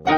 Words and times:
Hallo 0.00 0.14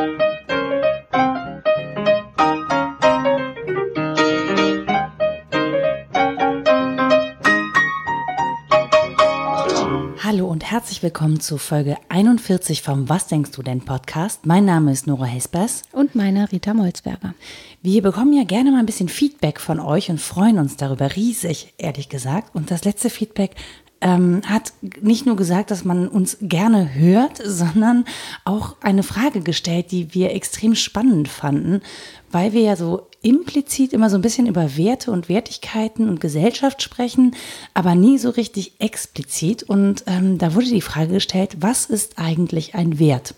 und 10.46 10.70
herzlich 10.70 11.02
willkommen 11.02 11.40
zu 11.40 11.56
Folge 11.56 11.96
41 12.10 12.82
vom 12.82 13.08
Was 13.08 13.28
denkst 13.28 13.52
du 13.52 13.62
denn 13.62 13.80
Podcast. 13.80 14.44
Mein 14.44 14.66
Name 14.66 14.92
ist 14.92 15.06
Nora 15.06 15.24
Hespers. 15.24 15.84
Und 15.92 16.14
meiner 16.14 16.52
Rita 16.52 16.74
Molzberger. 16.74 17.32
Wir 17.80 18.02
bekommen 18.02 18.34
ja 18.34 18.44
gerne 18.44 18.72
mal 18.72 18.80
ein 18.80 18.86
bisschen 18.86 19.08
Feedback 19.08 19.58
von 19.58 19.80
euch 19.80 20.10
und 20.10 20.20
freuen 20.20 20.58
uns 20.58 20.76
darüber 20.76 21.16
riesig, 21.16 21.72
ehrlich 21.78 22.10
gesagt. 22.10 22.54
Und 22.54 22.70
das 22.70 22.84
letzte 22.84 23.08
Feedback 23.08 23.56
ähm, 24.00 24.40
hat 24.46 24.72
nicht 25.00 25.26
nur 25.26 25.36
gesagt, 25.36 25.70
dass 25.70 25.84
man 25.84 26.08
uns 26.08 26.38
gerne 26.40 26.94
hört, 26.94 27.40
sondern 27.44 28.04
auch 28.44 28.76
eine 28.80 29.02
Frage 29.02 29.40
gestellt, 29.40 29.90
die 29.90 30.14
wir 30.14 30.32
extrem 30.32 30.74
spannend 30.74 31.28
fanden, 31.28 31.82
weil 32.30 32.52
wir 32.52 32.62
ja 32.62 32.76
so 32.76 33.08
implizit 33.22 33.92
immer 33.92 34.08
so 34.08 34.16
ein 34.16 34.22
bisschen 34.22 34.46
über 34.46 34.76
Werte 34.76 35.10
und 35.10 35.28
Wertigkeiten 35.28 36.08
und 36.08 36.20
Gesellschaft 36.20 36.82
sprechen, 36.82 37.36
aber 37.74 37.94
nie 37.94 38.16
so 38.18 38.30
richtig 38.30 38.80
explizit. 38.80 39.62
Und 39.62 40.04
ähm, 40.06 40.38
da 40.38 40.54
wurde 40.54 40.66
die 40.66 40.80
Frage 40.80 41.14
gestellt, 41.14 41.58
was 41.60 41.86
ist 41.86 42.18
eigentlich 42.18 42.74
ein 42.74 42.98
Wert? 42.98 43.34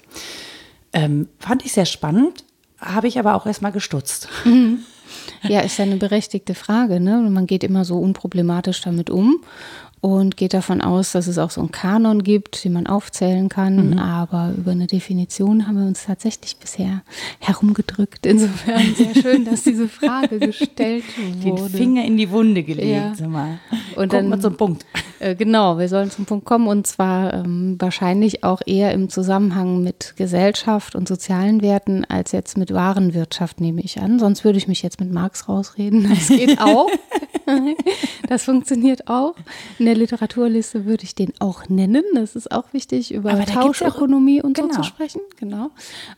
Ähm, 0.92 1.28
fand 1.38 1.64
ich 1.64 1.72
sehr 1.72 1.86
spannend, 1.86 2.44
habe 2.78 3.08
ich 3.08 3.18
aber 3.18 3.34
auch 3.34 3.46
erstmal 3.46 3.72
gestutzt. 3.72 4.28
Mhm. 4.44 4.80
Ja, 5.42 5.60
ist 5.60 5.78
ja 5.78 5.84
eine 5.84 5.96
berechtigte 5.96 6.54
Frage. 6.54 7.00
Ne? 7.00 7.18
Man 7.28 7.46
geht 7.46 7.64
immer 7.64 7.84
so 7.84 7.98
unproblematisch 7.98 8.80
damit 8.80 9.10
um 9.10 9.40
und 10.02 10.36
geht 10.36 10.52
davon 10.52 10.80
aus, 10.80 11.12
dass 11.12 11.28
es 11.28 11.38
auch 11.38 11.50
so 11.50 11.60
einen 11.60 11.70
Kanon 11.70 12.24
gibt, 12.24 12.64
den 12.64 12.72
man 12.72 12.88
aufzählen 12.88 13.48
kann. 13.48 13.90
Mhm. 13.90 13.98
Aber 14.00 14.52
über 14.58 14.72
eine 14.72 14.88
Definition 14.88 15.68
haben 15.68 15.78
wir 15.78 15.86
uns 15.86 16.06
tatsächlich 16.06 16.56
bisher 16.56 17.02
herumgedrückt. 17.38 18.26
Insofern 18.26 18.94
sehr 18.96 19.14
schön, 19.14 19.44
dass 19.44 19.62
diese 19.62 19.86
Frage 19.86 20.38
gestellt 20.40 21.04
wurde. 21.40 21.62
Den 21.62 21.68
Finger 21.70 22.04
in 22.04 22.16
die 22.16 22.28
Wunde 22.30 22.64
gelegt, 22.64 22.88
ja. 22.88 23.14
sag 23.14 23.28
mal. 23.28 23.60
Und 23.70 23.94
Kommt 23.94 24.12
dann 24.12 24.28
mal 24.28 24.40
zum 24.40 24.56
Punkt. 24.56 24.84
Äh, 25.20 25.36
genau, 25.36 25.78
wir 25.78 25.88
sollen 25.88 26.10
zum 26.10 26.24
Punkt 26.24 26.46
kommen 26.46 26.66
und 26.66 26.84
zwar 26.84 27.32
ähm, 27.34 27.76
wahrscheinlich 27.78 28.42
auch 28.42 28.60
eher 28.66 28.92
im 28.92 29.08
Zusammenhang 29.08 29.84
mit 29.84 30.14
Gesellschaft 30.16 30.96
und 30.96 31.06
sozialen 31.06 31.62
Werten 31.62 32.04
als 32.06 32.32
jetzt 32.32 32.58
mit 32.58 32.74
Warenwirtschaft, 32.74 33.60
nehme 33.60 33.80
ich 33.82 34.00
an. 34.00 34.18
Sonst 34.18 34.44
würde 34.44 34.58
ich 34.58 34.66
mich 34.66 34.82
jetzt 34.82 34.98
mit 34.98 35.12
Marx 35.12 35.48
rausreden. 35.48 36.08
Das 36.10 36.26
geht 36.26 36.60
auch. 36.60 36.90
das 38.28 38.42
funktioniert 38.42 39.06
auch. 39.06 39.36
In 39.78 39.91
der 39.92 39.98
Literaturliste 39.98 40.86
würde 40.86 41.04
ich 41.04 41.14
den 41.14 41.34
auch 41.38 41.68
nennen. 41.68 42.02
Das 42.14 42.34
ist 42.34 42.50
auch 42.50 42.72
wichtig, 42.72 43.12
über 43.12 43.44
Tauschökonomie 43.44 44.40
und 44.40 44.54
genau. 44.54 44.72
so 44.72 44.80
zu 44.80 44.84
sprechen. 44.84 45.20
Genau. 45.36 45.70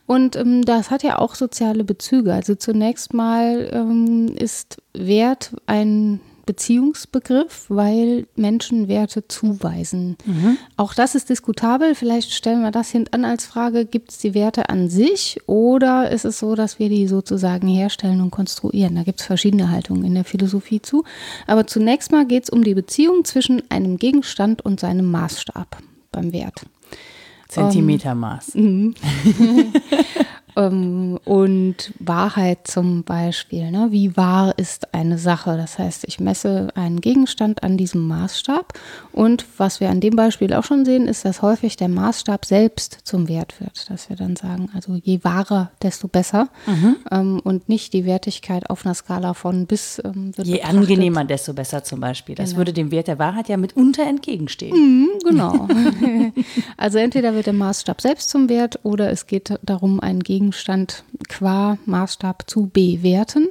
Und 0.05 0.37
ähm, 0.37 0.63
das 0.63 0.91
hat 0.91 1.03
ja 1.03 1.19
auch 1.19 1.35
soziale 1.35 1.83
Bezüge. 1.83 2.33
Also 2.33 2.55
zunächst 2.55 3.13
mal 3.13 3.69
ähm, 3.73 4.33
ist 4.37 4.77
Wert 4.93 5.51
ein 5.65 6.21
Beziehungsbegriff, 6.45 7.65
weil 7.69 8.27
Menschen 8.35 8.87
Werte 8.87 9.27
zuweisen. 9.27 10.17
Mhm. 10.25 10.57
Auch 10.77 10.93
das 10.93 11.15
ist 11.15 11.29
diskutabel. 11.29 11.95
Vielleicht 11.95 12.31
stellen 12.31 12.61
wir 12.61 12.71
das 12.71 12.89
hintan 12.89 13.25
als 13.25 13.45
Frage, 13.45 13.85
gibt 13.85 14.11
es 14.11 14.19
die 14.19 14.33
Werte 14.33 14.69
an 14.69 14.89
sich 14.89 15.39
oder 15.47 16.11
ist 16.11 16.25
es 16.25 16.39
so, 16.39 16.55
dass 16.55 16.79
wir 16.79 16.89
die 16.89 17.07
sozusagen 17.07 17.67
herstellen 17.67 18.21
und 18.21 18.31
konstruieren? 18.31 18.95
Da 18.95 19.03
gibt 19.03 19.19
es 19.19 19.25
verschiedene 19.25 19.69
Haltungen 19.69 20.05
in 20.05 20.15
der 20.15 20.25
Philosophie 20.25 20.81
zu. 20.81 21.03
Aber 21.47 21.67
zunächst 21.67 22.11
mal 22.11 22.25
geht 22.25 22.43
es 22.43 22.49
um 22.49 22.63
die 22.63 22.75
Beziehung 22.75 23.25
zwischen 23.25 23.63
einem 23.69 23.97
Gegenstand 23.97 24.63
und 24.63 24.79
seinem 24.79 25.09
Maßstab 25.11 25.77
beim 26.11 26.31
Wert. 26.33 26.65
Zentimetermaß. 27.47 28.55
Um, 28.55 28.93
ähm, 30.55 31.19
und 31.25 31.93
Wahrheit 31.99 32.67
zum 32.67 33.03
Beispiel. 33.03 33.71
Ne? 33.71 33.87
Wie 33.91 34.15
wahr 34.15 34.53
ist 34.57 34.93
eine 34.93 35.17
Sache? 35.17 35.57
Das 35.57 35.77
heißt, 35.77 36.05
ich 36.07 36.19
messe 36.19 36.69
einen 36.75 37.01
Gegenstand 37.01 37.63
an 37.63 37.77
diesem 37.77 38.07
Maßstab. 38.07 38.73
Und 39.11 39.45
was 39.57 39.79
wir 39.79 39.89
an 39.89 39.99
dem 39.99 40.15
Beispiel 40.15 40.53
auch 40.53 40.63
schon 40.63 40.85
sehen, 40.85 41.07
ist, 41.07 41.25
dass 41.25 41.41
häufig 41.41 41.75
der 41.77 41.89
Maßstab 41.89 42.45
selbst 42.45 42.99
zum 43.03 43.27
Wert 43.27 43.59
wird. 43.59 43.89
Dass 43.89 44.09
wir 44.09 44.15
dann 44.15 44.35
sagen, 44.35 44.69
also 44.73 44.95
je 44.95 45.23
wahrer, 45.23 45.71
desto 45.81 46.07
besser. 46.07 46.49
Mhm. 46.65 46.95
Ähm, 47.11 47.41
und 47.43 47.69
nicht 47.69 47.93
die 47.93 48.05
Wertigkeit 48.05 48.69
auf 48.69 48.85
einer 48.85 48.95
Skala 48.95 49.33
von 49.33 49.65
bis 49.65 50.01
ähm, 50.03 50.31
Je 50.37 50.55
betrachtet. 50.55 50.65
angenehmer, 50.65 51.25
desto 51.25 51.53
besser 51.53 51.83
zum 51.83 51.99
Beispiel. 51.99 52.35
Das 52.35 52.51
genau. 52.51 52.59
würde 52.59 52.73
dem 52.73 52.91
Wert 52.91 53.07
der 53.07 53.19
Wahrheit 53.19 53.49
ja 53.49 53.57
mitunter 53.57 54.03
entgegenstehen. 54.03 54.75
Mhm, 54.75 55.09
genau. 55.23 55.67
also 56.77 56.97
entweder 56.97 57.33
wird 57.33 57.47
der 57.47 57.53
Maßstab 57.53 58.01
selbst 58.01 58.29
zum 58.29 58.49
Wert 58.49 58.79
oder 58.83 59.11
es 59.11 59.27
geht 59.27 59.53
darum, 59.61 59.99
einen 59.99 60.21
Gegenstand 60.21 60.44
Gegenstand 60.45 61.03
qua 61.27 61.79
Maßstab 61.85 62.47
zu 62.47 62.67
bewerten. 62.67 63.47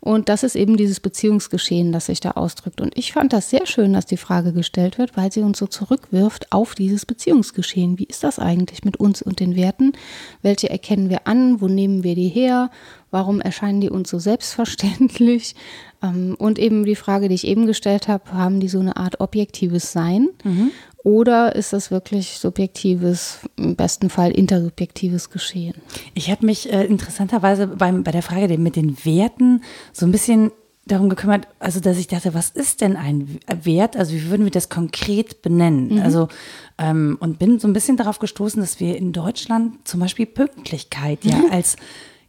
Und 0.00 0.30
das 0.30 0.42
ist 0.42 0.56
eben 0.56 0.78
dieses 0.78 1.00
Beziehungsgeschehen, 1.00 1.92
das 1.92 2.06
sich 2.06 2.20
da 2.20 2.30
ausdrückt. 2.32 2.80
Und 2.80 2.96
ich 2.96 3.12
fand 3.12 3.34
das 3.34 3.50
sehr 3.50 3.66
schön, 3.66 3.92
dass 3.92 4.06
die 4.06 4.16
Frage 4.16 4.54
gestellt 4.54 4.96
wird, 4.96 5.16
weil 5.16 5.30
sie 5.30 5.42
uns 5.42 5.58
so 5.58 5.66
zurückwirft 5.66 6.50
auf 6.52 6.74
dieses 6.74 7.04
Beziehungsgeschehen. 7.04 7.98
Wie 7.98 8.04
ist 8.04 8.24
das 8.24 8.38
eigentlich 8.38 8.84
mit 8.84 8.96
uns 8.96 9.20
und 9.20 9.40
den 9.40 9.56
Werten? 9.56 9.92
Welche 10.40 10.70
erkennen 10.70 11.10
wir 11.10 11.26
an? 11.26 11.60
Wo 11.60 11.68
nehmen 11.68 12.02
wir 12.02 12.14
die 12.14 12.28
her? 12.28 12.70
Warum 13.10 13.40
erscheinen 13.40 13.80
die 13.80 13.90
uns 13.90 14.08
so 14.08 14.18
selbstverständlich? 14.18 15.54
Ähm, 16.02 16.34
und 16.38 16.58
eben 16.58 16.84
die 16.84 16.96
Frage, 16.96 17.28
die 17.28 17.34
ich 17.34 17.46
eben 17.46 17.66
gestellt 17.66 18.08
habe, 18.08 18.32
haben 18.32 18.60
die 18.60 18.68
so 18.68 18.80
eine 18.80 18.96
Art 18.96 19.20
objektives 19.20 19.92
Sein? 19.92 20.28
Mhm. 20.44 20.70
Oder 21.08 21.56
ist 21.56 21.72
das 21.72 21.90
wirklich 21.90 22.38
subjektives, 22.38 23.38
im 23.56 23.76
besten 23.76 24.10
Fall 24.10 24.30
intersubjektives 24.30 25.30
Geschehen? 25.30 25.76
Ich 26.12 26.30
habe 26.30 26.44
mich 26.44 26.70
äh, 26.70 26.84
interessanterweise 26.84 27.66
beim, 27.66 28.04
bei 28.04 28.10
der 28.10 28.20
Frage 28.20 28.58
mit 28.58 28.76
den 28.76 28.94
Werten 29.06 29.62
so 29.94 30.04
ein 30.04 30.12
bisschen 30.12 30.50
darum 30.84 31.08
gekümmert, 31.08 31.48
also 31.60 31.80
dass 31.80 31.96
ich 31.96 32.08
dachte, 32.08 32.34
was 32.34 32.50
ist 32.50 32.82
denn 32.82 32.98
ein 32.98 33.38
Wert? 33.62 33.96
Also 33.96 34.12
wie 34.12 34.28
würden 34.28 34.44
wir 34.44 34.50
das 34.50 34.68
konkret 34.68 35.40
benennen? 35.40 35.94
Mhm. 35.94 36.02
Also 36.02 36.28
ähm, 36.76 37.16
und 37.20 37.38
bin 37.38 37.58
so 37.58 37.68
ein 37.68 37.72
bisschen 37.72 37.96
darauf 37.96 38.18
gestoßen, 38.18 38.60
dass 38.60 38.78
wir 38.78 38.98
in 38.98 39.14
Deutschland 39.14 39.88
zum 39.88 40.00
Beispiel 40.00 40.26
Pünktlichkeit 40.26 41.24
ja 41.24 41.38
mhm. 41.38 41.50
als 41.50 41.76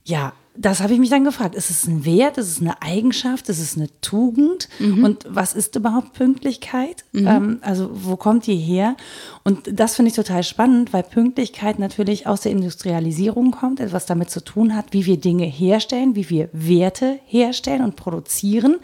ja 0.06 0.32
das 0.56 0.82
habe 0.82 0.94
ich 0.94 1.00
mich 1.00 1.10
dann 1.10 1.24
gefragt. 1.24 1.56
Ist 1.56 1.70
es 1.70 1.88
ein 1.88 2.04
Wert? 2.06 2.38
Ist 2.38 2.50
es 2.50 2.62
eine 2.62 2.82
Eigenschaft? 2.82 3.48
Ist 3.50 3.60
es 3.60 3.78
eine 3.78 3.88
Tugend? 4.02 4.68
Mhm. 4.80 5.04
Und 5.04 5.26
was 5.30 5.54
ist 5.54 5.76
überhaupt 5.76 6.14
Pünktlichkeit? 6.14 7.06
Mhm. 7.14 7.28
Ähm, 7.28 7.60
also 7.62 7.90
wo 7.94 8.18
kommt 8.18 8.46
die 8.46 8.58
her? 8.58 8.98
Und 9.44 9.70
das 9.72 9.96
finde 9.96 10.10
ich 10.10 10.16
total 10.16 10.44
spannend, 10.44 10.92
weil 10.92 11.04
Pünktlichkeit 11.04 11.80
natürlich 11.80 12.28
aus 12.28 12.42
der 12.42 12.52
Industrialisierung 12.52 13.52
kommt, 13.52 13.80
etwas 13.80 14.06
damit 14.06 14.32
zu 14.32 14.44
tun 14.44 14.76
hat, 14.76 14.88
wie 14.92 15.06
wir 15.06 15.18
Dinge 15.18 15.46
herstellen, 15.46 16.16
wie 16.16 16.30
wir 16.30 16.50
Werte 16.52 17.20
herstellen 17.26 17.84
und 17.84 17.96
produzieren 17.96 18.78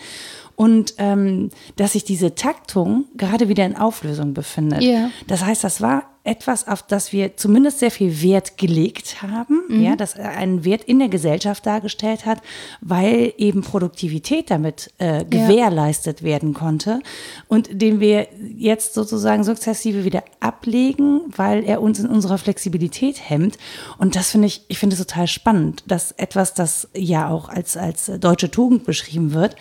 und 0.56 0.94
ähm, 0.98 1.50
dass 1.76 1.94
sich 1.94 2.06
diese 2.06 2.36
Taktung 2.36 3.06
gerade 3.18 3.50
wieder 3.50 3.66
in 3.66 3.76
Auflösung 3.76 4.34
befindet. 4.34 4.82
Yeah. 4.82 5.10
Das 5.28 5.44
heißt, 5.44 5.64
das 5.64 5.82
war 5.82 6.15
etwas, 6.26 6.68
auf 6.68 6.82
das 6.84 7.14
wir 7.14 7.38
zumindest 7.38 7.80
sehr 7.80 7.92
viel 7.92 8.22
Wert 8.22 8.58
gelegt 8.58 9.22
haben, 9.22 9.64
mhm. 9.70 9.84
ja, 9.84 9.96
das 9.96 10.16
einen 10.18 10.66
Wert 10.66 10.84
in 10.84 11.00
der 11.00 11.08
Gesellschaft 11.08 11.66
dargestellt 11.66 12.26
hat, 12.26 12.42
weil 12.82 13.34
eben 13.38 13.62
Produktivität 13.62 14.50
damit 14.50 14.92
äh, 14.98 15.24
gewährleistet 15.24 16.22
ja. 16.22 16.26
werden 16.26 16.54
konnte 16.54 17.00
und 17.48 17.82
den 17.82 18.00
wir 18.00 18.28
jetzt 18.58 18.96
sozusagen 18.96 19.44
sukzessive 19.44 20.04
wieder 20.04 20.24
ablegen, 20.40 21.22
weil 21.36 21.64
er 21.64 21.82
uns 21.82 22.00
in 22.00 22.08
unserer 22.08 22.38
Flexibilität 22.38 23.30
hemmt. 23.30 23.58
Und 23.98 24.16
das 24.16 24.32
finde 24.32 24.48
ich, 24.48 24.66
ich 24.68 24.80
finde 24.80 24.96
es 24.96 25.00
total 25.06 25.28
spannend, 25.28 25.84
dass 25.88 26.12
etwas, 26.12 26.56
das 26.56 26.90
ja 26.96 27.30
auch 27.30 27.50
als, 27.50 27.78
als 27.78 28.12
deutsche 28.20 28.50
Tugend 28.50 28.84
beschrieben 28.84 29.34
wird, 29.34 29.56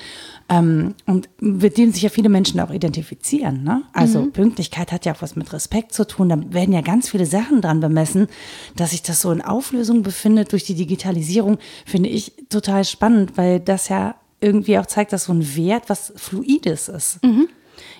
ähm, 0.48 0.94
und 1.06 1.28
mit 1.40 1.78
dem 1.78 1.92
sich 1.92 2.02
ja 2.02 2.10
viele 2.10 2.28
Menschen 2.28 2.60
auch 2.60 2.70
identifizieren. 2.70 3.64
Ne? 3.64 3.82
Also 3.92 4.22
mhm. 4.22 4.32
Pünktlichkeit 4.32 4.92
hat 4.92 5.06
ja 5.06 5.14
auch 5.14 5.22
was 5.22 5.36
mit 5.36 5.52
Respekt 5.52 5.92
zu 5.92 6.06
tun. 6.06 6.28
Da 6.28 6.36
werden 6.54 6.72
ja 6.74 6.80
ganz 6.80 7.10
viele 7.10 7.26
Sachen 7.26 7.60
dran 7.60 7.80
bemessen, 7.80 8.28
dass 8.76 8.90
sich 8.90 9.02
das 9.02 9.20
so 9.20 9.30
in 9.30 9.42
Auflösung 9.42 10.02
befindet 10.02 10.52
durch 10.52 10.64
die 10.64 10.74
Digitalisierung, 10.74 11.58
finde 11.84 12.08
ich 12.08 12.32
total 12.48 12.84
spannend, 12.84 13.36
weil 13.36 13.60
das 13.60 13.88
ja 13.88 14.14
irgendwie 14.40 14.78
auch 14.78 14.86
zeigt, 14.86 15.12
dass 15.12 15.24
so 15.24 15.32
ein 15.32 15.56
Wert 15.56 15.84
was 15.88 16.12
Fluides 16.16 16.88
ist. 16.88 17.22
Mhm. 17.24 17.48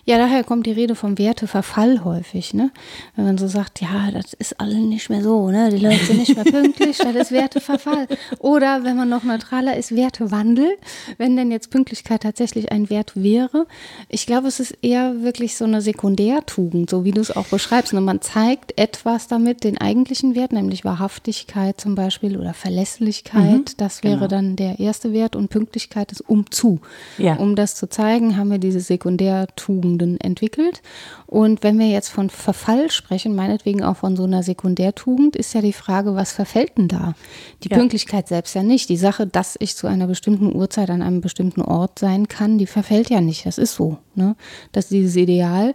Ja, 0.07 0.19
daher 0.19 0.45
kommt 0.45 0.67
die 0.67 0.73
Rede 0.73 0.95
vom 0.95 1.17
Werteverfall 1.17 2.05
häufig, 2.05 2.53
ne? 2.53 2.71
Wenn 3.17 3.25
man 3.25 3.39
so 3.39 3.49
sagt, 3.49 3.81
ja, 3.81 4.11
das 4.11 4.35
ist 4.35 4.61
alle 4.61 4.77
nicht 4.77 5.09
mehr 5.09 5.23
so, 5.23 5.51
ne? 5.51 5.71
Die 5.71 5.79
Leute 5.79 6.05
sind 6.05 6.19
nicht 6.19 6.35
mehr 6.35 6.45
pünktlich, 6.45 6.99
das 6.99 7.15
ist 7.15 7.33
Werteverfall. 7.33 8.07
Oder 8.39 8.85
wenn 8.85 8.97
man 8.97 9.09
noch 9.09 9.25
neutraler 9.25 9.79
ist, 9.79 9.97
Wertewandel, 9.97 10.77
wenn 11.17 11.37
denn 11.37 11.51
jetzt 11.51 11.71
Pünktlichkeit 11.71 12.23
tatsächlich 12.23 12.71
ein 12.71 12.91
Wert 12.91 13.13
wäre. 13.15 13.67
Ich 14.11 14.27
glaube, 14.27 14.49
es 14.49 14.61
ist 14.61 14.77
eher 14.83 15.23
wirklich 15.23 15.57
so 15.57 15.65
eine 15.65 15.81
Sekundärtugend, 15.81 16.91
so 16.91 17.05
wie 17.05 17.13
du 17.13 17.23
es 17.23 17.35
auch 17.35 17.47
beschreibst. 17.47 17.95
Und 17.95 18.01
ne? 18.01 18.05
man 18.05 18.21
zeigt 18.21 18.79
etwas 18.79 19.27
damit, 19.27 19.65
den 19.65 19.79
eigentlichen 19.79 20.35
Wert, 20.35 20.53
nämlich 20.53 20.85
Wahrhaftigkeit 20.85 21.81
zum 21.81 21.95
Beispiel 21.95 22.37
oder 22.37 22.53
Verlässlichkeit. 22.53 23.53
Mhm, 23.53 23.65
das 23.79 24.03
wäre 24.03 24.17
genau. 24.17 24.29
dann 24.29 24.57
der 24.57 24.81
erste 24.81 25.15
Wert 25.15 25.35
und 25.35 25.49
Pünktlichkeit 25.49 26.13
ist 26.13 26.21
umzu. 26.21 26.81
Ja. 27.17 27.37
Um 27.37 27.57
das 27.57 27.75
zu 27.75 27.89
zeigen, 27.89 28.37
haben 28.37 28.51
wir 28.51 28.59
diese 28.59 28.81
Sekundärtugend 28.81 29.94
Sekundärtugenden 29.95 30.21
entwickelt. 30.21 30.83
Und 31.27 31.63
wenn 31.63 31.79
wir 31.79 31.89
jetzt 31.89 32.09
von 32.09 32.31
Verfall 32.31 32.91
sprechen, 32.91 33.35
meinetwegen 33.35 33.83
auch 33.83 33.97
von 33.97 34.17
so 34.17 34.25
einer 34.25 34.43
Sekundärtugend, 34.43 35.37
ist 35.37 35.55
ja 35.55 35.61
die 35.61 35.73
Frage, 35.73 36.15
was 36.15 36.33
verfällt 36.33 36.77
denn 36.79 36.89
da? 36.89 37.15
Die 37.63 37.69
ja. 37.69 37.77
Pünktlichkeit 37.77 38.29
selbst 38.29 38.55
ja 38.55 38.63
nicht. 38.63 38.89
Die 38.89 38.97
Sache, 38.97 39.27
dass 39.27 39.57
ich 39.59 39.77
zu 39.77 39.87
einer 39.87 40.07
bestimmten 40.07 40.55
Uhrzeit 40.55 40.91
an 40.91 41.03
einem 41.03 41.21
bestimmten 41.21 41.63
Ort 41.63 41.99
sein 41.99 42.29
kann, 42.29 42.59
die 42.59 42.67
verfällt 42.67 43.11
ja 43.11 43.21
nicht. 43.21 43.47
Das 43.47 43.59
ist 43.59 43.75
so. 43.75 43.99
Ne? 44.15 44.37
Das 44.73 44.87
ist 44.87 44.93
dieses 44.93 45.17
Ideal. 45.17 45.75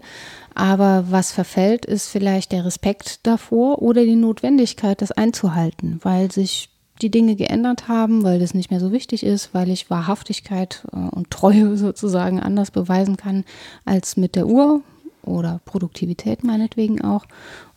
Aber 0.55 1.05
was 1.09 1.31
verfällt, 1.31 1.85
ist 1.85 2.09
vielleicht 2.09 2.51
der 2.51 2.65
Respekt 2.65 3.25
davor 3.25 3.81
oder 3.81 4.03
die 4.03 4.15
Notwendigkeit, 4.15 5.01
das 5.01 5.11
einzuhalten, 5.11 5.99
weil 6.03 6.31
sich 6.31 6.69
die 7.01 7.11
Dinge 7.11 7.35
geändert 7.35 7.87
haben, 7.87 8.23
weil 8.23 8.39
das 8.39 8.53
nicht 8.53 8.71
mehr 8.71 8.79
so 8.79 8.91
wichtig 8.91 9.23
ist, 9.23 9.53
weil 9.53 9.69
ich 9.69 9.89
Wahrhaftigkeit 9.89 10.83
äh, 10.91 10.97
und 10.97 11.31
Treue 11.31 11.77
sozusagen 11.77 12.39
anders 12.39 12.71
beweisen 12.71 13.17
kann 13.17 13.45
als 13.85 14.17
mit 14.17 14.35
der 14.35 14.47
Uhr 14.47 14.81
oder 15.23 15.61
Produktivität 15.65 16.43
meinetwegen 16.43 17.01
auch. 17.01 17.25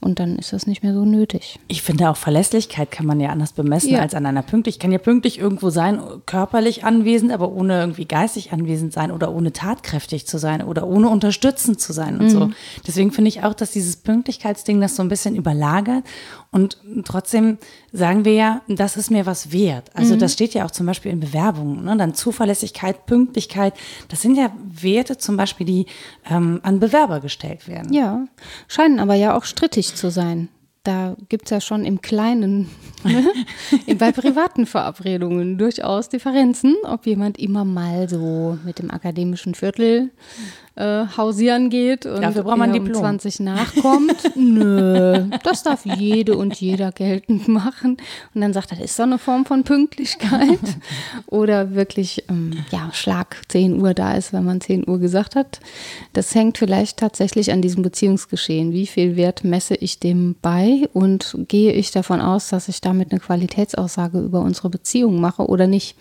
Und 0.02 0.18
dann 0.18 0.36
ist 0.36 0.52
das 0.52 0.66
nicht 0.66 0.82
mehr 0.82 0.94
so 0.94 1.04
nötig. 1.04 1.60
Ich 1.68 1.82
finde 1.82 2.10
auch 2.10 2.16
Verlässlichkeit 2.16 2.90
kann 2.90 3.06
man 3.06 3.20
ja 3.20 3.30
anders 3.30 3.52
bemessen 3.52 3.90
ja. 3.90 4.00
als 4.00 4.14
an 4.14 4.26
einer 4.26 4.42
Pünktlichkeit. 4.42 4.72
Ich 4.72 4.78
kann 4.80 4.92
ja 4.92 4.98
pünktlich 4.98 5.38
irgendwo 5.38 5.70
sein, 5.70 6.00
körperlich 6.26 6.84
anwesend, 6.84 7.30
aber 7.30 7.52
ohne 7.52 7.78
irgendwie 7.78 8.06
geistig 8.06 8.52
anwesend 8.52 8.92
sein 8.92 9.12
oder 9.12 9.32
ohne 9.32 9.52
tatkräftig 9.52 10.26
zu 10.26 10.38
sein 10.38 10.62
oder 10.62 10.88
ohne 10.88 11.08
unterstützend 11.08 11.80
zu 11.80 11.92
sein 11.92 12.18
und 12.18 12.26
mhm. 12.26 12.30
so. 12.30 12.50
Deswegen 12.86 13.12
finde 13.12 13.28
ich 13.28 13.44
auch, 13.44 13.54
dass 13.54 13.70
dieses 13.70 13.96
Pünktlichkeitsding 13.96 14.80
das 14.80 14.96
so 14.96 15.02
ein 15.02 15.08
bisschen 15.08 15.36
überlagert. 15.36 16.02
Und 16.50 16.78
trotzdem 17.04 17.58
sagen 17.92 18.24
wir 18.24 18.34
ja, 18.34 18.62
das 18.68 18.96
ist 18.96 19.10
mir 19.10 19.24
was 19.24 19.52
wert. 19.52 19.90
Also 19.94 20.14
mhm. 20.14 20.18
das 20.18 20.32
steht 20.32 20.52
ja 20.52 20.66
auch 20.66 20.70
zum 20.70 20.84
Beispiel 20.86 21.12
in 21.12 21.20
Bewerbungen. 21.20 21.84
Ne? 21.84 21.96
Dann 21.96 22.14
Zuverlässigkeit, 22.14 23.06
Pünktlichkeit. 23.06 23.74
Das 24.08 24.20
sind 24.20 24.36
ja 24.36 24.50
Werte 24.62 25.16
zum 25.16 25.36
Beispiel, 25.36 25.66
die 25.66 25.86
ähm, 26.28 26.60
an 26.62 26.80
Bewerber 26.80 27.20
gestellt 27.20 27.68
werden. 27.68 27.92
Ja, 27.92 28.26
scheinen 28.68 29.00
aber 29.00 29.14
ja 29.14 29.36
auch 29.36 29.44
strittig 29.44 29.91
zu 29.94 30.10
sein. 30.10 30.48
Da 30.84 31.16
gibt 31.28 31.44
es 31.44 31.50
ja 31.50 31.60
schon 31.60 31.84
im 31.84 32.00
Kleinen, 32.00 32.68
ne? 33.04 33.24
bei 33.98 34.10
privaten 34.10 34.66
Verabredungen 34.66 35.56
durchaus 35.56 36.08
Differenzen, 36.08 36.74
ob 36.82 37.06
jemand 37.06 37.38
immer 37.38 37.64
mal 37.64 38.08
so 38.08 38.58
mit 38.64 38.80
dem 38.80 38.90
akademischen 38.90 39.54
Viertel 39.54 40.10
äh, 40.74 41.04
hausieren 41.16 41.68
geht 41.68 42.06
und 42.06 42.22
Dafür 42.22 42.44
braucht 42.44 42.56
man 42.56 42.78
um 42.78 42.92
20 42.92 43.40
nachkommt. 43.40 44.36
Nö, 44.36 45.26
das 45.42 45.62
darf 45.62 45.84
jede 45.84 46.36
und 46.36 46.54
jeder 46.60 46.92
geltend 46.92 47.48
machen. 47.48 47.98
Und 48.34 48.40
dann 48.40 48.52
sagt 48.52 48.72
er, 48.72 48.78
das 48.78 48.86
ist 48.86 48.96
so 48.96 49.02
eine 49.02 49.18
Form 49.18 49.44
von 49.44 49.64
Pünktlichkeit. 49.64 50.58
Oder 51.26 51.74
wirklich, 51.74 52.24
ähm, 52.28 52.52
ja, 52.70 52.90
Schlag 52.92 53.36
10 53.48 53.80
Uhr 53.80 53.92
da 53.92 54.14
ist, 54.14 54.32
wenn 54.32 54.44
man 54.44 54.60
10 54.60 54.88
Uhr 54.88 54.98
gesagt 54.98 55.36
hat. 55.36 55.60
Das 56.14 56.34
hängt 56.34 56.58
vielleicht 56.58 56.98
tatsächlich 56.98 57.52
an 57.52 57.60
diesem 57.60 57.82
Beziehungsgeschehen. 57.82 58.72
Wie 58.72 58.86
viel 58.86 59.16
Wert 59.16 59.44
messe 59.44 59.74
ich 59.74 59.98
dem 59.98 60.36
bei 60.40 60.88
und 60.94 61.36
gehe 61.48 61.72
ich 61.72 61.90
davon 61.90 62.20
aus, 62.20 62.48
dass 62.48 62.68
ich 62.68 62.80
damit 62.80 63.12
eine 63.12 63.20
Qualitätsaussage 63.20 64.20
über 64.20 64.40
unsere 64.40 64.70
Beziehung 64.70 65.20
mache 65.20 65.46
oder 65.46 65.66
nicht? 65.66 65.96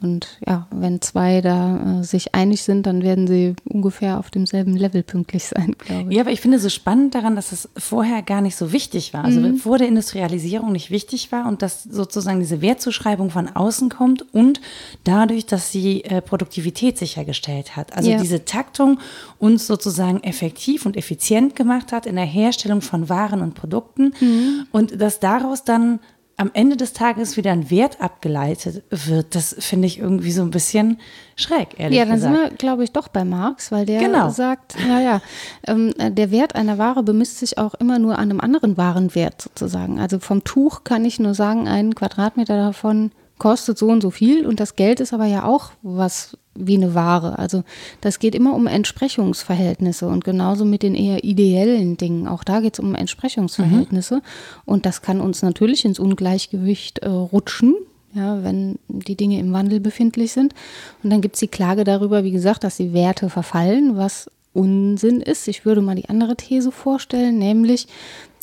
Und 0.00 0.38
ja, 0.46 0.66
wenn 0.70 1.00
zwei 1.00 1.40
da 1.40 2.00
äh, 2.00 2.04
sich 2.04 2.34
einig 2.34 2.62
sind, 2.62 2.86
dann 2.86 3.02
werden 3.02 3.26
sie 3.26 3.54
ungefähr 3.64 4.18
auf 4.18 4.30
demselben 4.30 4.76
Level 4.76 5.02
pünktlich 5.02 5.44
sein, 5.44 5.74
glaube 5.78 6.10
ich. 6.10 6.16
Ja, 6.16 6.22
aber 6.22 6.30
ich 6.30 6.40
finde 6.40 6.58
so 6.58 6.68
spannend 6.68 7.14
daran, 7.14 7.36
dass 7.36 7.52
es 7.52 7.68
vorher 7.76 8.22
gar 8.22 8.40
nicht 8.40 8.56
so 8.56 8.72
wichtig 8.72 9.14
war. 9.14 9.24
Also 9.24 9.40
mhm. 9.40 9.56
vor 9.56 9.78
der 9.78 9.88
Industrialisierung 9.88 10.72
nicht 10.72 10.90
wichtig 10.90 11.32
war 11.32 11.46
und 11.46 11.62
dass 11.62 11.82
sozusagen 11.82 12.40
diese 12.40 12.60
Wertzuschreibung 12.60 13.30
von 13.30 13.48
außen 13.48 13.88
kommt 13.88 14.34
und 14.34 14.60
dadurch, 15.04 15.46
dass 15.46 15.72
sie 15.72 16.04
äh, 16.04 16.20
Produktivität 16.20 16.98
sichergestellt 16.98 17.76
hat. 17.76 17.96
Also 17.96 18.10
ja. 18.10 18.20
diese 18.20 18.44
Taktung 18.44 18.98
uns 19.38 19.66
sozusagen 19.66 20.22
effektiv 20.22 20.86
und 20.86 20.96
effizient 20.96 21.56
gemacht 21.56 21.92
hat 21.92 22.06
in 22.06 22.16
der 22.16 22.24
Herstellung 22.24 22.80
von 22.80 23.08
Waren 23.08 23.40
und 23.40 23.54
Produkten 23.54 24.14
mhm. 24.20 24.66
und 24.72 25.00
dass 25.00 25.20
daraus 25.20 25.64
dann 25.64 26.00
am 26.36 26.50
Ende 26.52 26.76
des 26.76 26.92
Tages 26.92 27.36
wieder 27.36 27.52
ein 27.52 27.70
Wert 27.70 28.00
abgeleitet 28.00 28.82
wird, 28.90 29.34
das 29.34 29.54
finde 29.58 29.86
ich 29.86 29.98
irgendwie 29.98 30.32
so 30.32 30.42
ein 30.42 30.50
bisschen 30.50 30.98
schräg, 31.36 31.78
ehrlich 31.78 31.90
gesagt. 31.90 31.92
Ja, 31.98 32.04
dann 32.04 32.14
gesagt. 32.14 32.34
sind 32.34 32.50
wir, 32.50 32.56
glaube 32.56 32.84
ich, 32.84 32.92
doch 32.92 33.08
bei 33.08 33.24
Marx, 33.24 33.70
weil 33.70 33.86
der 33.86 34.00
genau. 34.00 34.30
sagt, 34.30 34.74
naja, 34.88 35.20
ähm, 35.66 35.92
der 35.96 36.30
Wert 36.30 36.54
einer 36.54 36.78
Ware 36.78 37.02
bemisst 37.02 37.38
sich 37.38 37.58
auch 37.58 37.74
immer 37.74 37.98
nur 37.98 38.18
an 38.18 38.30
einem 38.30 38.40
anderen 38.40 38.76
Warenwert 38.76 39.42
sozusagen. 39.42 40.00
Also 40.00 40.18
vom 40.18 40.42
Tuch 40.44 40.84
kann 40.84 41.04
ich 41.04 41.20
nur 41.20 41.34
sagen, 41.34 41.68
ein 41.68 41.94
Quadratmeter 41.94 42.56
davon 42.56 43.12
kostet 43.38 43.78
so 43.78 43.88
und 43.88 44.00
so 44.00 44.10
viel 44.10 44.46
und 44.46 44.60
das 44.60 44.76
Geld 44.76 45.00
ist 45.00 45.12
aber 45.12 45.26
ja 45.26 45.44
auch 45.44 45.72
was 45.82 46.36
wie 46.54 46.76
eine 46.76 46.94
Ware. 46.94 47.38
Also 47.38 47.64
das 48.00 48.18
geht 48.18 48.34
immer 48.34 48.54
um 48.54 48.66
Entsprechungsverhältnisse 48.66 50.06
und 50.06 50.24
genauso 50.24 50.64
mit 50.64 50.82
den 50.82 50.94
eher 50.94 51.24
ideellen 51.24 51.96
Dingen. 51.96 52.28
Auch 52.28 52.44
da 52.44 52.60
geht 52.60 52.74
es 52.74 52.80
um 52.80 52.94
Entsprechungsverhältnisse 52.94 54.16
mhm. 54.16 54.22
und 54.64 54.86
das 54.86 55.02
kann 55.02 55.20
uns 55.20 55.42
natürlich 55.42 55.84
ins 55.84 55.98
Ungleichgewicht 55.98 57.00
äh, 57.00 57.08
rutschen. 57.08 57.74
Ja, 58.16 58.44
wenn 58.44 58.78
die 58.86 59.16
Dinge 59.16 59.40
im 59.40 59.52
Wandel 59.52 59.80
befindlich 59.80 60.30
sind. 60.30 60.54
Und 61.02 61.10
dann 61.10 61.20
gibt 61.20 61.34
es 61.34 61.40
die 61.40 61.48
Klage 61.48 61.82
darüber, 61.82 62.22
wie 62.22 62.30
gesagt, 62.30 62.62
dass 62.62 62.76
die 62.76 62.92
Werte 62.92 63.28
verfallen, 63.28 63.96
was 63.96 64.30
Unsinn 64.52 65.20
ist. 65.20 65.48
Ich 65.48 65.66
würde 65.66 65.82
mal 65.82 65.96
die 65.96 66.08
andere 66.08 66.36
These 66.36 66.70
vorstellen, 66.70 67.38
nämlich, 67.38 67.88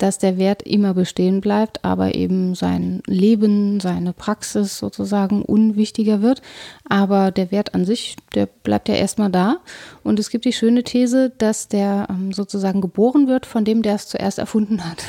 dass 0.02 0.18
der 0.18 0.38
Wert 0.38 0.64
immer 0.64 0.96
bestehen 0.96 1.42
bleibt, 1.42 1.86
aber 1.86 2.16
eben 2.16 2.56
sein 2.56 3.04
Leben, 3.06 3.80
seine 3.80 4.14
Praxis 4.14 4.80
sozusagen 4.80 5.44
unwichtiger 5.44 6.24
wird. 6.24 6.42
Aber 6.90 7.30
der 7.30 7.52
Wert 7.52 7.76
an 7.76 7.86
sich, 7.86 8.16
der 8.34 8.48
bleibt 8.48 8.90
ja 8.90 8.96
erstmal 8.96 9.30
da. 9.30 9.58
Und 10.04 10.20
es 10.20 10.30
gibt 10.30 10.46
die 10.46 10.54
schöne 10.54 10.84
These, 10.84 11.32
dass 11.38 11.68
der 11.68 12.08
ähm, 12.10 12.32
sozusagen 12.32 12.82
geboren 12.82 13.28
wird 13.28 13.46
von 13.46 13.66
dem, 13.66 13.82
der 13.82 13.96
es 13.96 14.08
zuerst 14.08 14.40
erfunden 14.40 14.84
hat. 14.84 15.04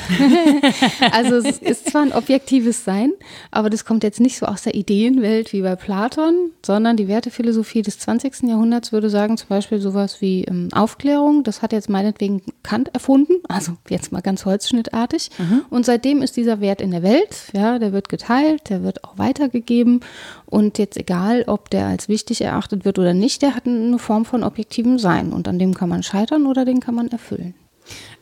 also 1.11 1.35
es 1.37 1.57
ist 1.57 1.89
zwar 1.89 2.03
ein 2.03 2.13
objektives 2.13 2.83
Sein, 2.83 3.11
aber 3.49 3.69
das 3.69 3.85
kommt 3.85 4.03
jetzt 4.03 4.19
nicht 4.19 4.37
so 4.37 4.45
aus 4.45 4.63
der 4.63 4.75
Ideenwelt 4.75 5.53
wie 5.53 5.61
bei 5.61 5.75
Platon, 5.75 6.51
sondern 6.63 6.97
die 6.97 7.07
Wertephilosophie 7.07 7.81
des 7.81 7.99
20. 7.99 8.43
Jahrhunderts 8.43 8.91
würde 8.91 9.09
sagen, 9.09 9.37
zum 9.37 9.49
Beispiel 9.49 9.79
sowas 9.79 10.21
wie 10.21 10.43
ähm, 10.43 10.69
Aufklärung, 10.73 11.43
das 11.43 11.61
hat 11.61 11.73
jetzt 11.73 11.89
meinetwegen 11.89 12.43
Kant 12.61 12.93
erfunden, 12.93 13.33
also 13.47 13.73
jetzt 13.89 14.11
mal 14.11 14.21
ganz 14.21 14.45
Holzschnitt 14.45 14.83
durchschnittartig. 14.83 15.29
Mhm. 15.37 15.65
Und 15.69 15.85
seitdem 15.85 16.21
ist 16.21 16.37
dieser 16.37 16.59
Wert 16.61 16.81
in 16.81 16.91
der 16.91 17.03
Welt, 17.03 17.35
ja, 17.53 17.79
der 17.79 17.93
wird 17.93 18.09
geteilt, 18.09 18.69
der 18.69 18.83
wird 18.83 19.03
auch 19.03 19.17
weitergegeben. 19.17 20.01
Und 20.45 20.77
jetzt 20.77 20.97
egal, 20.97 21.43
ob 21.47 21.69
der 21.69 21.87
als 21.87 22.09
wichtig 22.09 22.41
erachtet 22.41 22.85
wird 22.85 22.99
oder 22.99 23.13
nicht, 23.13 23.41
der 23.41 23.55
hat 23.55 23.65
eine 23.65 23.99
Form 23.99 24.25
von 24.25 24.43
objektivem 24.83 24.99
Sein. 24.99 25.33
Und 25.33 25.47
an 25.47 25.59
dem 25.59 25.73
kann 25.73 25.89
man 25.89 26.03
scheitern 26.03 26.45
oder 26.45 26.65
den 26.65 26.79
kann 26.79 26.95
man 26.95 27.07
erfüllen. 27.07 27.53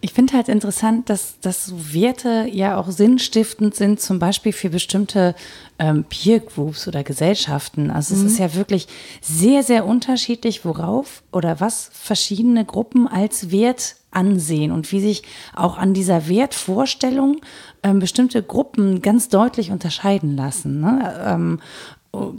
Ich 0.04 0.14
finde 0.14 0.34
halt 0.34 0.50
interessant, 0.50 1.10
dass, 1.10 1.40
dass 1.42 1.94
Werte 1.94 2.48
ja 2.52 2.78
auch 2.78 2.90
sinnstiftend 2.90 3.76
sind, 3.76 4.00
zum 4.00 4.18
Beispiel 4.18 4.54
für 4.54 4.72
bestimmte 4.72 5.36
ähm, 5.78 6.06
Peer 6.10 6.40
Groups 6.40 6.88
oder 6.88 7.04
Gesellschaften. 7.04 7.92
Also 7.92 8.16
mhm. 8.16 8.26
es 8.26 8.32
ist 8.32 8.40
ja 8.40 8.56
wirklich 8.56 8.88
sehr, 9.22 9.62
sehr 9.62 9.86
unterschiedlich, 9.86 10.66
worauf 10.66 11.22
oder 11.32 11.60
was 11.60 11.92
verschiedene 11.94 12.66
Gruppen 12.66 13.08
als 13.08 13.52
Wert 13.52 13.98
ansehen 14.10 14.72
und 14.72 14.92
wie 14.92 15.00
sich 15.00 15.22
auch 15.54 15.78
an 15.78 15.94
dieser 15.94 16.28
Wertvorstellung 16.28 17.38
ähm, 17.84 18.00
bestimmte 18.00 18.42
Gruppen 18.42 19.04
ganz 19.04 19.30
deutlich 19.30 19.70
unterscheiden 19.70 20.36
lassen. 20.36 20.82
Ne? 20.82 21.22
Ähm, 21.24 21.60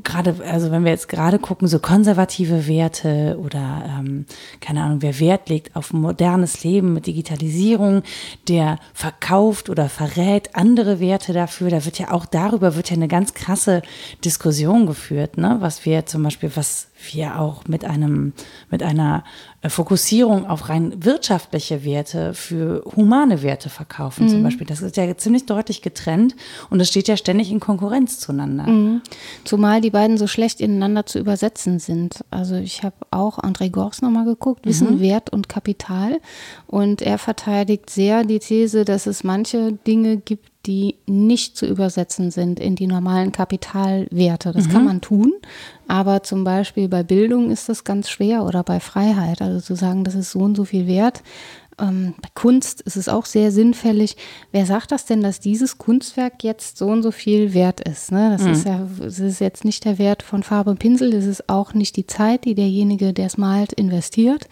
gerade, 0.04 0.36
also 0.46 0.70
wenn 0.70 0.84
wir 0.84 0.90
jetzt 0.90 1.08
gerade 1.08 1.38
gucken, 1.38 1.66
so 1.66 1.78
konservative 1.78 2.66
Werte 2.66 3.38
oder 3.42 3.84
ähm, 3.98 4.26
keine 4.60 4.82
Ahnung, 4.82 5.00
wer 5.00 5.18
Wert 5.18 5.48
legt 5.48 5.74
auf 5.76 5.94
modernes 5.94 6.62
Leben 6.62 6.92
mit 6.92 7.06
Digitalisierung, 7.06 8.02
der 8.48 8.78
verkauft 8.92 9.70
oder 9.70 9.88
verrät 9.88 10.54
andere 10.54 11.00
Werte 11.00 11.32
dafür, 11.32 11.70
da 11.70 11.86
wird 11.86 11.98
ja 11.98 12.10
auch 12.10 12.26
darüber 12.26 12.76
wird 12.76 12.90
ja 12.90 12.96
eine 12.96 13.08
ganz 13.08 13.32
krasse 13.32 13.80
Diskussion 14.24 14.86
geführt, 14.86 15.38
ne? 15.38 15.56
Was 15.60 15.86
wir 15.86 16.04
zum 16.04 16.22
Beispiel, 16.22 16.52
was 16.54 16.88
wir 17.10 17.40
auch 17.40 17.66
mit 17.66 17.84
einem, 17.84 18.34
mit 18.70 18.82
einer 18.82 19.24
Fokussierung 19.70 20.46
auf 20.46 20.68
rein 20.68 21.04
wirtschaftliche 21.04 21.84
Werte 21.84 22.34
für 22.34 22.82
humane 22.96 23.42
Werte 23.42 23.68
verkaufen, 23.68 24.24
mhm. 24.24 24.28
zum 24.28 24.42
Beispiel. 24.42 24.66
Das 24.66 24.82
ist 24.82 24.96
ja 24.96 25.16
ziemlich 25.16 25.46
deutlich 25.46 25.82
getrennt 25.82 26.34
und 26.70 26.80
es 26.80 26.88
steht 26.88 27.08
ja 27.08 27.16
ständig 27.16 27.50
in 27.50 27.60
Konkurrenz 27.60 28.18
zueinander. 28.18 28.64
Mhm. 28.64 29.02
Zumal 29.44 29.80
die 29.80 29.90
beiden 29.90 30.18
so 30.18 30.26
schlecht 30.26 30.60
ineinander 30.60 31.06
zu 31.06 31.18
übersetzen 31.18 31.78
sind. 31.78 32.24
Also 32.30 32.56
ich 32.56 32.82
habe 32.82 32.96
auch 33.10 33.38
André 33.38 33.70
Gors 33.70 34.02
nochmal 34.02 34.24
geguckt, 34.24 34.66
Wissen, 34.66 34.96
mhm. 34.96 35.00
Wert 35.00 35.30
und 35.30 35.48
Kapital. 35.48 36.20
Und 36.66 37.00
er 37.02 37.18
verteidigt 37.18 37.90
sehr 37.90 38.24
die 38.24 38.40
These, 38.40 38.84
dass 38.84 39.06
es 39.06 39.22
manche 39.22 39.72
Dinge 39.72 40.16
gibt, 40.16 40.51
die 40.66 40.96
nicht 41.06 41.56
zu 41.56 41.66
übersetzen 41.66 42.30
sind 42.30 42.60
in 42.60 42.76
die 42.76 42.86
normalen 42.86 43.32
Kapitalwerte. 43.32 44.52
Das 44.52 44.68
mhm. 44.68 44.70
kann 44.70 44.84
man 44.84 45.00
tun, 45.00 45.32
aber 45.88 46.22
zum 46.22 46.44
Beispiel 46.44 46.88
bei 46.88 47.02
Bildung 47.02 47.50
ist 47.50 47.68
das 47.68 47.84
ganz 47.84 48.08
schwer 48.08 48.44
oder 48.44 48.62
bei 48.62 48.78
Freiheit. 48.78 49.42
Also 49.42 49.60
zu 49.60 49.74
sagen, 49.74 50.04
das 50.04 50.14
ist 50.14 50.30
so 50.30 50.40
und 50.40 50.56
so 50.56 50.64
viel 50.64 50.86
wert, 50.86 51.22
Ähm, 51.78 52.14
bei 52.20 52.28
Kunst 52.34 52.80
ist 52.82 52.96
es 52.96 53.08
auch 53.08 53.26
sehr 53.26 53.52
sinnfällig. 53.52 54.16
Wer 54.50 54.66
sagt 54.66 54.92
das 54.92 55.04
denn, 55.04 55.22
dass 55.22 55.40
dieses 55.40 55.78
Kunstwerk 55.78 56.44
jetzt 56.44 56.78
so 56.78 56.86
und 56.86 57.02
so 57.02 57.10
viel 57.10 57.54
wert 57.54 57.80
ist? 57.80 58.12
Ne? 58.12 58.30
Das 58.30 58.42
mhm. 58.42 58.52
ist 58.52 58.66
ja, 58.66 58.86
das 58.98 59.18
ist 59.18 59.40
jetzt 59.40 59.64
nicht 59.64 59.84
der 59.84 59.98
Wert 59.98 60.22
von 60.22 60.42
Farbe 60.42 60.70
und 60.70 60.78
Pinsel, 60.78 61.10
das 61.10 61.24
ist 61.24 61.48
auch 61.48 61.74
nicht 61.74 61.96
die 61.96 62.06
Zeit, 62.06 62.44
die 62.44 62.54
derjenige, 62.54 63.12
der 63.12 63.26
es 63.26 63.38
malt, 63.38 63.72
investiert, 63.72 64.48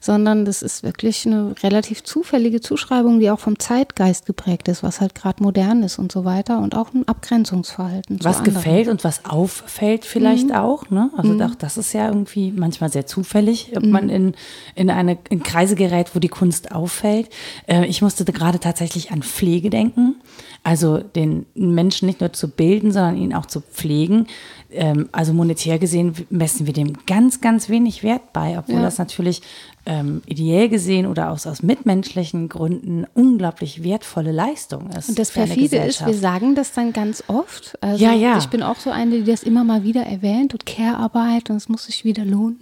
sondern 0.00 0.44
das 0.44 0.62
ist 0.62 0.82
wirklich 0.82 1.26
eine 1.26 1.54
relativ 1.62 2.02
zufällige 2.02 2.60
Zuschreibung, 2.60 3.20
die 3.20 3.30
auch 3.30 3.40
vom 3.40 3.58
Zeitgeist 3.58 4.26
geprägt 4.26 4.68
ist, 4.68 4.82
was 4.82 5.00
halt 5.00 5.14
gerade 5.14 5.42
modern 5.42 5.82
ist 5.82 5.98
und 5.98 6.12
so 6.12 6.24
weiter 6.24 6.58
und 6.58 6.74
auch 6.74 6.92
ein 6.92 7.06
Abgrenzungsverhalten. 7.06 8.18
Was 8.22 8.42
gefällt 8.42 8.88
und 8.88 9.04
was 9.04 9.24
auffällt 9.24 10.04
vielleicht 10.04 10.48
mhm. 10.48 10.54
auch. 10.54 10.90
Ne? 10.90 11.10
Also 11.16 11.32
mhm. 11.32 11.42
auch 11.42 11.54
das 11.54 11.76
ist 11.76 11.92
ja 11.92 12.08
irgendwie 12.08 12.52
manchmal 12.52 12.90
sehr 12.90 13.06
zufällig, 13.06 13.72
ob 13.76 13.84
man 13.84 14.04
mhm. 14.04 14.10
in, 14.10 14.34
in 14.74 14.90
eine 14.90 15.18
in 15.30 15.42
Kreise 15.42 15.74
gerät, 15.74 16.14
wo 16.14 16.18
die 16.18 16.28
Kunst 16.28 16.63
auffällt. 16.72 17.28
Äh, 17.66 17.86
ich 17.86 18.02
musste 18.02 18.24
gerade 18.24 18.60
tatsächlich 18.60 19.10
an 19.10 19.22
Pflege 19.22 19.70
denken. 19.70 20.16
Also 20.62 20.98
den 20.98 21.46
Menschen 21.54 22.06
nicht 22.06 22.20
nur 22.20 22.32
zu 22.32 22.48
bilden, 22.48 22.92
sondern 22.92 23.16
ihn 23.16 23.34
auch 23.34 23.46
zu 23.46 23.60
pflegen. 23.60 24.26
Ähm, 24.70 25.08
also 25.12 25.32
monetär 25.32 25.78
gesehen 25.78 26.14
messen 26.30 26.66
wir 26.66 26.72
dem 26.72 26.94
ganz, 27.06 27.40
ganz 27.40 27.68
wenig 27.68 28.02
Wert 28.02 28.32
bei, 28.32 28.58
obwohl 28.58 28.76
ja. 28.76 28.82
das 28.82 28.98
natürlich 28.98 29.42
ähm, 29.86 30.22
ideell 30.26 30.68
gesehen 30.68 31.06
oder 31.06 31.30
aus, 31.30 31.46
aus 31.46 31.62
mitmenschlichen 31.62 32.48
Gründen 32.48 33.06
unglaublich 33.14 33.82
wertvolle 33.82 34.32
Leistung 34.32 34.90
ist. 34.90 35.10
Und 35.10 35.18
das 35.18 35.30
perfide 35.30 35.76
ist, 35.78 36.04
wir 36.06 36.14
sagen 36.14 36.54
das 36.54 36.72
dann 36.72 36.92
ganz 36.92 37.24
oft. 37.26 37.76
Also 37.80 38.02
ja, 38.02 38.12
ja. 38.12 38.38
Ich 38.38 38.46
bin 38.46 38.62
auch 38.62 38.76
so 38.76 38.90
eine, 38.90 39.22
die 39.22 39.24
das 39.24 39.42
immer 39.42 39.64
mal 39.64 39.82
wieder 39.82 40.02
erwähnt 40.02 40.54
und 40.54 40.64
Care-Arbeit 40.64 41.50
und 41.50 41.56
es 41.56 41.68
muss 41.68 41.84
sich 41.84 42.04
wieder 42.04 42.24
lohnen. 42.24 42.60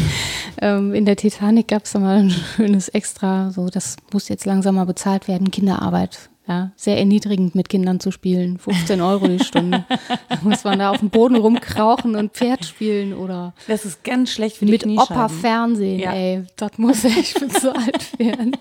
ähm, 0.62 0.94
in 0.94 1.04
der 1.04 1.16
Titanic 1.16 1.68
gab 1.68 1.84
es 1.84 1.92
da 1.92 1.98
mal 1.98 2.18
ein 2.18 2.30
schönes 2.30 2.88
Extra, 2.88 3.50
so 3.50 3.68
das 3.68 3.96
muss 4.12 4.28
jetzt 4.28 4.46
langsam 4.46 4.76
mal 4.76 4.86
bezahlt 4.86 5.28
werden, 5.28 5.50
Kinderarbeit 5.50 6.30
ja, 6.46 6.72
sehr 6.76 6.98
erniedrigend 6.98 7.54
mit 7.54 7.70
Kindern 7.70 8.00
zu 8.00 8.10
spielen. 8.10 8.58
15 8.58 9.00
Euro 9.00 9.28
die 9.28 9.42
Stunde. 9.42 9.84
da 10.28 10.38
muss 10.42 10.62
man 10.62 10.78
da 10.78 10.90
auf 10.90 10.98
dem 10.98 11.08
Boden 11.08 11.36
rumkrauchen 11.36 12.16
und 12.16 12.32
Pferd 12.32 12.66
spielen 12.66 13.14
oder. 13.14 13.54
Das 13.66 13.86
ist 13.86 14.04
ganz 14.04 14.30
schlecht 14.30 14.58
für 14.58 14.66
die 14.66 14.72
Mit 14.72 14.86
Opa 14.86 15.28
Fernsehen, 15.28 16.00
ja. 16.00 16.12
ey. 16.12 16.42
Das 16.56 16.76
muss 16.76 17.02
echt 17.04 17.40
bezahlt 17.40 18.18
werden. 18.18 18.56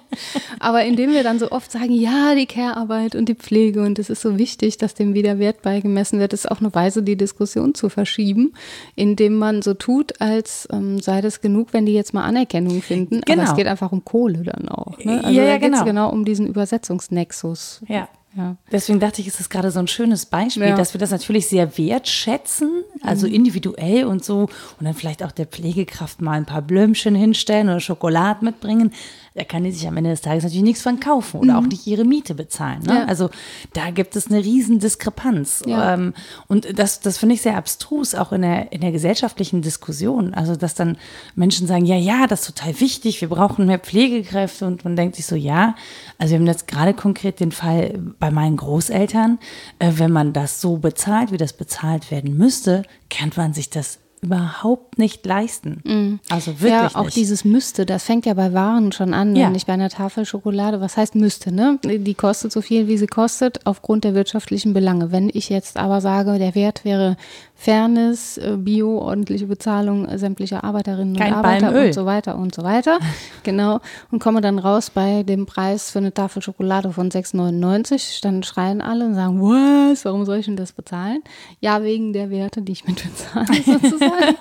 Aber 0.59 0.85
indem 0.85 1.11
wir 1.11 1.23
dann 1.23 1.39
so 1.39 1.51
oft 1.51 1.71
sagen, 1.71 1.91
ja, 1.91 2.35
die 2.35 2.45
Care-Arbeit 2.45 3.15
und 3.15 3.27
die 3.27 3.35
Pflege 3.35 3.83
und 3.83 3.99
es 3.99 4.09
ist 4.09 4.21
so 4.21 4.37
wichtig, 4.37 4.77
dass 4.77 4.93
dem 4.93 5.13
wieder 5.13 5.37
Wert 5.37 5.61
beigemessen 5.61 6.19
wird, 6.19 6.31
ist 6.31 6.49
auch 6.49 6.61
eine 6.61 6.73
Weise, 6.73 7.03
die 7.03 7.17
Diskussion 7.17 7.75
zu 7.75 7.89
verschieben, 7.89 8.53
indem 8.95 9.37
man 9.37 9.61
so 9.61 9.73
tut, 9.73 10.21
als 10.21 10.69
ähm, 10.71 10.99
sei 10.99 11.19
das 11.19 11.41
genug, 11.41 11.73
wenn 11.73 11.85
die 11.85 11.93
jetzt 11.93 12.13
mal 12.13 12.23
Anerkennung 12.23 12.81
finden. 12.81 13.21
Genau. 13.25 13.41
Aber 13.41 13.51
es 13.51 13.57
geht 13.57 13.67
einfach 13.67 13.91
um 13.91 14.05
Kohle 14.05 14.43
dann 14.43 14.69
auch. 14.69 14.97
Ne? 14.99 15.21
Also 15.21 15.37
ja, 15.37 15.43
ja, 15.43 15.51
da 15.51 15.57
geht 15.57 15.73
es 15.73 15.79
genau. 15.79 15.85
genau 15.85 16.09
um 16.11 16.23
diesen 16.23 16.47
Übersetzungsnexus. 16.47 17.72
Ja. 17.87 18.07
Ja. 18.35 18.55
Deswegen 18.71 18.99
dachte 18.99 19.21
ich, 19.21 19.27
ist 19.27 19.39
das 19.39 19.49
gerade 19.49 19.69
so 19.69 19.79
ein 19.79 19.87
schönes 19.87 20.25
Beispiel, 20.25 20.69
ja. 20.69 20.75
dass 20.75 20.93
wir 20.95 20.99
das 20.99 21.11
natürlich 21.11 21.47
sehr 21.47 21.77
wertschätzen, 21.77 22.83
also 23.03 23.27
mhm. 23.27 23.33
individuell 23.33 24.05
und 24.05 24.25
so, 24.25 24.49
und 24.79 24.85
dann 24.85 24.95
vielleicht 24.95 25.23
auch 25.23 25.31
der 25.31 25.45
Pflegekraft 25.45 26.19
mal 26.19 26.31
ein 26.31 26.45
paar 26.45 26.63
Blümchen 26.63 27.13
hinstellen 27.13 27.69
oder 27.69 27.79
Schokolade 27.79 28.43
mitbringen 28.43 28.91
da 29.35 29.43
kann 29.43 29.63
die 29.63 29.71
sich 29.71 29.87
am 29.87 29.97
Ende 29.97 30.11
des 30.11 30.21
Tages 30.21 30.43
natürlich 30.43 30.63
nichts 30.63 30.83
von 30.83 30.99
kaufen 30.99 31.39
oder 31.39 31.53
mhm. 31.53 31.59
auch 31.59 31.69
nicht 31.69 31.87
ihre 31.87 32.05
Miete 32.05 32.35
bezahlen. 32.35 32.83
Ne? 32.83 32.99
Ja. 32.99 33.05
Also 33.05 33.31
da 33.73 33.89
gibt 33.89 34.15
es 34.15 34.27
eine 34.27 34.43
riesen 34.43 34.77
Diskrepanz. 34.79 35.63
Ja. 35.65 35.95
Ähm, 35.95 36.13
und 36.47 36.77
das, 36.77 36.99
das 36.99 37.17
finde 37.17 37.35
ich 37.35 37.41
sehr 37.41 37.57
abstrus, 37.57 38.13
auch 38.13 38.31
in 38.31 38.43
der, 38.43 38.71
in 38.71 38.81
der 38.81 38.91
gesellschaftlichen 38.91 39.63
Diskussion. 39.63 40.35
Also, 40.35 40.55
dass 40.55 40.75
dann 40.75 40.97
Menschen 41.35 41.65
sagen, 41.65 41.85
ja, 41.85 41.95
ja, 41.95 42.27
das 42.27 42.41
ist 42.41 42.55
total 42.55 42.79
wichtig, 42.79 43.21
wir 43.21 43.29
brauchen 43.29 43.65
mehr 43.65 43.79
Pflegekräfte. 43.79 44.67
Und 44.67 44.83
man 44.83 44.95
denkt 44.95 45.15
sich 45.15 45.25
so, 45.25 45.35
ja, 45.35 45.75
also 46.19 46.33
wir 46.33 46.39
haben 46.39 46.47
jetzt 46.47 46.67
gerade 46.67 46.93
konkret 46.93 47.39
den 47.39 47.51
Fall 47.51 47.99
bei 48.19 48.29
meinen 48.29 48.57
Großeltern, 48.57 49.39
äh, 49.79 49.93
wenn 49.95 50.11
man 50.11 50.33
das 50.33 50.61
so 50.61 50.77
bezahlt, 50.77 51.31
wie 51.31 51.37
das 51.37 51.53
bezahlt 51.53 52.11
werden 52.11 52.37
müsste, 52.37 52.83
kann 53.09 53.31
man 53.35 53.53
sich 53.53 53.71
das 53.71 53.99
überhaupt 54.23 54.97
nicht 54.97 55.25
leisten. 55.25 55.81
Mm. 55.83 56.19
Also 56.29 56.51
wirklich. 56.61 56.71
Ja, 56.71 56.89
auch 56.93 57.05
nicht. 57.05 57.17
dieses 57.17 57.45
müsste, 57.45 57.85
das 57.85 58.03
fängt 58.03 58.25
ja 58.25 58.33
bei 58.33 58.53
Waren 58.53 58.91
schon 58.91 59.13
an, 59.13 59.35
ja. 59.35 59.47
wenn 59.47 59.55
ich 59.55 59.65
bei 59.65 59.73
einer 59.73 59.89
Tafel 59.89 60.25
Schokolade, 60.25 60.81
was 60.81 60.97
heißt 60.97 61.15
müsste, 61.15 61.51
ne? 61.51 61.79
Die 61.83 62.13
kostet 62.13 62.51
so 62.51 62.61
viel, 62.61 62.87
wie 62.87 62.97
sie 62.97 63.07
kostet, 63.07 63.65
aufgrund 63.65 64.03
der 64.03 64.15
wirtschaftlichen 64.15 64.73
Belange. 64.73 65.11
Wenn 65.11 65.29
ich 65.31 65.49
jetzt 65.49 65.77
aber 65.77 66.01
sage, 66.01 66.39
der 66.39 66.55
Wert 66.55 66.85
wäre 66.85 67.17
Fairness, 67.63 68.37
äh, 68.37 68.57
Bio, 68.57 68.99
ordentliche 68.99 69.45
Bezahlung 69.45 70.05
sämtlicher 70.17 70.65
Arbeiterinnen 70.65 71.15
Kein 71.15 71.31
und 71.31 71.37
Arbeiter 71.37 71.67
Palmöl. 71.67 71.87
und 71.87 71.93
so 71.93 72.05
weiter 72.05 72.37
und 72.37 72.53
so 72.53 72.61
weiter. 72.61 72.99
genau. 73.43 73.79
Und 74.11 74.19
komme 74.19 74.41
dann 74.41 74.59
raus 74.59 74.89
bei 74.89 75.23
dem 75.23 75.45
Preis 75.45 75.89
für 75.89 75.99
eine 75.99 76.13
Tafel 76.13 76.41
Schokolade 76.41 76.91
von 76.91 77.09
6,99. 77.09 78.21
Dann 78.21 78.43
schreien 78.43 78.81
alle 78.81 79.05
und 79.05 79.15
sagen, 79.15 79.41
was, 79.41 80.03
warum 80.03 80.25
soll 80.25 80.39
ich 80.39 80.45
denn 80.45 80.57
das 80.57 80.73
bezahlen? 80.73 81.21
Ja, 81.61 81.83
wegen 81.83 82.11
der 82.11 82.29
Werte, 82.29 82.61
die 82.61 82.73
ich 82.73 82.85
mit 82.85 83.01
bezahle 83.01 83.63
sozusagen. 83.65 84.35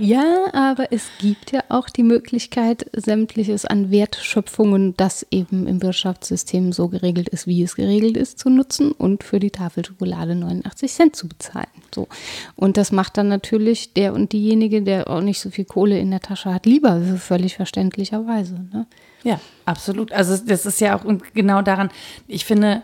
ja, 0.00 0.46
aber 0.54 0.90
es 0.90 1.10
gibt 1.18 1.52
ja 1.52 1.60
auch 1.68 1.90
die 1.90 2.02
Möglichkeit, 2.02 2.86
sämtliches 2.96 3.66
an 3.66 3.90
Wertschöpfungen, 3.90 4.94
das 4.96 5.26
eben 5.30 5.66
im 5.66 5.82
Wirtschaftssystem 5.82 6.72
so 6.72 6.88
geregelt 6.88 7.28
ist, 7.28 7.46
wie 7.46 7.62
es 7.62 7.76
geregelt 7.76 8.16
ist, 8.16 8.38
zu 8.38 8.48
nutzen 8.48 8.92
und 8.92 9.22
für 9.22 9.38
die 9.38 9.50
Tafel 9.50 9.84
Schokolade 9.84 10.34
89 10.34 10.90
Cent 10.90 11.14
zu 11.14 11.28
bezahlen. 11.28 11.66
So. 11.94 12.08
Und 12.56 12.76
das 12.76 12.92
macht 12.92 13.16
dann 13.16 13.28
natürlich 13.28 13.94
der 13.94 14.12
und 14.14 14.32
diejenige, 14.32 14.82
der 14.82 15.08
auch 15.08 15.20
nicht 15.20 15.40
so 15.40 15.50
viel 15.50 15.64
Kohle 15.64 15.98
in 15.98 16.10
der 16.10 16.20
Tasche 16.20 16.52
hat, 16.52 16.66
lieber, 16.66 17.00
völlig 17.18 17.56
verständlicherweise. 17.56 18.54
Ne? 18.72 18.86
Ja, 19.24 19.40
absolut. 19.64 20.12
Also 20.12 20.36
das 20.36 20.66
ist 20.66 20.80
ja 20.80 20.96
auch 20.96 21.04
genau 21.34 21.62
daran, 21.62 21.90
ich 22.26 22.44
finde, 22.44 22.82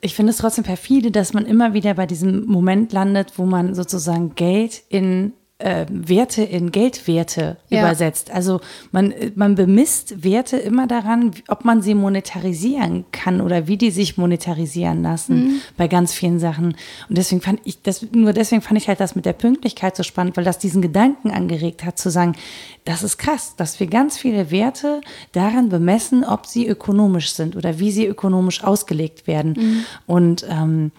ich 0.00 0.14
finde 0.14 0.30
es 0.30 0.38
trotzdem 0.38 0.64
perfide, 0.64 1.10
dass 1.10 1.32
man 1.32 1.46
immer 1.46 1.74
wieder 1.74 1.94
bei 1.94 2.06
diesem 2.06 2.46
Moment 2.46 2.92
landet, 2.92 3.38
wo 3.38 3.44
man 3.44 3.74
sozusagen 3.74 4.34
Geld 4.34 4.82
in 4.88 5.32
äh, 5.62 5.86
Werte 5.88 6.42
in 6.42 6.72
Geldwerte 6.72 7.56
ja. 7.68 7.80
übersetzt. 7.80 8.30
Also 8.30 8.60
man, 8.90 9.14
man 9.34 9.54
bemisst 9.54 10.24
Werte 10.24 10.56
immer 10.56 10.86
daran, 10.86 11.32
ob 11.48 11.64
man 11.64 11.82
sie 11.82 11.94
monetarisieren 11.94 13.04
kann 13.12 13.40
oder 13.40 13.68
wie 13.68 13.76
die 13.76 13.90
sich 13.90 14.18
monetarisieren 14.18 15.02
lassen 15.02 15.44
mhm. 15.44 15.60
bei 15.76 15.88
ganz 15.88 16.12
vielen 16.12 16.38
Sachen. 16.38 16.74
Und 17.08 17.18
deswegen 17.18 17.40
fand 17.40 17.60
ich 17.64 17.82
das, 17.82 18.06
nur 18.12 18.32
deswegen 18.32 18.62
fand 18.62 18.80
ich 18.80 18.88
halt 18.88 19.00
das 19.00 19.14
mit 19.14 19.24
der 19.24 19.32
Pünktlichkeit 19.32 19.96
so 19.96 20.02
spannend, 20.02 20.36
weil 20.36 20.44
das 20.44 20.58
diesen 20.58 20.82
Gedanken 20.82 21.30
angeregt 21.30 21.84
hat, 21.84 21.98
zu 21.98 22.10
sagen, 22.10 22.34
das 22.84 23.02
ist 23.02 23.18
krass, 23.18 23.54
dass 23.56 23.78
wir 23.78 23.86
ganz 23.86 24.18
viele 24.18 24.50
Werte 24.50 25.00
daran 25.32 25.68
bemessen, 25.68 26.24
ob 26.24 26.46
sie 26.46 26.66
ökonomisch 26.66 27.32
sind 27.32 27.56
oder 27.56 27.78
wie 27.78 27.92
sie 27.92 28.06
ökonomisch 28.06 28.64
ausgelegt 28.64 29.26
werden. 29.26 29.54
Mhm. 29.56 29.84
Und 30.06 30.46
ähm, 30.48 30.90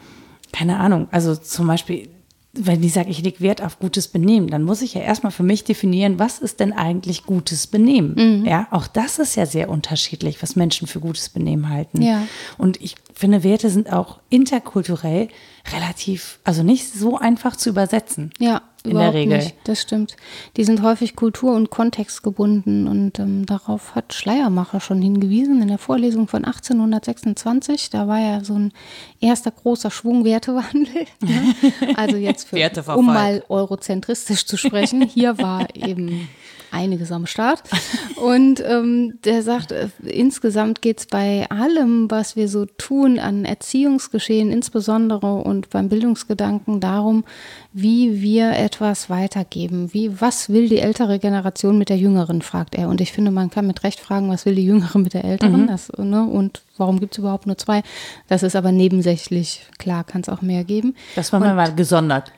keine 0.54 0.80
Ahnung, 0.80 1.08
also 1.12 1.36
zum 1.36 1.68
Beispiel 1.68 2.08
wenn 2.56 2.84
ich 2.84 2.94
sage, 2.94 3.10
ich 3.10 3.24
lege 3.24 3.40
Wert 3.40 3.64
auf 3.64 3.80
gutes 3.80 4.08
Benehmen, 4.08 4.48
dann 4.48 4.64
muss 4.64 4.84
ich 4.84 4.94
ja 4.94 5.02
erstmal 5.02 5.32
für 5.32 5.42
mich 5.42 5.64
definieren, 5.64 6.20
was 6.20 6.38
ist 6.38 6.60
denn 6.60 6.72
eigentlich 6.72 7.24
gutes 7.24 7.66
Benehmen? 7.66 8.42
Mhm. 8.42 8.46
Ja, 8.46 8.68
auch 8.70 8.86
das 8.86 9.18
ist 9.18 9.36
ja 9.36 9.48
sehr 9.48 9.70
unterschiedlich, 9.70 10.42
was 10.44 10.56
Menschen 10.56 10.88
für 10.88 11.00
gutes 11.00 11.30
Benehmen 11.30 11.70
halten. 11.70 12.04
Ja. 12.04 12.28
Und 12.60 12.80
ich 12.80 12.96
finde, 13.14 13.44
Werte 13.44 13.72
sind 13.72 13.92
auch 13.92 14.20
interkulturell 14.30 15.30
relativ, 15.74 16.40
also 16.44 16.62
nicht 16.62 16.94
so 16.94 17.18
einfach 17.18 17.56
zu 17.56 17.70
übersetzen. 17.70 18.32
Ja, 18.38 18.62
in 18.84 18.98
der 18.98 19.14
Regel. 19.14 19.38
Nicht. 19.38 19.56
Das 19.64 19.82
stimmt. 19.82 20.16
Die 20.58 20.64
sind 20.64 20.82
häufig 20.82 21.16
kultur- 21.16 21.56
und 21.56 21.70
kontextgebunden 21.70 22.88
und 22.88 23.20
ähm, 23.20 23.46
darauf 23.46 23.96
hat 23.96 24.14
Schleiermacher 24.14 24.80
schon 24.80 25.02
hingewiesen 25.02 25.62
in 25.62 25.70
der 25.70 25.78
Vorlesung 25.78 26.28
von 26.28 26.44
1826. 26.44 27.90
Da 27.90 28.08
war 28.08 28.20
ja 28.20 28.44
so 28.44 28.56
ein 28.56 28.74
erster 29.20 29.52
großer 29.52 29.92
Schwung 29.92 30.26
Wertewandel. 30.26 31.06
Ne? 31.24 31.56
Also 31.96 32.18
jetzt 32.18 32.50
für, 32.50 32.96
um 32.96 33.06
mal 33.06 33.44
eurozentristisch 33.48 34.46
zu 34.46 34.58
sprechen, 34.58 35.02
hier 35.02 35.38
war 35.38 35.74
eben 35.74 36.28
einiges 36.74 37.12
am 37.12 37.26
Start. 37.26 37.64
Und 38.16 38.64
ähm, 38.66 39.20
der 39.24 39.44
sagt, 39.44 39.72
äh, 39.72 39.88
insgesamt 40.04 40.82
geht 40.82 41.00
es 41.00 41.06
bei 41.06 41.46
allem, 41.50 42.10
was 42.10 42.36
wir 42.36 42.48
so 42.48 42.66
tun, 42.66 43.20
an 43.20 43.46
Erziehungsgeschehen 43.46 44.52
insbesondere 44.52 45.36
und 45.36 45.70
beim 45.70 45.90
Bildungsgedanken 45.90 46.80
darum, 46.80 47.24
wie 47.72 48.22
wir 48.22 48.52
etwas 48.52 49.10
weitergeben. 49.10 49.94
Wie, 49.94 50.20
was 50.22 50.50
will 50.50 50.70
die 50.70 50.80
ältere 50.80 51.20
Generation 51.20 51.78
mit 51.78 51.90
der 51.90 51.98
jüngeren, 51.98 52.42
fragt 52.42 52.76
er. 52.76 52.90
Und 52.90 53.02
ich 53.02 53.12
finde, 53.12 53.32
man 53.32 53.50
kann 53.50 53.68
mit 53.68 53.84
Recht 53.84 54.00
fragen, 54.00 54.30
was 54.30 54.46
will 54.46 54.56
die 54.56 54.66
jüngere 54.66 54.98
mit 55.00 55.14
der 55.14 55.24
älteren? 55.24 55.64
Mhm. 55.64 55.68
Das, 55.68 55.92
ne? 55.98 56.24
Und 56.24 56.62
warum 56.78 57.00
gibt 57.00 57.14
es 57.14 57.20
überhaupt 57.20 57.48
nur 57.48 57.58
zwei? 57.58 57.84
Das 58.28 58.44
ist 58.44 58.56
aber 58.56 58.72
nebensächlich. 58.72 59.66
Klar, 59.78 60.04
kann 60.04 60.22
es 60.22 60.30
auch 60.30 60.42
mehr 60.42 60.64
geben. 60.64 60.96
Das 61.16 61.34
war 61.34 61.40
mal 61.40 61.74
gesondert. 61.76 62.32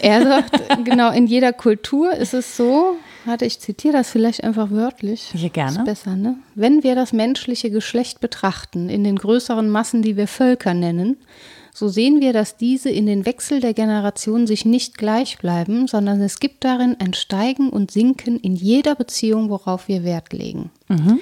Er 0.00 0.22
sagt, 0.22 0.84
genau, 0.84 1.10
in 1.12 1.26
jeder 1.26 1.52
Kultur 1.52 2.12
ist 2.12 2.34
es 2.34 2.56
so, 2.56 2.96
Warte, 3.24 3.44
ich 3.44 3.60
zitiere 3.60 3.92
das 3.92 4.10
vielleicht 4.10 4.42
einfach 4.44 4.70
wörtlich. 4.70 5.30
Hier 5.34 5.50
gerne. 5.50 5.78
Ist 5.78 5.84
besser, 5.84 6.16
ne? 6.16 6.36
Wenn 6.54 6.82
wir 6.82 6.94
das 6.94 7.12
menschliche 7.12 7.70
Geschlecht 7.70 8.20
betrachten, 8.20 8.88
in 8.88 9.04
den 9.04 9.16
größeren 9.16 9.68
Massen, 9.70 10.02
die 10.02 10.16
wir 10.16 10.26
Völker 10.26 10.74
nennen, 10.74 11.16
so 11.74 11.88
sehen 11.88 12.20
wir, 12.20 12.34
dass 12.34 12.58
diese 12.58 12.90
in 12.90 13.06
den 13.06 13.24
Wechsel 13.24 13.60
der 13.60 13.72
Generation 13.72 14.46
sich 14.46 14.66
nicht 14.66 14.98
gleich 14.98 15.38
bleiben, 15.38 15.88
sondern 15.88 16.20
es 16.20 16.38
gibt 16.38 16.64
darin 16.64 16.96
ein 16.98 17.14
Steigen 17.14 17.70
und 17.70 17.90
Sinken 17.90 18.38
in 18.38 18.56
jeder 18.56 18.94
Beziehung, 18.94 19.48
worauf 19.48 19.88
wir 19.88 20.04
Wert 20.04 20.34
legen. 20.34 20.70
Mhm. 20.88 21.20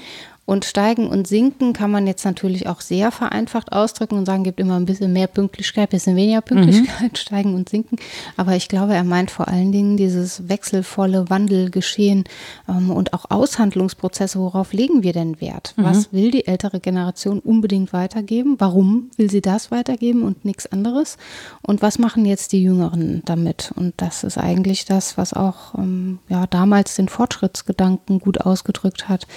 Und 0.50 0.64
steigen 0.64 1.07
und 1.07 1.28
sinken 1.28 1.75
kann 1.75 1.92
man 1.92 2.09
jetzt 2.09 2.25
natürlich 2.25 2.66
auch 2.66 2.80
sehr 2.80 3.12
vereinfacht 3.12 3.71
ausdrücken 3.71 4.19
und 4.19 4.26
sagen, 4.26 4.42
gibt 4.42 4.59
immer 4.59 4.75
ein 4.75 4.85
bisschen 4.85 5.12
mehr 5.12 5.28
Pünktlichkeit, 5.28 5.90
ein 5.90 5.90
bisschen 5.90 6.16
weniger 6.16 6.40
Pünktlichkeit, 6.40 7.12
mhm. 7.12 7.16
steigen 7.16 7.54
und 7.54 7.69
sinken. 7.69 7.99
Aber 8.37 8.57
ich 8.57 8.66
glaube, 8.66 8.95
er 8.95 9.04
meint 9.04 9.30
vor 9.30 9.47
allen 9.47 9.71
Dingen 9.71 9.97
dieses 9.97 10.49
wechselvolle 10.49 11.30
Wandelgeschehen 11.30 12.25
ähm, 12.69 12.90
und 12.90 13.12
auch 13.12 13.26
Aushandlungsprozesse. 13.30 14.40
Worauf 14.40 14.73
legen 14.73 15.04
wir 15.04 15.12
denn 15.12 15.40
Wert? 15.40 15.75
Mhm. 15.76 15.85
Was 15.85 16.12
will 16.12 16.33
die 16.33 16.49
ältere 16.49 16.80
Generation 16.80 17.38
unbedingt 17.38 17.92
weitergeben? 17.92 18.57
Warum 18.59 19.12
will 19.16 19.30
sie 19.30 19.42
das 19.42 19.71
weitergeben 19.71 20.23
und 20.25 20.45
nichts 20.45 20.66
anderes? 20.66 21.16
Und 21.62 21.80
was 21.80 22.00
machen 22.00 22.25
jetzt 22.25 22.50
die 22.50 22.64
Jüngeren 22.64 23.23
damit? 23.25 23.73
Und 23.76 23.95
das 23.99 24.25
ist 24.25 24.37
eigentlich 24.37 24.85
das, 24.85 25.16
was 25.16 25.33
auch 25.33 25.76
ähm, 25.76 26.19
ja, 26.28 26.49
damals 26.49 26.97
den 26.97 27.09
Fortschrittsgedanken 27.09 28.19
gut 28.19 28.40
ausgedrückt 28.40 29.09
hat, 29.09 29.28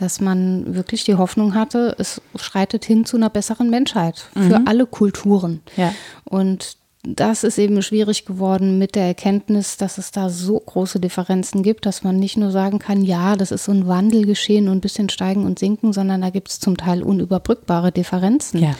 dass 0.00 0.20
man 0.20 0.74
wirklich 0.74 1.04
die 1.04 1.16
Hoffnung 1.16 1.54
hatte, 1.54 1.96
es 1.98 2.20
schreitet 2.36 2.84
hin 2.84 3.04
zu 3.04 3.16
einer 3.16 3.30
besseren 3.30 3.68
Menschheit 3.68 4.28
für 4.32 4.60
mhm. 4.60 4.68
alle 4.68 4.86
Kulturen. 4.86 5.60
Ja. 5.76 5.92
Und 6.24 6.76
das 7.02 7.44
ist 7.44 7.58
eben 7.58 7.80
schwierig 7.82 8.24
geworden 8.24 8.78
mit 8.78 8.94
der 8.94 9.04
Erkenntnis, 9.04 9.76
dass 9.76 9.98
es 9.98 10.10
da 10.10 10.28
so 10.28 10.58
große 10.58 11.00
Differenzen 11.00 11.62
gibt, 11.62 11.86
dass 11.86 12.02
man 12.04 12.18
nicht 12.18 12.36
nur 12.36 12.50
sagen 12.50 12.78
kann, 12.78 13.02
ja, 13.02 13.36
das 13.36 13.50
ist 13.50 13.64
so 13.64 13.72
ein 13.72 13.86
Wandel 13.86 14.24
geschehen 14.26 14.68
und 14.68 14.78
ein 14.78 14.80
bisschen 14.80 15.08
steigen 15.08 15.44
und 15.44 15.58
sinken, 15.58 15.92
sondern 15.92 16.20
da 16.20 16.30
gibt 16.30 16.48
es 16.48 16.60
zum 16.60 16.76
Teil 16.76 17.02
unüberbrückbare 17.02 17.92
Differenzen, 17.92 18.62
ja. 18.62 18.74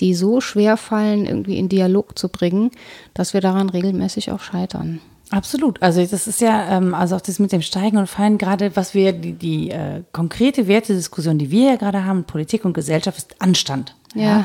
die 0.00 0.14
so 0.14 0.40
schwer 0.40 0.76
fallen, 0.76 1.26
irgendwie 1.26 1.56
in 1.56 1.68
Dialog 1.68 2.18
zu 2.18 2.28
bringen, 2.28 2.70
dass 3.14 3.32
wir 3.32 3.40
daran 3.40 3.70
regelmäßig 3.70 4.32
auch 4.32 4.40
scheitern. 4.40 5.00
Absolut. 5.32 5.80
Also 5.82 6.04
das 6.04 6.26
ist 6.26 6.40
ja, 6.40 6.76
ähm, 6.76 6.94
also 6.94 7.16
auch 7.16 7.20
das 7.20 7.38
mit 7.38 7.52
dem 7.52 7.62
Steigen 7.62 7.96
und 7.96 8.06
Fallen, 8.06 8.36
gerade 8.36 8.76
was 8.76 8.92
wir, 8.92 9.12
die, 9.12 9.32
die 9.32 9.70
äh, 9.70 10.02
konkrete 10.12 10.68
Wertediskussion, 10.68 11.38
die 11.38 11.50
wir 11.50 11.70
ja 11.70 11.76
gerade 11.76 12.04
haben, 12.04 12.24
Politik 12.24 12.64
und 12.66 12.74
Gesellschaft, 12.74 13.16
ist 13.16 13.40
Anstand. 13.40 13.96
Ja. 14.14 14.22
ja. 14.22 14.44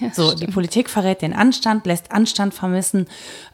ja 0.00 0.14
so, 0.14 0.26
stimmt. 0.26 0.40
die 0.40 0.46
Politik 0.52 0.88
verrät 0.88 1.22
den 1.22 1.32
Anstand, 1.32 1.84
lässt 1.84 2.12
Anstand 2.12 2.54
vermissen. 2.54 3.06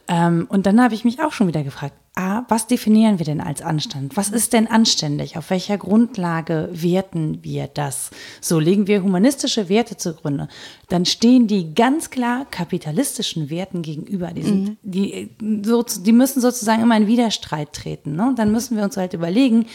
Ähm, 0.07 0.45
und 0.49 0.67
dann 0.67 0.81
habe 0.81 0.93
ich 0.93 1.03
mich 1.03 1.19
auch 1.21 1.33
schon 1.33 1.47
wieder 1.47 1.63
gefragt, 1.63 1.95
ah, 2.17 2.45
was 2.49 2.65
definieren 2.67 3.19
wir 3.19 3.25
denn 3.25 3.39
als 3.39 3.61
Anstand? 3.61 4.17
Was 4.17 4.29
ist 4.29 4.53
denn 4.53 4.67
anständig? 4.67 5.37
Auf 5.37 5.51
welcher 5.51 5.77
Grundlage 5.77 6.69
werten 6.71 7.43
wir 7.43 7.67
das? 7.67 8.09
So 8.41 8.59
legen 8.59 8.87
wir 8.87 9.03
humanistische 9.03 9.69
Werte 9.69 9.97
zugrunde. 9.97 10.47
Dann 10.89 11.05
stehen 11.05 11.47
die 11.47 11.75
ganz 11.75 12.09
klar 12.09 12.47
kapitalistischen 12.49 13.49
Werten 13.49 13.83
gegenüber. 13.83 14.31
Die, 14.33 14.43
sind, 14.43 14.69
mhm. 14.69 14.77
die, 14.81 15.29
so, 15.63 15.83
die 15.83 16.11
müssen 16.11 16.41
sozusagen 16.41 16.81
immer 16.81 16.97
in 16.97 17.07
Widerstreit 17.07 17.73
treten. 17.73 18.15
Ne? 18.15 18.33
Dann 18.35 18.51
müssen 18.51 18.75
wir 18.75 18.83
uns 18.83 18.97
halt 18.97 19.13
überlegen, 19.13 19.67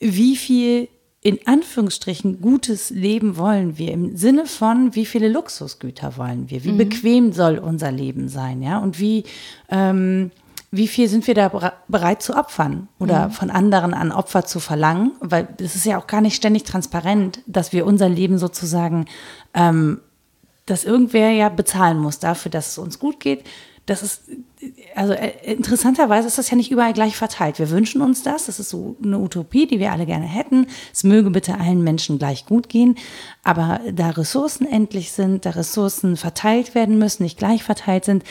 wie 0.00 0.36
viel 0.36 0.88
in 1.20 1.40
Anführungsstrichen 1.44 2.40
gutes 2.40 2.90
Leben 2.90 3.36
wollen 3.36 3.78
wir 3.78 3.92
im 3.92 4.16
Sinne 4.16 4.46
von, 4.46 4.94
wie 4.94 5.04
viele 5.04 5.28
Luxusgüter 5.28 6.16
wollen 6.16 6.50
wir, 6.50 6.64
wie 6.64 6.72
mhm. 6.72 6.78
bequem 6.78 7.32
soll 7.32 7.58
unser 7.58 7.90
Leben 7.90 8.28
sein, 8.28 8.62
ja, 8.62 8.78
und 8.78 9.00
wie 9.00 9.24
ähm, 9.68 10.30
wie 10.70 10.88
viel 10.88 11.08
sind 11.08 11.26
wir 11.26 11.34
da 11.34 11.72
bereit 11.88 12.22
zu 12.22 12.34
opfern 12.34 12.88
oder 12.98 13.28
mhm. 13.28 13.32
von 13.32 13.50
anderen 13.50 13.94
an 13.94 14.12
Opfer 14.12 14.44
zu 14.44 14.60
verlangen? 14.60 15.12
Weil 15.20 15.48
es 15.58 15.76
ist 15.76 15.86
ja 15.86 15.98
auch 15.98 16.06
gar 16.06 16.20
nicht 16.20 16.36
ständig 16.36 16.64
transparent, 16.64 17.40
dass 17.46 17.72
wir 17.72 17.86
unser 17.86 18.08
Leben 18.08 18.38
sozusagen, 18.38 19.06
ähm, 19.54 20.00
dass 20.66 20.84
irgendwer 20.84 21.30
ja 21.30 21.48
bezahlen 21.48 21.98
muss 21.98 22.18
dafür, 22.18 22.50
dass 22.50 22.70
es 22.70 22.78
uns 22.78 22.98
gut 22.98 23.20
geht. 23.20 23.44
Das 23.86 24.02
ist, 24.02 24.22
also 24.96 25.12
äh, 25.12 25.32
interessanterweise 25.44 26.26
ist 26.26 26.38
das 26.38 26.50
ja 26.50 26.56
nicht 26.56 26.72
überall 26.72 26.92
gleich 26.92 27.16
verteilt. 27.16 27.60
Wir 27.60 27.70
wünschen 27.70 28.02
uns 28.02 28.24
das. 28.24 28.46
Das 28.46 28.58
ist 28.58 28.68
so 28.68 28.96
eine 29.02 29.18
Utopie, 29.18 29.68
die 29.68 29.78
wir 29.78 29.92
alle 29.92 30.06
gerne 30.06 30.26
hätten. 30.26 30.66
Es 30.92 31.04
möge 31.04 31.30
bitte 31.30 31.58
allen 31.58 31.84
Menschen 31.84 32.18
gleich 32.18 32.46
gut 32.46 32.68
gehen. 32.68 32.96
Aber 33.44 33.80
da 33.92 34.10
Ressourcen 34.10 34.66
endlich 34.66 35.12
sind, 35.12 35.46
da 35.46 35.50
Ressourcen 35.50 36.16
verteilt 36.16 36.74
werden 36.74 36.98
müssen, 36.98 37.22
nicht 37.22 37.38
gleich 37.38 37.62
verteilt 37.62 38.04
sind, 38.04 38.24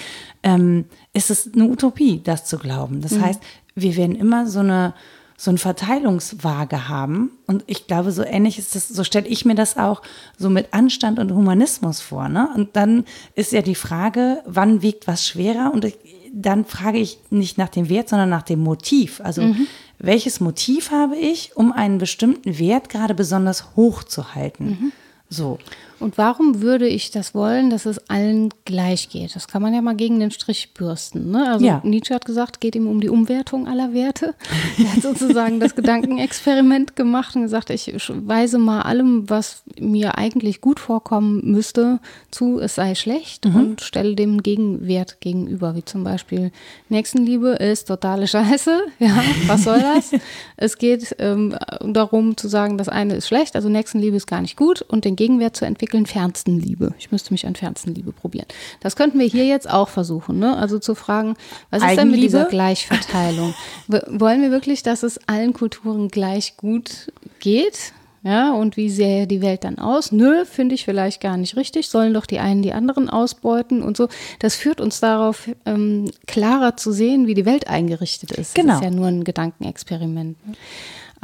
ähm, 0.43 0.85
ist 1.13 1.31
es 1.31 1.53
eine 1.53 1.69
Utopie, 1.69 2.21
das 2.21 2.43
zu 2.43 2.57
glauben. 2.57 3.01
Das 3.01 3.13
mhm. 3.13 3.21
heißt, 3.21 3.41
wir 3.75 3.95
werden 3.95 4.15
immer 4.15 4.47
so 4.47 4.59
eine 4.59 4.93
so 5.37 5.51
eine 5.51 5.57
Verteilungswaage 5.57 6.87
haben. 6.87 7.31
Und 7.45 7.63
ich 7.67 7.87
glaube, 7.87 8.11
so 8.11 8.23
ähnlich 8.23 8.57
ist 8.57 8.75
das, 8.75 8.87
so 8.87 9.03
stelle 9.03 9.27
ich 9.27 9.43
mir 9.45 9.55
das 9.55 9.77
auch 9.77 10.01
so 10.37 10.49
mit 10.49 10.73
Anstand 10.73 11.19
und 11.19 11.33
Humanismus 11.33 11.99
vor. 11.99 12.29
Ne? 12.29 12.49
Und 12.55 12.75
dann 12.75 13.05
ist 13.35 13.51
ja 13.51 13.61
die 13.61 13.75
Frage, 13.75 14.41
wann 14.45 14.81
wiegt 14.81 15.07
was 15.07 15.27
schwerer? 15.27 15.71
Und 15.73 15.85
ich, 15.85 15.97
dann 16.33 16.65
frage 16.65 16.99
ich 16.99 17.19
nicht 17.29 17.57
nach 17.57 17.69
dem 17.69 17.89
Wert, 17.89 18.09
sondern 18.09 18.29
nach 18.29 18.43
dem 18.43 18.61
Motiv. 18.61 19.19
Also 19.21 19.41
mhm. 19.41 19.67
welches 19.99 20.39
Motiv 20.39 20.91
habe 20.91 21.17
ich, 21.17 21.55
um 21.55 21.73
einen 21.73 21.97
bestimmten 21.97 22.57
Wert 22.57 22.89
gerade 22.89 23.13
besonders 23.13 23.75
hoch 23.75 24.03
zu 24.03 24.35
halten? 24.35 24.65
Mhm. 24.65 24.91
So. 25.29 25.59
Und 25.99 26.17
warum 26.17 26.61
würde 26.61 26.87
ich 26.87 27.11
das 27.11 27.33
wollen, 27.33 27.69
dass 27.69 27.85
es 27.85 28.09
allen 28.09 28.49
gleich 28.65 29.09
geht? 29.09 29.35
Das 29.35 29.47
kann 29.47 29.61
man 29.61 29.73
ja 29.73 29.81
mal 29.81 29.95
gegen 29.95 30.19
den 30.19 30.31
Strich 30.31 30.73
bürsten. 30.73 31.31
Ne? 31.31 31.49
Also 31.49 31.65
ja. 31.65 31.81
Nietzsche 31.83 32.13
hat 32.13 32.25
gesagt, 32.25 32.59
geht 32.59 32.75
ihm 32.75 32.87
um 32.87 32.99
die 32.99 33.09
Umwertung 33.09 33.67
aller 33.67 33.93
Werte. 33.93 34.35
Er 34.77 34.93
hat 34.93 35.01
sozusagen 35.01 35.59
das 35.59 35.75
Gedankenexperiment 35.75 36.95
gemacht 36.95 37.35
und 37.35 37.43
gesagt, 37.43 37.69
ich 37.69 37.93
weise 38.07 38.57
mal 38.57 38.81
allem, 38.81 39.29
was 39.29 39.63
mir 39.79 40.17
eigentlich 40.17 40.59
gut 40.59 40.79
vorkommen 40.79 41.41
müsste, 41.43 41.99
zu, 42.29 42.59
es 42.59 42.75
sei 42.75 42.95
schlecht 42.95 43.45
mhm. 43.45 43.55
und 43.55 43.81
stelle 43.81 44.15
dem 44.15 44.43
Gegenwert 44.43 45.21
gegenüber, 45.21 45.75
wie 45.75 45.85
zum 45.85 46.03
Beispiel 46.03 46.51
Nächstenliebe 46.89 47.49
ist 47.51 47.87
totale 47.87 48.27
Scheiße. 48.27 48.81
Ja, 48.97 49.23
was 49.47 49.65
soll 49.65 49.79
das? 49.79 50.11
es 50.57 50.77
geht 50.77 51.15
ähm, 51.19 51.55
darum 51.81 52.37
zu 52.37 52.47
sagen, 52.47 52.77
das 52.77 52.87
eine 52.89 53.15
ist 53.15 53.27
schlecht, 53.27 53.55
also 53.55 53.67
Nächstenliebe 53.67 54.15
ist 54.15 54.25
gar 54.25 54.41
nicht 54.41 54.55
gut 54.55 54.81
und 54.81 55.05
den 55.05 55.15
Gegenwert 55.15 55.55
zu 55.55 55.65
entwickeln 55.65 55.84
entwickeln 55.85 56.05
Fernstenliebe. 56.07 56.93
Ich 56.97 57.11
müsste 57.11 57.31
mich 57.31 57.45
an 57.45 57.55
Fernstenliebe 57.55 58.11
probieren. 58.11 58.47
Das 58.79 58.95
könnten 58.95 59.19
wir 59.19 59.27
hier 59.27 59.45
jetzt 59.45 59.69
auch 59.69 59.89
versuchen, 59.89 60.39
ne? 60.39 60.57
Also 60.57 60.79
zu 60.79 60.95
fragen, 60.95 61.35
was 61.69 61.83
ist 61.83 61.97
denn 61.97 62.09
mit 62.09 62.21
dieser 62.21 62.45
Gleichverteilung? 62.45 63.53
Wollen 63.87 64.41
wir 64.41 64.49
wirklich, 64.49 64.81
dass 64.81 65.03
es 65.03 65.19
allen 65.27 65.53
Kulturen 65.53 66.07
gleich 66.07 66.57
gut 66.57 67.11
geht? 67.39 67.93
Ja, 68.23 68.53
und 68.53 68.75
wie 68.75 68.89
sähe 68.89 69.27
die 69.27 69.43
Welt 69.43 69.63
dann 69.63 69.77
aus? 69.77 70.11
Nö, 70.11 70.45
finde 70.45 70.73
ich 70.73 70.83
vielleicht 70.83 71.21
gar 71.21 71.37
nicht 71.37 71.55
richtig. 71.55 71.89
Sollen 71.89 72.11
doch 72.11 72.25
die 72.25 72.39
einen 72.39 72.63
die 72.63 72.73
anderen 72.73 73.07
ausbeuten 73.07 73.83
und 73.83 73.95
so. 73.95 74.07
Das 74.39 74.55
führt 74.55 74.81
uns 74.81 74.99
darauf, 74.99 75.47
ähm, 75.67 76.09
klarer 76.25 76.75
zu 76.75 76.91
sehen, 76.91 77.27
wie 77.27 77.35
die 77.35 77.45
Welt 77.45 77.67
eingerichtet 77.67 78.31
ist. 78.31 78.55
Genau. 78.55 78.69
Das 78.69 78.77
ist 78.77 78.83
ja 78.85 78.89
nur 78.89 79.05
ein 79.05 79.23
Gedankenexperiment. 79.23 80.37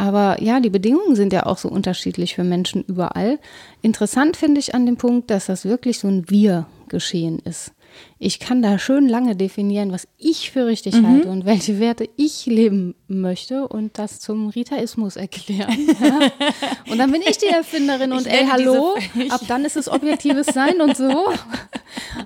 Aber 0.01 0.41
ja, 0.41 0.59
die 0.59 0.71
Bedingungen 0.71 1.15
sind 1.15 1.31
ja 1.31 1.45
auch 1.45 1.59
so 1.59 1.69
unterschiedlich 1.69 2.33
für 2.33 2.43
Menschen 2.43 2.83
überall. 2.87 3.37
Interessant 3.83 4.35
finde 4.35 4.59
ich 4.59 4.73
an 4.73 4.87
dem 4.87 4.97
Punkt, 4.97 5.29
dass 5.29 5.45
das 5.45 5.63
wirklich 5.63 5.99
so 5.99 6.07
ein 6.07 6.27
Wir-Geschehen 6.27 7.37
ist. 7.37 7.71
Ich 8.17 8.39
kann 8.39 8.63
da 8.63 8.79
schön 8.79 9.07
lange 9.07 9.35
definieren, 9.35 9.91
was 9.91 10.07
ich 10.17 10.49
für 10.49 10.65
richtig 10.65 10.95
mhm. 10.95 11.07
halte 11.07 11.29
und 11.29 11.45
welche 11.45 11.79
Werte 11.79 12.09
ich 12.15 12.47
leben 12.47 12.95
möchte 13.07 13.67
und 13.67 13.99
das 13.99 14.19
zum 14.19 14.49
Ritaismus 14.49 15.17
erklären. 15.17 15.77
Ja. 16.01 16.31
Und 16.91 16.97
dann 16.97 17.11
bin 17.11 17.21
ich 17.21 17.37
die 17.37 17.45
Erfinderin 17.45 18.11
und 18.11 18.25
ey, 18.25 18.47
hallo, 18.49 18.95
ab 19.29 19.41
dann 19.47 19.65
ist 19.65 19.77
es 19.77 19.87
objektives 19.87 20.47
Sein 20.47 20.81
und 20.81 20.97
so. 20.97 21.27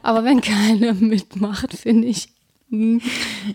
Aber 0.01 0.23
wenn 0.23 0.39
keiner 0.39 0.93
mitmacht, 0.99 1.73
finde 1.73 2.07
ich 2.07 2.29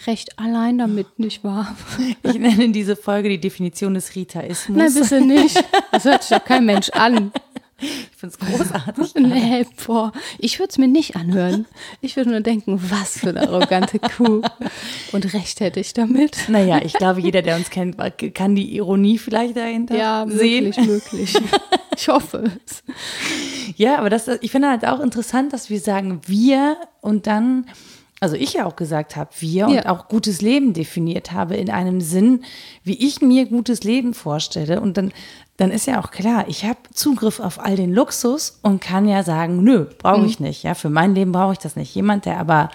recht 0.06 0.38
allein 0.38 0.78
damit, 0.78 1.18
nicht 1.18 1.44
wahr? 1.44 1.76
Ich 2.22 2.38
nenne 2.38 2.70
diese 2.70 2.96
Folge 2.96 3.28
die 3.28 3.40
Definition 3.40 3.94
des 3.94 4.14
Ritaismus. 4.14 4.76
Nein, 4.76 4.94
bitte 4.94 5.20
nicht. 5.20 5.62
Das 5.92 6.04
hört 6.04 6.22
sich 6.22 6.36
doch 6.36 6.44
kein 6.44 6.64
Mensch 6.66 6.90
an. 6.90 7.32
Ich 7.82 8.10
finde 8.16 8.36
es 8.38 8.38
großartig. 8.38 9.14
Nee, 9.14 9.64
boah, 9.86 10.12
ich 10.38 10.58
würde 10.58 10.70
es 10.70 10.78
mir 10.78 10.88
nicht 10.88 11.16
anhören. 11.16 11.66
Ich 12.02 12.16
würde 12.16 12.30
nur 12.30 12.40
denken, 12.40 12.78
was 12.90 13.20
für 13.20 13.30
eine 13.30 13.48
arrogante 13.48 13.98
Kuh. 13.98 14.42
Und 15.12 15.32
recht 15.32 15.60
hätte 15.60 15.80
ich 15.80 15.94
damit. 15.94 16.48
Naja, 16.48 16.80
ich 16.84 16.92
glaube, 16.92 17.20
jeder, 17.20 17.40
der 17.40 17.56
uns 17.56 17.70
kennt, 17.70 17.96
kann 18.34 18.54
die 18.54 18.76
Ironie 18.76 19.16
vielleicht 19.16 19.56
dahinter 19.56 19.96
ja, 19.96 20.26
sehen. 20.28 20.72
Ja, 20.72 20.82
möglich, 20.82 21.32
möglich. 21.32 21.38
Ich 21.96 22.08
hoffe 22.08 22.50
es. 22.66 22.82
Ja, 23.76 23.98
aber 23.98 24.10
das, 24.10 24.28
ich 24.40 24.50
finde 24.50 24.68
halt 24.68 24.86
auch 24.86 25.00
interessant, 25.00 25.52
dass 25.52 25.70
wir 25.70 25.80
sagen 25.80 26.20
wir 26.26 26.76
und 27.00 27.26
dann 27.26 27.66
also 28.20 28.36
ich 28.36 28.52
ja 28.52 28.66
auch 28.66 28.76
gesagt 28.76 29.16
habe, 29.16 29.30
wir 29.38 29.66
ja. 29.66 29.66
und 29.66 29.86
auch 29.86 30.08
gutes 30.08 30.42
Leben 30.42 30.74
definiert 30.74 31.32
habe 31.32 31.56
in 31.56 31.70
einem 31.70 32.02
Sinn, 32.02 32.44
wie 32.84 33.06
ich 33.06 33.22
mir 33.22 33.46
gutes 33.46 33.82
Leben 33.82 34.12
vorstelle. 34.12 34.82
Und 34.82 34.98
dann, 34.98 35.12
dann 35.56 35.70
ist 35.70 35.86
ja 35.86 35.98
auch 35.98 36.10
klar, 36.10 36.44
ich 36.46 36.64
habe 36.64 36.78
Zugriff 36.92 37.40
auf 37.40 37.58
all 37.58 37.76
den 37.76 37.94
Luxus 37.94 38.58
und 38.62 38.82
kann 38.82 39.08
ja 39.08 39.22
sagen, 39.22 39.64
nö, 39.64 39.86
brauche 39.98 40.26
ich 40.26 40.38
mhm. 40.38 40.46
nicht. 40.46 40.62
Ja, 40.62 40.74
für 40.74 40.90
mein 40.90 41.14
Leben 41.14 41.32
brauche 41.32 41.54
ich 41.54 41.58
das 41.58 41.76
nicht. 41.76 41.94
Jemand, 41.94 42.26
der 42.26 42.38
aber 42.38 42.68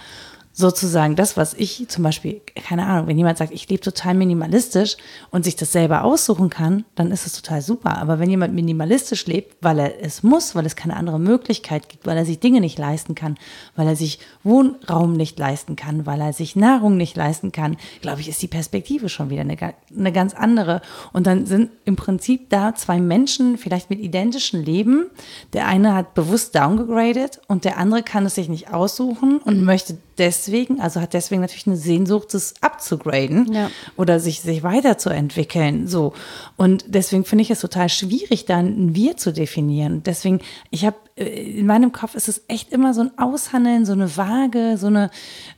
sozusagen 0.58 1.18
das, 1.18 1.36
was 1.36 1.54
ich 1.54 1.86
zum 1.90 2.04
Beispiel, 2.04 2.42
keine 2.56 2.86
Ahnung, 2.86 3.08
wenn 3.08 3.18
jemand 3.18 3.38
sagt, 3.38 3.52
ich 3.52 3.68
lebe 3.68 3.82
total 3.82 4.14
minimalistisch 4.14 4.96
und 5.30 5.44
sich 5.44 5.58
das 5.58 5.74
selber 5.74 6.06
aussuchen 6.06 6.50
kann, 6.50 6.86
dann 6.96 7.12
ist 7.12 7.28
es 7.28 7.34
total 7.34 7.62
super. 7.62 7.98
Aber 7.98 8.20
wenn 8.20 8.30
jemand 8.30 8.54
minimalistisch 8.54 9.26
lebt, 9.26 9.58
weil 9.62 9.80
er 9.80 10.02
es 10.02 10.24
muss, 10.24 10.56
weil 10.56 10.66
es 10.66 10.78
keine 10.78 10.96
andere 10.96 11.20
Möglichkeit 11.20 11.90
gibt, 11.90 12.06
weil 12.06 12.16
er 12.16 12.26
sich 12.26 12.40
Dinge 12.40 12.62
nicht 12.62 12.80
leisten 12.80 13.16
kann, 13.16 13.38
weil 13.76 13.86
er 13.86 13.98
sich 13.98 14.20
Wohnraum 14.44 15.18
nicht 15.18 15.38
leisten 15.38 15.76
kann, 15.76 16.06
weil 16.06 16.22
er 16.22 16.32
sich 16.32 16.56
Nahrung 16.56 16.96
nicht 16.96 17.18
leisten 17.18 17.52
kann, 17.52 17.76
glaube 18.00 18.22
ich, 18.22 18.30
ist 18.30 18.42
die 18.42 18.48
Perspektive 18.48 19.10
schon 19.10 19.30
wieder 19.30 19.42
eine, 19.42 19.58
eine 19.58 20.14
ganz 20.14 20.34
andere. 20.34 20.82
Und 21.12 21.28
dann 21.28 21.46
sind 21.46 21.72
im 21.84 21.98
Prinzip 21.98 22.50
da 22.50 22.74
zwei 22.76 23.02
Menschen, 23.02 23.58
vielleicht 23.58 23.90
mit 23.90 24.00
identischen 24.00 24.64
Leben. 24.64 25.08
Der 25.52 25.68
eine 25.68 25.94
hat 25.94 26.14
bewusst 26.14 26.56
downgegradet 26.56 27.42
und 27.50 27.66
der 27.66 27.78
andere 27.78 28.04
kann 28.04 28.26
es 28.26 28.36
sich 28.36 28.48
nicht 28.48 28.74
aussuchen 28.74 29.40
und 29.40 29.62
möchte 29.66 29.98
deswegen, 30.18 30.80
also 30.82 31.02
hat 31.02 31.14
deswegen 31.14 31.42
natürlich 31.42 31.68
eine 31.68 31.78
Sehnsucht, 31.78 32.34
es 32.34 32.54
abzugraden 32.62 33.52
ja. 33.52 33.70
oder 33.98 34.20
sich, 34.20 34.42
sich 34.42 34.64
weiterzuentwickeln. 34.64 35.88
So. 35.88 36.14
Und 36.58 36.86
deswegen 36.88 37.26
finde 37.26 37.44
ich 37.44 37.52
es 37.52 37.60
total 37.60 37.90
schwierig, 37.90 38.46
dann 38.46 38.68
ein 38.68 38.96
Wir 38.96 39.18
zu 39.18 39.32
definieren. 39.34 40.04
Deswegen, 40.04 40.40
ich 40.72 40.86
habe 40.86 40.98
äh, 41.16 41.60
in 41.60 41.66
meinem 41.66 41.92
Kopf 41.92 42.16
ist 42.16 42.28
es 42.28 42.44
echt 42.48 42.72
immer 42.72 42.94
so 42.94 43.02
ein 43.02 43.18
Aushandeln, 43.18 43.86
so 43.86 43.94
eine 43.94 44.18
Waage, 44.18 44.78
so 44.78 44.88
eine, 44.88 45.10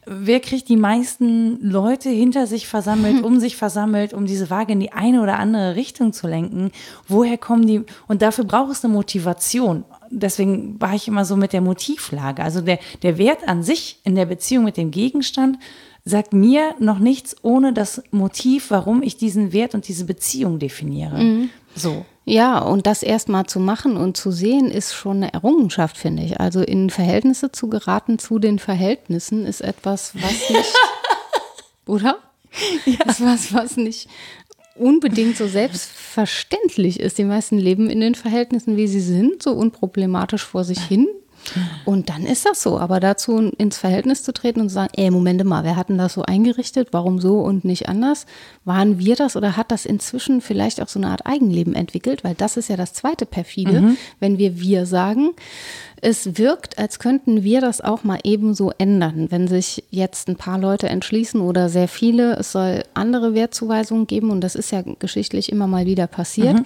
wer 0.05 0.39
kriegt 0.39 0.69
die 0.69 0.77
meisten 0.77 1.59
Leute 1.61 2.09
hinter 2.09 2.47
sich 2.47 2.67
versammelt, 2.67 3.23
um 3.23 3.39
sich 3.39 3.55
versammelt, 3.55 4.13
um 4.13 4.25
diese 4.25 4.49
Waage 4.49 4.73
in 4.73 4.79
die 4.79 4.91
eine 4.91 5.21
oder 5.21 5.39
andere 5.39 5.75
Richtung 5.75 6.13
zu 6.13 6.27
lenken? 6.27 6.71
Woher 7.07 7.37
kommen 7.37 7.67
die? 7.67 7.83
Und 8.07 8.21
dafür 8.21 8.45
braucht 8.45 8.71
es 8.71 8.83
eine 8.83 8.93
Motivation 8.93 9.85
deswegen 10.09 10.79
war 10.79 10.93
ich 10.93 11.07
immer 11.07 11.25
so 11.25 11.35
mit 11.35 11.53
der 11.53 11.61
Motivlage. 11.61 12.43
Also 12.43 12.61
der, 12.61 12.79
der 13.03 13.17
Wert 13.17 13.47
an 13.47 13.63
sich 13.63 13.99
in 14.03 14.15
der 14.15 14.25
Beziehung 14.25 14.63
mit 14.63 14.77
dem 14.77 14.91
Gegenstand 14.91 15.57
sagt 16.05 16.33
mir 16.33 16.73
noch 16.79 16.99
nichts 16.99 17.35
ohne 17.41 17.73
das 17.73 18.01
Motiv, 18.11 18.71
warum 18.71 19.03
ich 19.03 19.17
diesen 19.17 19.51
Wert 19.51 19.75
und 19.75 19.87
diese 19.87 20.05
Beziehung 20.05 20.59
definiere. 20.59 21.17
Mhm. 21.17 21.49
So. 21.75 22.05
Ja, 22.25 22.59
und 22.59 22.87
das 22.87 23.03
erstmal 23.03 23.45
zu 23.45 23.59
machen 23.59 23.95
und 23.95 24.17
zu 24.17 24.31
sehen, 24.31 24.69
ist 24.69 24.93
schon 24.93 25.17
eine 25.17 25.33
Errungenschaft, 25.33 25.97
finde 25.97 26.23
ich. 26.23 26.39
Also 26.39 26.61
in 26.61 26.89
Verhältnisse 26.89 27.51
zu 27.51 27.69
geraten 27.69 28.19
zu 28.19 28.39
den 28.39 28.59
Verhältnissen 28.59 29.45
ist 29.45 29.61
etwas, 29.61 30.13
was 30.15 30.49
nicht, 30.49 30.73
oder? 31.85 32.17
Ja. 32.85 33.05
Ist 33.05 33.21
was, 33.21 33.53
was 33.53 33.77
nicht 33.77 34.09
unbedingt 34.79 35.37
so 35.37 35.47
selbstverständlich 35.47 36.99
ist. 36.99 37.17
Die 37.17 37.23
meisten 37.23 37.57
leben 37.57 37.89
in 37.89 37.99
den 37.99 38.15
Verhältnissen, 38.15 38.77
wie 38.77 38.87
sie 38.87 39.01
sind, 39.01 39.43
so 39.43 39.51
unproblematisch 39.51 40.43
vor 40.43 40.63
sich 40.63 40.79
hin. 40.79 41.07
Und 41.85 42.09
dann 42.09 42.25
ist 42.25 42.45
das 42.45 42.61
so. 42.61 42.79
Aber 42.79 42.99
dazu 42.99 43.37
ins 43.57 43.77
Verhältnis 43.77 44.23
zu 44.23 44.33
treten 44.33 44.61
und 44.61 44.69
zu 44.69 44.75
sagen, 44.75 44.93
ey, 44.95 45.09
Momente 45.11 45.43
mal, 45.43 45.63
wer 45.63 45.75
hat 45.75 45.89
denn 45.89 45.97
das 45.97 46.13
so 46.13 46.23
eingerichtet? 46.23 46.89
Warum 46.91 47.19
so 47.19 47.39
und 47.39 47.65
nicht 47.65 47.89
anders? 47.89 48.25
Waren 48.65 48.99
wir 48.99 49.15
das 49.15 49.35
oder 49.35 49.57
hat 49.57 49.71
das 49.71 49.85
inzwischen 49.85 50.41
vielleicht 50.41 50.81
auch 50.81 50.87
so 50.87 50.99
eine 50.99 51.09
Art 51.09 51.25
Eigenleben 51.25 51.75
entwickelt? 51.75 52.23
Weil 52.23 52.35
das 52.35 52.57
ist 52.57 52.69
ja 52.69 52.77
das 52.77 52.93
zweite 52.93 53.25
perfide, 53.25 53.81
mhm. 53.81 53.97
wenn 54.19 54.37
wir 54.37 54.59
wir 54.59 54.85
sagen. 54.85 55.31
Es 55.99 56.37
wirkt, 56.37 56.77
als 56.77 56.99
könnten 56.99 57.43
wir 57.43 57.59
das 57.59 57.81
auch 57.81 58.03
mal 58.03 58.19
ebenso 58.23 58.71
ändern, 58.77 59.31
wenn 59.31 59.47
sich 59.47 59.83
jetzt 59.89 60.29
ein 60.29 60.35
paar 60.35 60.59
Leute 60.59 60.89
entschließen 60.89 61.41
oder 61.41 61.69
sehr 61.69 61.87
viele, 61.87 62.35
es 62.35 62.51
soll 62.51 62.83
andere 62.93 63.33
Wertzuweisungen 63.33 64.05
geben 64.05 64.29
und 64.29 64.41
das 64.41 64.53
ist 64.53 64.71
ja 64.71 64.83
geschichtlich 64.99 65.51
immer 65.51 65.65
mal 65.65 65.87
wieder 65.87 66.05
passiert, 66.05 66.59
mhm 66.59 66.65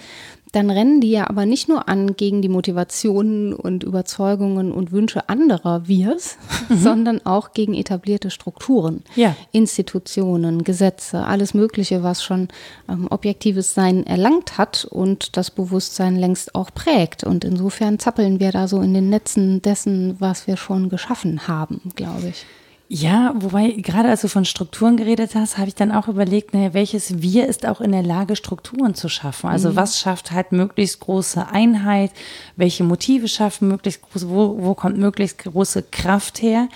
dann 0.51 0.69
rennen 0.69 0.99
die 0.99 1.11
ja 1.11 1.29
aber 1.29 1.45
nicht 1.45 1.69
nur 1.69 1.87
an 1.87 2.15
gegen 2.15 2.41
die 2.41 2.49
Motivationen 2.49 3.53
und 3.53 3.83
Überzeugungen 3.83 4.71
und 4.71 4.91
Wünsche 4.91 5.29
anderer 5.29 5.87
Wirs, 5.87 6.37
mhm. 6.67 6.77
sondern 6.77 7.25
auch 7.25 7.53
gegen 7.53 7.73
etablierte 7.73 8.29
Strukturen, 8.29 9.03
ja. 9.15 9.35
Institutionen, 9.51 10.63
Gesetze, 10.63 11.25
alles 11.25 11.53
Mögliche, 11.53 12.03
was 12.03 12.23
schon 12.23 12.49
ähm, 12.89 13.07
objektives 13.09 13.73
Sein 13.73 14.05
erlangt 14.05 14.57
hat 14.57 14.85
und 14.85 15.37
das 15.37 15.51
Bewusstsein 15.51 16.17
längst 16.17 16.53
auch 16.53 16.71
prägt. 16.73 17.23
Und 17.23 17.45
insofern 17.45 17.99
zappeln 17.99 18.39
wir 18.39 18.51
da 18.51 18.67
so 18.67 18.81
in 18.81 18.93
den 18.93 19.09
Netzen 19.09 19.61
dessen, 19.61 20.19
was 20.19 20.47
wir 20.47 20.57
schon 20.57 20.89
geschaffen 20.89 21.47
haben, 21.47 21.91
glaube 21.95 22.27
ich. 22.29 22.45
Ja, 22.93 23.33
wobei 23.37 23.69
gerade 23.69 24.09
als 24.09 24.19
du 24.19 24.27
von 24.27 24.43
Strukturen 24.43 24.97
geredet 24.97 25.33
hast, 25.33 25.57
habe 25.57 25.69
ich 25.69 25.75
dann 25.75 25.93
auch 25.93 26.09
überlegt, 26.09 26.53
naja, 26.53 26.73
welches 26.73 27.21
Wir 27.21 27.47
ist 27.47 27.65
auch 27.65 27.79
in 27.79 27.93
der 27.93 28.03
Lage, 28.03 28.35
Strukturen 28.35 28.95
zu 28.95 29.07
schaffen. 29.07 29.49
Also 29.49 29.69
mhm. 29.69 29.75
was 29.77 29.97
schafft 29.97 30.33
halt 30.33 30.51
möglichst 30.51 30.99
große 30.99 31.47
Einheit, 31.47 32.11
welche 32.57 32.83
Motive 32.83 33.29
schaffen 33.29 33.69
möglichst 33.69 34.01
große, 34.01 34.29
wo, 34.29 34.57
wo 34.59 34.73
kommt 34.73 34.97
möglichst 34.97 35.37
große 35.37 35.83
Kraft 35.83 36.41
her? 36.41 36.67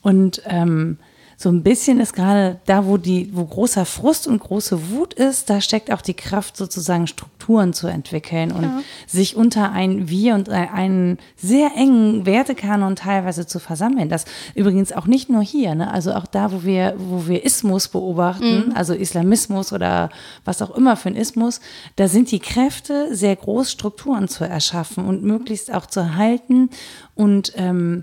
Und 0.00 0.40
ähm, 0.46 0.96
so 1.40 1.50
ein 1.50 1.62
bisschen 1.62 2.00
ist 2.00 2.14
gerade 2.14 2.58
da, 2.66 2.84
wo 2.84 2.96
die, 2.96 3.30
wo 3.32 3.44
großer 3.44 3.84
Frust 3.84 4.26
und 4.26 4.40
große 4.40 4.90
Wut 4.90 5.14
ist, 5.14 5.48
da 5.48 5.60
steckt 5.60 5.92
auch 5.92 6.00
die 6.02 6.14
Kraft, 6.14 6.56
sozusagen 6.56 7.06
Strukturen 7.06 7.72
zu 7.72 7.86
entwickeln 7.86 8.50
und 8.50 8.64
ja. 8.64 8.80
sich 9.06 9.36
unter 9.36 9.70
ein 9.70 10.08
Wir 10.08 10.34
und 10.34 10.48
einen 10.48 11.18
sehr 11.36 11.70
engen 11.76 12.26
Wertekanon 12.26 12.96
teilweise 12.96 13.46
zu 13.46 13.60
versammeln. 13.60 14.08
Das 14.08 14.24
übrigens 14.56 14.90
auch 14.90 15.06
nicht 15.06 15.30
nur 15.30 15.42
hier, 15.42 15.76
ne? 15.76 15.92
also 15.92 16.12
auch 16.12 16.26
da, 16.26 16.50
wo 16.50 16.64
wir, 16.64 16.96
wo 16.98 17.28
wir 17.28 17.44
Ismus 17.44 17.86
beobachten, 17.86 18.70
mhm. 18.70 18.72
also 18.74 18.92
Islamismus 18.92 19.72
oder 19.72 20.10
was 20.44 20.60
auch 20.60 20.72
immer 20.72 20.96
für 20.96 21.10
ein 21.10 21.16
Ismus, 21.16 21.60
da 21.94 22.08
sind 22.08 22.32
die 22.32 22.40
Kräfte 22.40 23.14
sehr 23.14 23.36
groß, 23.36 23.70
Strukturen 23.70 24.26
zu 24.26 24.42
erschaffen 24.42 25.06
und 25.06 25.22
möglichst 25.22 25.72
auch 25.72 25.86
zu 25.86 26.16
halten 26.16 26.70
und 27.14 27.52
ähm, 27.54 28.02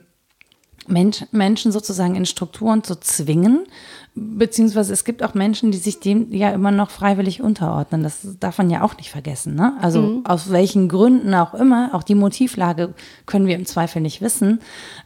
Mensch, 0.88 1.26
Menschen 1.32 1.72
sozusagen 1.72 2.16
in 2.16 2.26
Strukturen 2.26 2.84
zu 2.84 3.00
zwingen, 3.00 3.66
beziehungsweise 4.14 4.94
es 4.94 5.04
gibt 5.04 5.24
auch 5.24 5.34
Menschen, 5.34 5.72
die 5.72 5.78
sich 5.78 6.00
dem 6.00 6.32
ja 6.32 6.52
immer 6.52 6.72
noch 6.72 6.90
freiwillig 6.90 7.42
unterordnen. 7.42 8.04
Das 8.04 8.22
darf 8.40 8.58
man 8.58 8.70
ja 8.70 8.82
auch 8.82 8.96
nicht 8.98 9.10
vergessen. 9.10 9.56
Ne? 9.56 9.74
Also 9.82 10.02
mhm. 10.02 10.26
aus 10.26 10.52
welchen 10.52 10.88
Gründen 10.88 11.34
auch 11.34 11.54
immer, 11.54 11.90
auch 11.94 12.04
die 12.04 12.16
Motivlage 12.16 12.94
können 13.26 13.48
wir 13.48 13.56
im 13.56 13.66
Zweifel 13.66 14.02
nicht 14.02 14.22
wissen. 14.22 14.60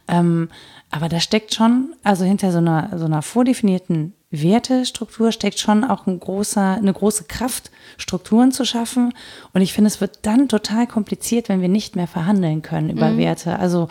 Ähm, 0.08 0.48
aber 0.90 1.08
da 1.08 1.20
steckt 1.20 1.54
schon, 1.54 1.94
also 2.02 2.24
hinter 2.24 2.52
so 2.52 2.58
einer, 2.58 2.90
so 2.96 3.04
einer 3.04 3.22
vordefinierten 3.22 4.14
Wertestruktur 4.30 5.32
steckt 5.32 5.58
schon 5.58 5.82
auch 5.84 6.06
ein 6.06 6.20
großer, 6.20 6.74
eine 6.74 6.92
große 6.92 7.24
Kraft, 7.24 7.70
Strukturen 7.96 8.52
zu 8.52 8.64
schaffen. 8.64 9.12
Und 9.52 9.60
ich 9.60 9.72
finde, 9.72 9.88
es 9.88 10.00
wird 10.00 10.20
dann 10.22 10.48
total 10.48 10.86
kompliziert, 10.86 11.48
wenn 11.48 11.60
wir 11.60 11.68
nicht 11.68 11.96
mehr 11.96 12.06
verhandeln 12.06 12.62
können 12.62 12.90
über 12.90 13.10
mhm. 13.10 13.18
Werte. 13.18 13.58
Also 13.58 13.88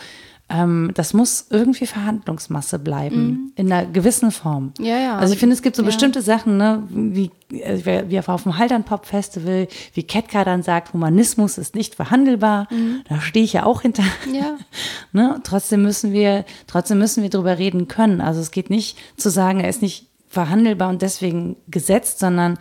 ähm, 0.49 0.91
das 0.95 1.13
muss 1.13 1.45
irgendwie 1.51 1.85
Verhandlungsmasse 1.85 2.79
bleiben, 2.79 3.27
mhm. 3.27 3.51
in 3.55 3.71
einer 3.71 3.85
gewissen 3.85 4.31
Form. 4.31 4.73
Ja, 4.79 4.97
ja. 4.97 5.17
Also 5.17 5.33
ich 5.33 5.39
finde, 5.39 5.53
es 5.53 5.61
gibt 5.61 5.75
so 5.75 5.83
ja. 5.83 5.85
bestimmte 5.85 6.23
Sachen, 6.23 6.57
ne, 6.57 6.83
wie, 6.89 7.29
äh, 7.51 8.07
wie 8.09 8.19
auf 8.19 8.43
dem 8.43 8.57
Haltern 8.57 8.83
Pop 8.83 9.05
Festival, 9.05 9.67
wie 9.93 10.03
Ketka 10.03 10.43
dann 10.43 10.63
sagt, 10.63 10.93
Humanismus 10.93 11.59
ist 11.59 11.75
nicht 11.75 11.93
verhandelbar. 11.93 12.67
Mhm. 12.71 13.01
Da 13.07 13.21
stehe 13.21 13.45
ich 13.45 13.53
ja 13.53 13.65
auch 13.65 13.83
hinter. 13.83 14.03
Ja. 14.33 14.57
ne? 15.11 15.39
Trotzdem 15.43 15.83
müssen 15.83 16.13
wir, 16.13 16.45
trotzdem 16.65 16.97
müssen 16.97 17.21
wir 17.21 17.29
drüber 17.29 17.59
reden 17.59 17.87
können. 17.87 18.19
Also 18.19 18.41
es 18.41 18.49
geht 18.49 18.71
nicht 18.71 18.97
zu 19.17 19.29
sagen, 19.29 19.59
er 19.59 19.69
ist 19.69 19.83
nicht 19.83 20.07
verhandelbar 20.27 20.89
und 20.89 21.01
deswegen 21.03 21.57
gesetzt, 21.67 22.19
sondern 22.19 22.57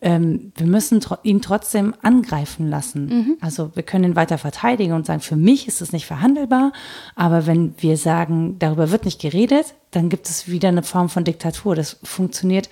ähm, 0.00 0.52
wir 0.56 0.66
müssen 0.66 1.00
tro 1.00 1.16
ihn 1.22 1.42
trotzdem 1.42 1.94
angreifen 2.02 2.68
lassen. 2.68 3.06
Mhm. 3.06 3.36
Also 3.40 3.74
wir 3.74 3.82
können 3.82 4.04
ihn 4.04 4.16
weiter 4.16 4.38
verteidigen 4.38 4.92
und 4.92 5.06
sagen, 5.06 5.20
für 5.20 5.36
mich 5.36 5.66
ist 5.66 5.80
es 5.80 5.92
nicht 5.92 6.06
verhandelbar, 6.06 6.72
aber 7.16 7.46
wenn 7.46 7.74
wir 7.78 7.96
sagen, 7.96 8.56
darüber 8.58 8.90
wird 8.90 9.04
nicht 9.04 9.20
geredet, 9.20 9.74
dann 9.90 10.08
gibt 10.08 10.28
es 10.28 10.48
wieder 10.48 10.68
eine 10.68 10.82
Form 10.82 11.08
von 11.08 11.24
Diktatur. 11.24 11.74
Das 11.74 11.96
funktioniert, 12.02 12.68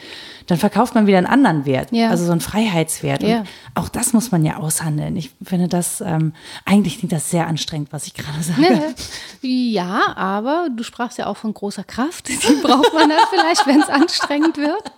dann 0.46 0.58
verkauft 0.58 0.94
man 0.94 1.06
wieder 1.06 1.18
einen 1.18 1.26
anderen 1.26 1.64
Wert, 1.64 1.92
ja. 1.92 2.10
also 2.10 2.24
so 2.24 2.32
einen 2.32 2.40
Freiheitswert. 2.40 3.22
Ja. 3.22 3.44
auch 3.74 3.88
das 3.88 4.12
muss 4.12 4.30
man 4.30 4.44
ja 4.44 4.56
aushandeln. 4.56 5.16
Ich 5.16 5.30
finde 5.42 5.68
das, 5.68 6.00
ähm, 6.00 6.32
eigentlich 6.64 6.98
klingt 6.98 7.12
das 7.12 7.30
sehr 7.30 7.46
anstrengend, 7.46 7.92
was 7.92 8.06
ich 8.06 8.14
gerade 8.14 8.42
sage. 8.42 8.94
Ja, 9.42 10.16
aber 10.16 10.68
du 10.74 10.82
sprachst 10.82 11.18
ja 11.18 11.26
auch 11.26 11.36
von 11.36 11.54
großer 11.54 11.84
Kraft. 11.84 12.28
Die 12.28 12.62
braucht 12.62 12.92
man 12.94 13.08
dann 13.08 13.18
vielleicht, 13.30 13.66
wenn 13.66 13.80
es 13.80 13.88
anstrengend 13.88 14.56
wird. 14.56 14.92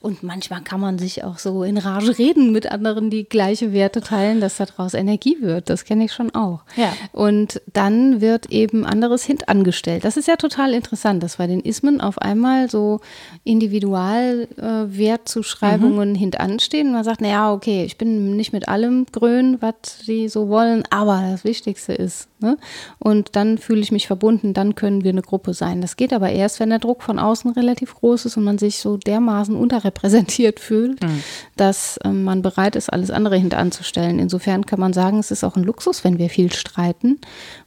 Und 0.00 0.22
manchmal 0.22 0.62
kann 0.62 0.80
man 0.80 0.98
sich 0.98 1.24
auch 1.24 1.38
so 1.38 1.64
in 1.64 1.78
Rage 1.78 2.16
reden 2.18 2.52
mit 2.52 2.70
anderen, 2.70 3.10
die 3.10 3.24
gleiche 3.24 3.72
Werte 3.72 4.00
teilen, 4.00 4.40
dass 4.40 4.56
daraus 4.56 4.94
Energie 4.94 5.38
wird. 5.40 5.68
Das 5.70 5.84
kenne 5.84 6.04
ich 6.04 6.12
schon 6.12 6.34
auch. 6.34 6.60
Ja. 6.76 6.92
Und 7.12 7.60
dann 7.72 8.20
wird 8.20 8.46
eben 8.46 8.84
anderes 8.84 9.24
hintangestellt. 9.24 10.04
Das 10.04 10.16
ist 10.16 10.28
ja 10.28 10.36
total 10.36 10.74
interessant. 10.74 11.22
Das 11.22 11.38
bei 11.42 11.48
den 11.48 11.60
Ismen 11.60 12.00
auf 12.00 12.18
einmal 12.18 12.70
so 12.70 13.00
Individualwertzuschreibungen 13.42 16.10
äh, 16.10 16.12
mhm. 16.12 16.14
hintanstehen. 16.14 16.92
Man 16.92 17.02
sagt, 17.02 17.20
naja, 17.20 17.52
okay, 17.52 17.84
ich 17.84 17.98
bin 17.98 18.36
nicht 18.36 18.52
mit 18.52 18.68
allem 18.68 19.06
grün, 19.10 19.56
was 19.58 19.72
sie 20.04 20.28
so 20.28 20.48
wollen, 20.48 20.84
aber 20.90 21.30
das 21.32 21.42
Wichtigste 21.42 21.94
ist. 21.94 22.28
Ne? 22.38 22.56
Und 23.00 23.34
dann 23.34 23.58
fühle 23.58 23.80
ich 23.80 23.90
mich 23.90 24.06
verbunden, 24.06 24.54
dann 24.54 24.76
können 24.76 25.02
wir 25.02 25.10
eine 25.10 25.22
Gruppe 25.22 25.52
sein. 25.52 25.80
Das 25.80 25.96
geht 25.96 26.12
aber 26.12 26.30
erst, 26.30 26.60
wenn 26.60 26.70
der 26.70 26.78
Druck 26.78 27.02
von 27.02 27.18
außen 27.18 27.50
relativ 27.52 27.96
groß 27.96 28.26
ist 28.26 28.36
und 28.36 28.44
man 28.44 28.58
sich 28.58 28.78
so 28.78 28.96
dermaßen 28.96 29.56
unterrepräsentiert 29.56 30.60
fühlt, 30.60 31.02
mhm. 31.02 31.24
dass 31.56 31.96
äh, 31.98 32.10
man 32.10 32.42
bereit 32.42 32.76
ist, 32.76 32.92
alles 32.92 33.10
andere 33.10 33.36
hintanzustellen. 33.36 34.20
Insofern 34.20 34.64
kann 34.64 34.78
man 34.78 34.92
sagen, 34.92 35.18
es 35.18 35.32
ist 35.32 35.42
auch 35.42 35.56
ein 35.56 35.64
Luxus, 35.64 36.04
wenn 36.04 36.18
wir 36.18 36.30
viel 36.30 36.52
streiten, 36.52 37.18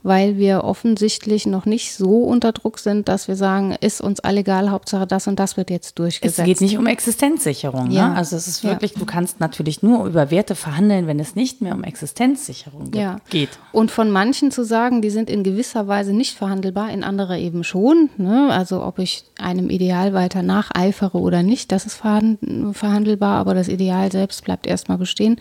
weil 0.01 0.37
wir 0.37 0.63
offensichtlich 0.63 1.45
noch 1.45 1.65
nicht 1.65 1.93
so 1.93 2.23
unter 2.23 2.53
Druck 2.53 2.79
sind, 2.79 3.09
dass 3.09 3.27
wir 3.27 3.35
sagen, 3.35 3.64
sagen, 3.71 3.77
ist 3.81 4.01
uns 4.01 4.19
all 4.19 4.37
egal, 4.37 4.69
Hauptsache 4.71 5.07
das 5.07 5.27
und 5.27 5.39
das 5.39 5.57
wird 5.57 5.69
jetzt 5.69 5.99
durchgesetzt. 5.99 6.39
Es 6.39 6.45
geht 6.45 6.61
nicht 6.61 6.77
um 6.77 6.85
Existenzsicherung. 6.87 7.91
Ja. 7.91 8.09
Ne? 8.09 8.15
Also 8.15 8.35
es 8.35 8.47
ist 8.47 8.63
wirklich, 8.63 8.93
Ja. 8.93 8.99
du 8.99 9.05
kannst 9.05 9.39
natürlich 9.39 9.83
nur 9.83 10.05
über 10.05 10.31
Werte 10.31 10.55
verhandeln, 10.55 11.07
wenn 11.07 11.19
es 11.19 11.35
nicht 11.35 11.61
mehr 11.61 11.73
um 11.75 11.83
Existenzsicherung 11.83 12.91
Ja. 12.93 13.17
geht. 13.29 13.49
Und 13.71 13.91
von 13.91 14.11
manchen 14.11 14.51
zu 14.51 14.63
sagen, 14.63 15.01
die 15.01 15.09
sind 15.09 15.29
in 15.29 15.43
gewisser 15.43 15.87
Weise 15.87 16.13
nicht 16.13 16.37
verhandelbar, 16.37 16.89
in 16.91 17.03
anderer 17.03 17.37
eben 17.37 17.63
schon. 17.63 18.09
Ne? 18.17 18.49
Also 18.51 18.83
ob 18.83 18.99
ich 18.99 19.23
einem 19.39 19.69
Ideal 19.69 20.13
weiter 20.13 20.41
nacheifere 20.43 21.17
oder 21.19 21.43
nicht, 21.43 21.71
das 21.71 21.85
ist 21.85 22.01
verhan- 22.01 22.73
verhandelbar, 22.73 23.37
aber 23.39 23.53
das 23.53 23.67
Ideal 23.67 24.11
selbst 24.11 24.43
bleibt 24.43 24.67
erstmal 24.67 24.97
bestehen. 24.97 25.39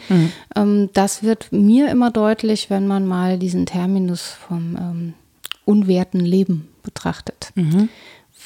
Ähm, 0.57 0.91
das 0.93 1.23
wird 1.23 1.53
mir 1.53 1.91
immer 1.91 2.11
deutlich, 2.11 2.71
wenn 2.71 2.87
man 2.87 3.07
mal 3.07 3.39
diesen 3.39 3.67
Terminus 3.67 4.23
vom 4.47 4.77
ähm, 4.79 5.15
unwerten 5.65 6.21
Leben 6.21 6.69
betrachtet. 6.83 7.53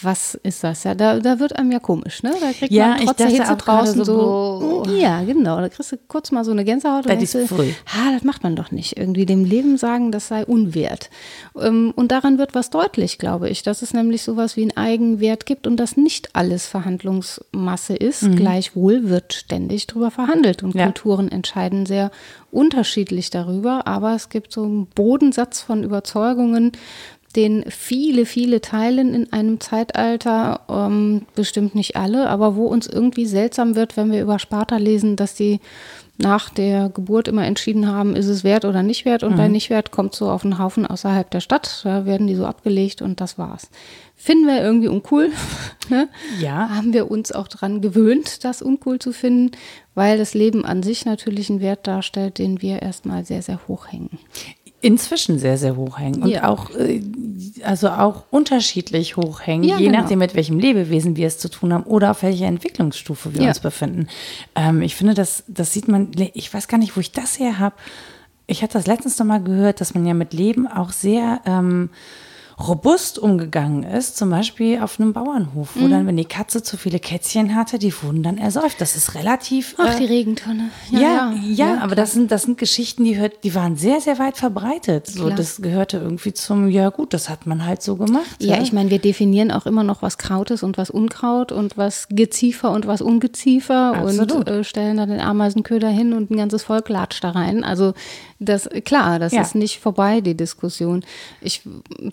Was 0.03 0.35
ist 0.43 0.63
das? 0.63 0.85
Ja, 0.85 0.95
da, 0.95 1.19
da 1.19 1.41
wird 1.41 1.57
einem 1.57 1.73
ja 1.73 1.81
komisch, 1.81 2.23
ne? 2.23 2.33
Da 2.41 2.53
kriegt 2.53 2.73
Ja, 2.73 2.89
man 2.89 2.99
ich 3.01 3.05
trotz 3.07 3.17
der 3.17 3.27
Hitze 3.29 3.57
draußen 3.57 4.05
so, 4.05 4.85
so, 4.85 4.93
ja, 4.93 5.23
genau. 5.25 5.57
Da 5.61 5.69
kriegst 5.69 5.91
du 5.93 5.97
kurz 6.09 6.31
mal 6.31 6.45
so 6.45 6.53
eine 6.53 6.65
Gänsehaut 6.65 7.07
und 7.07 7.11
Das 7.11 7.19
denkst 7.33 7.35
ist 7.35 7.49
früh. 7.49 7.71
ah, 7.97 8.13
das 8.13 8.23
macht 8.23 8.43
man 8.45 8.55
doch 8.55 8.71
nicht. 8.71 8.97
Irgendwie 8.97 9.27
dem 9.27 9.45
Leben 9.45 9.77
sagen, 9.77 10.13
das 10.13 10.29
sei 10.29 10.45
unwert. 10.45 11.11
Ähm, 11.61 11.93
Und 11.97 12.13
daran 12.13 12.39
wird 12.39 12.55
was 12.55 12.71
deutlich, 12.71 13.19
glaube 13.19 13.49
ich, 13.49 13.63
dass 13.63 13.83
es 13.83 13.93
nämlich 13.93 14.23
sowas 14.23 14.57
wie 14.57 14.63
einen 14.63 14.77
Eigenwert 14.77 15.47
gibt 15.47 15.67
und 15.67 15.77
dass 15.79 15.97
nicht 15.97 16.37
alles 16.37 16.67
Verhandlungsmasse 16.67 17.97
ist. 17.97 18.31
Gleichwohl 18.37 19.09
wird 19.09 19.33
ständig 19.35 19.87
drüber 19.87 20.11
verhandelt 20.11 20.63
und 20.63 20.75
Ja. 20.75 20.85
Kulturen 20.85 21.31
entscheiden 21.31 21.87
sehr 21.87 22.11
unterschiedlich 22.51 23.31
darüber. 23.31 23.87
Aber 23.87 24.15
es 24.15 24.29
gibt 24.29 24.53
so 24.53 24.63
einen 24.63 24.87
Bodensatz 24.87 25.61
von 25.61 25.83
Überzeugungen, 25.83 26.73
den 27.37 27.65
viele, 27.69 28.27
viele 28.27 28.61
teilen 28.61 29.15
in 29.15 29.33
einem 29.33 29.61
Zeitalter, 29.61 30.61
ähm, 30.69 31.27
bestimmt 31.35 31.75
nicht 31.75 31.97
alle, 31.97 32.29
aber 32.29 32.57
wo 32.57 32.67
uns 32.67 32.87
irgendwie 32.87 33.27
seltsam 33.27 33.77
wird, 33.77 33.97
wenn 33.97 34.11
wir 34.11 34.23
über 34.23 34.39
Sparta 34.39 34.77
lesen, 34.77 35.17
dass 35.17 35.35
die 35.35 35.61
nach 36.21 36.51
der 36.51 36.89
Geburt 36.89 37.29
immer 37.29 37.47
entschieden 37.47 37.87
haben, 37.87 38.17
ist 38.17 38.27
es 38.27 38.43
wert 38.43 38.65
oder 38.65 38.83
nicht 38.83 39.05
wert 39.05 39.23
und 39.23 39.37
bei 39.37 39.47
nicht 39.47 39.71
wert 39.71 39.93
kommt 39.93 40.17
so 40.17 40.29
auf 40.29 40.45
einen 40.45 40.59
Haufen 40.59 40.85
außerhalb 40.85 41.31
der 41.31 41.39
Stadt, 41.39 41.83
da 41.85 42.07
werden 42.07 42.27
die 42.27 42.35
so 42.35 42.45
abgelegt 42.45 43.03
und 43.03 43.21
das 43.21 43.39
war's. 43.39 43.71
Finden 44.17 44.49
wir 44.49 44.61
irgendwie 44.61 44.89
uncool. 44.89 45.31
ne? 45.91 46.09
Ja. 46.41 46.71
Haben 46.71 46.93
wir 46.93 47.09
uns 47.09 47.31
auch 47.31 47.47
daran 47.47 47.81
gewöhnt, 47.81 48.43
das 48.45 48.63
uncool 48.63 48.99
zu 48.99 49.13
finden, 49.13 49.53
weil 49.95 50.19
das 50.19 50.35
Leben 50.35 50.65
an 50.65 50.83
sich 50.83 51.05
natürlich 51.05 51.51
einen 51.51 51.61
Wert 51.61 51.87
darstellt, 51.87 52.39
den 52.39 52.61
wir 52.61 52.83
erstmal 52.83 53.25
sehr, 53.25 53.43
sehr 53.43 53.61
hoch 53.69 53.87
hängen. 53.87 54.19
Inzwischen 54.81 55.39
sehr, 55.41 55.59
sehr 55.59 55.75
hoch 55.77 55.99
hängen 55.99 56.23
und 56.23 56.31
Ja. 56.31 56.49
auch, 56.49 56.71
äh, 56.71 57.03
also 57.65 57.89
auch 57.89 58.25
unterschiedlich 58.31 59.17
hoch 59.17 59.41
hängen, 59.45 59.65
Ja, 59.65 59.77
je 59.79 59.87
genau. 59.87 60.01
nachdem, 60.01 60.21
mit 60.21 60.35
welchem 60.37 60.59
Lebewesen 60.61 61.17
wir 61.17 61.27
es 61.27 61.39
zu 61.39 61.49
tun 61.51 61.73
haben 61.73 61.83
oder 61.85 62.13
auf 62.13 62.23
welcher 62.23 62.47
Entwicklungsstufe 62.47 63.35
wir 63.35 63.43
Ja. 63.43 63.49
uns 63.49 63.59
befinden. 63.61 64.07
Ähm, 64.55 64.81
ich 64.83 64.95
finde, 64.95 65.15
das, 65.15 65.43
das 65.49 65.73
sieht 65.73 65.89
man, 65.89 66.11
ich 66.35 66.53
weiß 66.55 66.69
gar 66.69 66.79
nicht, 66.79 66.97
wo 66.97 67.01
ich 67.01 67.11
das 67.11 67.39
her 67.41 67.59
habe. 67.59 67.75
Ich 68.47 68.63
hatte 68.63 68.75
das 68.75 68.87
letztens 68.87 69.19
noch 69.19 69.27
mal 69.27 69.43
gehört, 69.43 69.81
dass 69.81 69.95
man 69.95 70.07
ja 70.07 70.15
mit 70.15 70.33
Leben 70.33 70.67
auch 70.69 70.91
sehr 70.93 71.41
ähm, 71.45 71.91
robust 72.61 73.19
umgegangen 73.21 73.85
ist, 73.85 74.17
zum 74.17 74.31
Beispiel 74.31 74.81
auf 74.83 74.99
einem 74.99 75.13
Bauernhof, 75.13 75.77
Mhm. 75.77 75.81
wo 75.81 75.89
dann, 75.89 76.07
wenn 76.09 76.17
die 76.17 76.25
Katze 76.25 76.63
zu 76.63 76.77
viele 76.77 76.99
Kätzchen 76.99 77.55
hatte, 77.55 77.79
die 77.79 77.93
wurden 78.03 78.23
dann 78.25 78.37
ersäuft. 78.37 78.81
Das 78.81 78.97
ist 78.97 79.15
relativ. 79.15 79.77
Ach, 79.79 79.95
äh, 79.95 79.99
die 79.99 80.07
Regentonne. 80.07 80.71
ja, 80.91 81.33
ja, 81.45 81.79
aber 81.81 81.95
das 81.95 82.13
sind, 82.13 82.33
das 82.33 82.43
sind 82.43 82.59
Geschichten, 82.59 83.05
die, 83.05 83.17
hört, 83.17 83.45
die 83.45 83.55
waren 83.55 83.77
sehr, 83.77 84.01
sehr 84.01 84.19
weit 84.19 84.37
verbreitet. 84.37 85.07
So, 85.07 85.27
Klar. 85.27 85.37
das 85.37 85.63
gehörte 85.63 85.99
irgendwie 85.99 86.33
zum, 86.33 86.69
ja 86.69 86.89
gut, 86.89 87.15
das 87.15 87.29
hat 87.29 87.47
man 87.47 87.65
halt 87.65 87.81
so 87.83 87.95
gemacht. 87.97 88.27
Ja, 88.41 88.61
ich 88.61 88.73
meine, 88.73 88.91
wir 88.91 88.99
definieren 88.99 89.53
auch 89.53 89.67
immer 89.67 89.85
noch, 89.85 90.03
was 90.03 90.19
Kraut 90.19 90.51
ist 90.51 90.65
und 90.65 90.79
was 90.79 90.91
Unkraut 90.91 91.53
und 91.53 91.77
was 91.77 92.09
Geziefer 92.11 92.73
und 92.73 92.87
was 92.89 93.01
Ungeziefer 93.03 93.95
Absolut. 93.95 94.33
und 94.33 94.49
äh, 94.49 94.65
stellen 94.65 94.97
da 94.97 95.07
den 95.07 95.21
Ameisenköder 95.21 95.89
hin 95.89 96.13
und 96.13 96.31
ein 96.31 96.37
ganzes 96.37 96.65
Volk 96.65 96.89
latscht 96.89 97.23
da 97.23 97.31
rein. 97.31 97.63
Also 97.63 97.95
das, 98.41 98.69
klar, 98.85 99.19
das 99.19 99.33
Ja. 99.33 99.43
ist 99.43 99.55
nicht 99.55 99.81
vorbei, 99.81 100.21
die 100.21 100.37
Diskussion. 100.37 101.05
Ich 101.41 101.63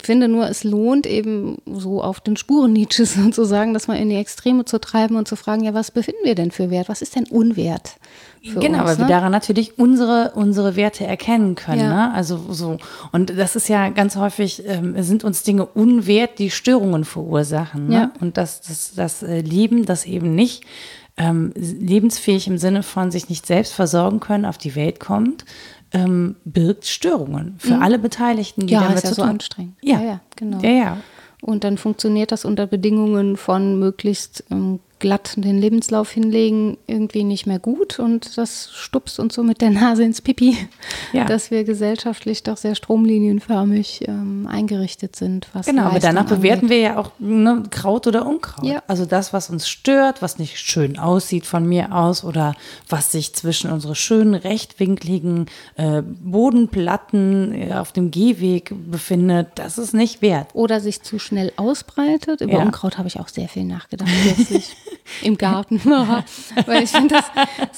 finde 0.02 0.26
nur, 0.28 0.48
es 0.48 0.64
lohnt 0.64 1.06
eben 1.06 1.58
so 1.66 2.02
auf 2.02 2.20
den 2.20 2.36
Spuren 2.36 2.72
Nietzsches 2.72 3.14
sozusagen, 3.22 3.74
das 3.74 3.86
mal 3.86 3.94
in 3.96 4.08
die 4.08 4.16
Extreme 4.16 4.64
zu 4.64 4.80
treiben 4.80 5.16
und 5.16 5.28
zu 5.28 5.36
fragen, 5.36 5.62
ja, 5.62 5.72
was 5.74 5.90
befinden 5.90 6.24
wir 6.24 6.34
denn 6.34 6.50
für 6.50 6.70
Wert? 6.70 6.88
Was 6.88 7.00
ist 7.02 7.14
denn 7.14 7.26
Unwert? 7.26 7.96
Für 8.42 8.60
Genau, 8.60 8.80
uns, 8.80 8.88
weil 8.88 8.98
wir 8.98 9.04
ne? 9.06 9.10
daran 9.10 9.32
natürlich 9.32 9.78
unsere, 9.78 10.32
unsere 10.34 10.76
Werte 10.76 11.06
erkennen 11.06 11.54
können. 11.54 11.80
Ja. 11.80 12.08
Ne? 12.08 12.14
Also 12.14 12.40
so. 12.50 12.78
Und 13.12 13.36
das 13.36 13.56
ist 13.56 13.68
ja 13.68 13.88
ganz 13.90 14.16
häufig, 14.16 14.62
ähm, 14.66 15.00
sind 15.02 15.24
uns 15.24 15.42
Dinge 15.42 15.66
unwert, 15.66 16.38
die 16.38 16.50
Störungen 16.50 17.04
verursachen. 17.04 17.88
Ne? 17.88 17.94
Ja. 17.94 18.12
Und 18.20 18.36
das, 18.36 18.60
das, 18.62 18.94
das 18.94 19.22
äh, 19.22 19.40
Leben, 19.40 19.84
das 19.86 20.06
eben 20.06 20.34
nicht 20.34 20.64
ähm, 21.18 21.52
lebensfähig 21.56 22.46
im 22.46 22.58
Sinne 22.58 22.82
von 22.82 23.10
sich 23.10 23.28
nicht 23.28 23.46
selbst 23.46 23.72
versorgen 23.72 24.20
können, 24.20 24.44
auf 24.44 24.58
die 24.58 24.74
Welt 24.74 25.00
kommt, 25.00 25.44
ähm, 25.96 26.36
birgt 26.44 26.86
Störungen 26.86 27.54
für 27.58 27.76
alle 27.78 27.98
Beteiligten, 27.98 28.66
die 28.66 28.74
Mhm. 28.74 28.80
Ja, 28.80 28.80
damit 28.82 28.96
ist 28.98 29.04
ja 29.04 29.14
so 29.14 29.22
tun 29.22 29.30
anstrengend. 29.30 29.74
Ja. 29.82 30.00
Ja, 30.00 30.04
ja, 30.04 30.20
genau. 30.36 30.58
Ja, 30.60 30.70
ja. 30.70 30.96
Und 31.42 31.64
dann 31.64 31.78
funktioniert 31.78 32.32
das 32.32 32.44
unter 32.44 32.66
Bedingungen 32.66 33.36
von 33.36 33.78
möglichst 33.78 34.44
ähm, 34.50 34.80
glatt 34.98 35.34
den 35.36 35.58
Lebenslauf 35.58 36.10
hinlegen 36.10 36.78
irgendwie 36.86 37.22
nicht 37.22 37.46
mehr 37.46 37.58
gut 37.58 37.98
und 37.98 38.38
das 38.38 38.70
stupst 38.72 39.20
uns 39.20 39.34
so 39.34 39.42
mit 39.42 39.60
der 39.60 39.70
Nase 39.70 40.04
ins 40.04 40.22
Pipi, 40.22 40.56
Ja. 41.12 41.24
dass 41.24 41.50
wir 41.50 41.64
gesellschaftlich 41.64 42.42
doch 42.42 42.56
sehr 42.56 42.74
stromlinienförmig 42.74 44.04
ähm, 44.08 44.48
eingerichtet 44.50 45.14
sind. 45.16 45.48
Genau, 45.66 45.82
aber 45.82 45.98
danach 45.98 46.24
bewerten 46.26 46.66
angeht. 46.66 46.70
wir 46.70 46.78
ja 46.78 46.98
auch 46.98 47.10
ne, 47.18 47.62
Kraut 47.70 48.06
oder 48.06 48.26
Unkraut. 48.26 48.64
Ja. 48.64 48.82
Also 48.86 49.04
das, 49.04 49.32
was 49.32 49.50
uns 49.50 49.68
stört, 49.68 50.22
was 50.22 50.38
nicht 50.38 50.58
schön 50.58 50.98
aussieht 50.98 51.44
von 51.46 51.66
mir 51.68 51.94
aus 51.94 52.24
oder 52.24 52.54
was 52.88 53.12
sich 53.12 53.34
zwischen 53.34 53.70
unsere 53.70 53.94
schönen 53.94 54.34
rechtwinkligen 54.34 55.46
äh, 55.76 56.02
Bodenplatten 56.02 57.52
äh, 57.54 57.74
auf 57.74 57.92
dem 57.92 58.10
Gehweg 58.10 58.72
befindet, 58.90 59.48
das 59.56 59.76
ist 59.78 59.92
nicht 59.94 60.22
wert. 60.22 60.48
Oder 60.54 60.80
sich 60.80 61.02
zu 61.02 61.18
schnell 61.18 61.52
ausbreitet. 61.56 62.40
Über 62.40 62.52
Ja. 62.54 62.62
Unkraut 62.62 62.96
habe 62.98 63.08
ich 63.08 63.20
auch 63.20 63.28
sehr 63.28 63.48
viel 63.48 63.64
nachgedacht. 63.64 64.08
Im 65.22 65.36
Garten. 65.38 65.80
Weil 66.66 66.82
ich 66.82 66.90
finde 66.90 67.14
das 67.16 67.24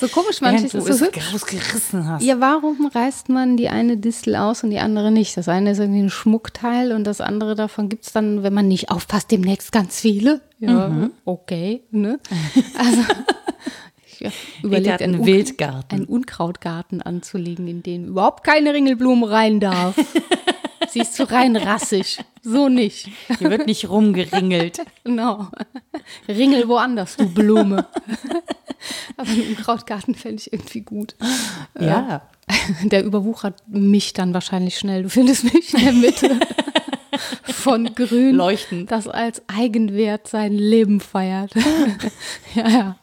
so 0.01 0.09
komisch, 0.09 0.41
manches 0.41 0.73
Während 0.75 0.87
du 0.89 0.91
ist 0.93 0.99
so 0.99 1.07
hübsch. 1.07 1.33
rausgerissen 1.35 2.09
hast. 2.09 2.23
Ja, 2.23 2.41
warum 2.41 2.87
reißt 2.87 3.29
man 3.29 3.57
die 3.57 3.69
eine 3.69 3.97
Distel 3.97 4.37
aus 4.37 4.65
und 4.65 4.71
die 4.71 4.79
andere 4.79 5.11
nicht? 5.11 5.37
Das 5.37 5.49
eine 5.49 5.71
ist 5.73 5.79
irgendwie 5.79 6.03
ein 6.03 6.11
Schmuckteil 6.11 6.93
und 6.93 7.05
das 7.05 7.21
andere 7.21 7.55
davon 7.55 7.89
gibt 7.89 8.07
es 8.07 8.13
dann, 8.13 8.43
wenn 8.43 8.55
man 8.55 8.69
nicht 8.69 8.91
aufpasst, 8.91 9.31
demnächst 9.31 9.73
ganz 9.73 10.01
viele. 10.01 10.41
Ja, 10.59 10.89
Mhm. 10.89 11.13
okay. 11.25 11.83
Ne? 11.91 12.19
Also 12.79 13.03
ich 14.07 14.21
ja, 14.21 14.31
überlege, 14.63 14.93
hat 14.93 15.03
einen 15.03 15.17
einen, 15.17 15.27
Wildgarten. 15.27 15.99
einen 16.01 16.05
Unkrautgarten 16.07 17.03
anzulegen, 17.03 17.69
in 17.69 17.83
den 17.83 18.07
überhaupt 18.09 18.43
keine 18.45 18.73
Ringelblume 18.75 19.31
rein 19.31 19.61
darf. 19.61 19.95
Sie 20.91 21.01
ist 21.01 21.15
zu 21.15 21.31
rein 21.31 21.57
rassig. 21.57 22.19
So 22.43 22.69
nicht. 22.69 23.09
Hier 23.39 23.51
wird 23.51 23.67
nicht 23.67 23.89
rumgeringelt. 23.89 24.81
Genau. 25.05 25.49
Ringel 26.29 26.69
woanders, 26.69 27.17
du 27.17 27.29
Blume. 27.29 27.87
Aber 29.17 29.29
einen 29.29 29.49
Unkrautgarten 29.49 30.15
fände 30.15 30.37
ich 30.41 30.53
irgendwie 30.53 30.81
gut. 30.81 31.17
ja. 31.79 32.23
Der 32.85 33.05
überwuchert 33.05 33.63
mich 33.69 34.15
dann 34.15 34.33
wahrscheinlich 34.33 34.79
schnell. 34.79 35.03
Du 35.03 35.11
findest 35.11 35.45
mich 35.53 35.75
in 35.75 35.81
der 35.85 35.93
Mitte 35.93 36.41
von 37.45 37.95
Grün, 37.95 38.37
Leuchtend. 38.37 38.91
das 38.91 39.09
als 39.09 39.43
Eigenwert 39.49 40.29
sein 40.29 40.53
Leben 40.53 41.01
feiert. 41.01 41.53
ja, 42.55 42.69
ja. 42.69 42.97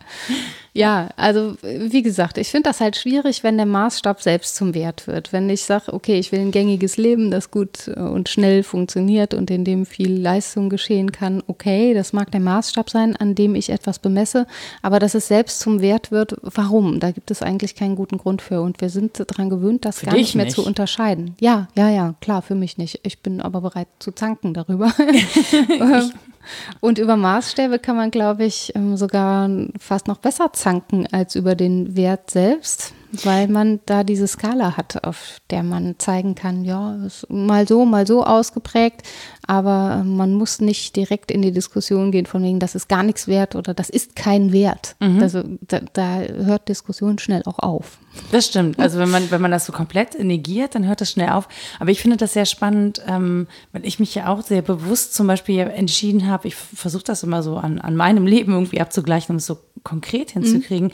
Ja, 0.75 1.07
also 1.15 1.55
wie 1.61 2.01
gesagt, 2.01 2.37
ich 2.37 2.49
finde 2.49 2.67
das 2.67 2.81
halt 2.81 2.97
schwierig, 2.97 3.45
wenn 3.45 3.55
der 3.55 3.65
Maßstab 3.65 4.21
selbst 4.21 4.57
zum 4.57 4.73
Wert 4.73 5.07
wird. 5.07 5.31
Wenn 5.31 5.49
ich 5.49 5.63
sage, 5.63 5.93
okay, 5.93 6.19
ich 6.19 6.33
will 6.33 6.41
ein 6.41 6.51
gängiges 6.51 6.97
Leben, 6.97 7.31
das 7.31 7.49
gut 7.49 7.87
äh, 7.87 7.97
und 8.01 8.27
schnell 8.27 8.61
funktioniert 8.61 9.33
und 9.33 9.49
in 9.49 9.63
dem 9.63 9.85
viel 9.85 10.11
Leistung 10.11 10.69
geschehen 10.69 11.13
kann, 11.13 11.41
okay, 11.47 11.93
das 11.93 12.11
mag 12.11 12.29
der 12.31 12.41
Maßstab 12.41 12.89
sein, 12.89 13.15
an 13.15 13.35
dem 13.35 13.55
ich 13.55 13.69
etwas 13.69 13.99
bemesse, 13.99 14.47
aber 14.81 14.99
dass 14.99 15.15
es 15.15 15.29
selbst 15.29 15.61
zum 15.61 15.79
Wert 15.79 16.11
wird, 16.11 16.35
warum? 16.41 16.99
Da 16.99 17.11
gibt 17.11 17.31
es 17.31 17.41
eigentlich 17.41 17.75
keinen 17.75 17.95
guten 17.95 18.17
Grund 18.17 18.41
für 18.41 18.59
und 18.59 18.81
wir 18.81 18.89
sind 18.89 19.23
daran 19.31 19.49
gewöhnt, 19.49 19.85
das 19.85 19.99
Für 19.99 20.07
gar 20.07 20.15
nicht 20.15 20.35
mehr 20.35 20.43
nicht. 20.43 20.55
zu 20.55 20.65
unterscheiden. 20.65 21.35
Ja, 21.39 21.69
ja, 21.75 21.89
ja, 21.89 22.15
klar, 22.19 22.41
für 22.41 22.55
mich 22.55 22.77
nicht. 22.77 22.99
Ich 23.03 23.19
bin 23.19 23.39
aber 23.39 23.61
bereit 23.61 23.87
zu 23.99 24.11
zanken 24.11 24.53
darüber. 24.53 24.93
Ähm, 25.85 26.11
Und 26.79 26.97
über 26.97 27.15
Maßstäbe 27.15 27.79
kann 27.79 27.95
man, 27.95 28.11
glaube 28.11 28.45
ich, 28.45 28.73
ähm, 28.75 28.97
sogar 28.97 29.49
fast 29.79 30.07
noch 30.07 30.17
besser 30.17 30.53
zanken 30.53 31.07
als 31.11 31.35
über 31.35 31.55
den 31.55 31.95
Wert 31.95 32.31
selbst, 32.31 32.93
weil 33.23 33.47
man 33.47 33.79
da 33.85 34.03
diese 34.03 34.27
Skala 34.27 34.77
hat, 34.77 35.03
auf 35.03 35.37
der 35.49 35.63
man 35.63 35.95
zeigen 35.97 36.35
kann, 36.35 36.65
ja, 36.65 36.95
ist 37.05 37.29
mal 37.29 37.67
so, 37.67 37.85
mal 37.85 38.05
so 38.05 38.23
ausgeprägt, 38.23 39.03
aber 39.47 40.03
man 40.03 40.33
muss 40.33 40.59
nicht 40.59 40.95
direkt 40.95 41.31
in 41.31 41.41
die 41.41 41.51
Diskussion 41.51 42.11
gehen 42.11 42.25
von 42.25 42.43
wegen, 42.43 42.59
das 42.59 42.75
ist 42.75 42.89
gar 42.89 43.03
nichts 43.03 43.27
wert 43.27 43.55
oder 43.55 43.73
das 43.73 43.89
ist 43.89 44.15
kein 44.15 44.51
Wert. 44.51 44.95
Mhm. 44.99 45.21
Also 45.21 45.43
da, 45.61 45.79
da 45.93 46.19
hört 46.19 46.67
Diskussion 46.67 47.19
schnell 47.19 47.43
auch 47.45 47.59
auf. 47.59 47.99
Das 48.31 48.47
stimmt. 48.47 48.79
Also 48.79 48.99
wenn 48.99 49.09
man, 49.09 49.29
wenn 49.31 49.41
man 49.41 49.51
das 49.51 49.65
so 49.65 49.73
komplett 49.73 50.21
negiert, 50.23 50.75
dann 50.75 50.87
hört 50.87 51.01
das 51.01 51.11
schnell 51.11 51.29
auf. 51.29 51.47
Aber 51.79 51.91
ich 51.91 52.01
finde 52.01 52.17
das 52.17 52.33
sehr 52.33 52.45
spannend, 52.45 53.01
ähm, 53.07 53.47
weil 53.71 53.85
ich 53.85 53.99
mich 53.99 54.15
ja 54.15 54.27
auch 54.27 54.41
sehr 54.41 54.61
bewusst 54.61 55.13
zum 55.13 55.27
Beispiel 55.27 55.59
entschieden 55.59 56.27
habe, 56.27 56.47
ich 56.47 56.55
versuche 56.55 57.03
das 57.03 57.23
immer 57.23 57.43
so 57.43 57.57
an, 57.57 57.79
an 57.79 57.95
meinem 57.95 58.27
Leben 58.27 58.53
irgendwie 58.53 58.81
abzugleichen, 58.81 59.33
um 59.33 59.37
es 59.37 59.45
so 59.45 59.57
konkret 59.83 60.31
hinzukriegen, 60.31 60.87
mhm. 60.87 60.91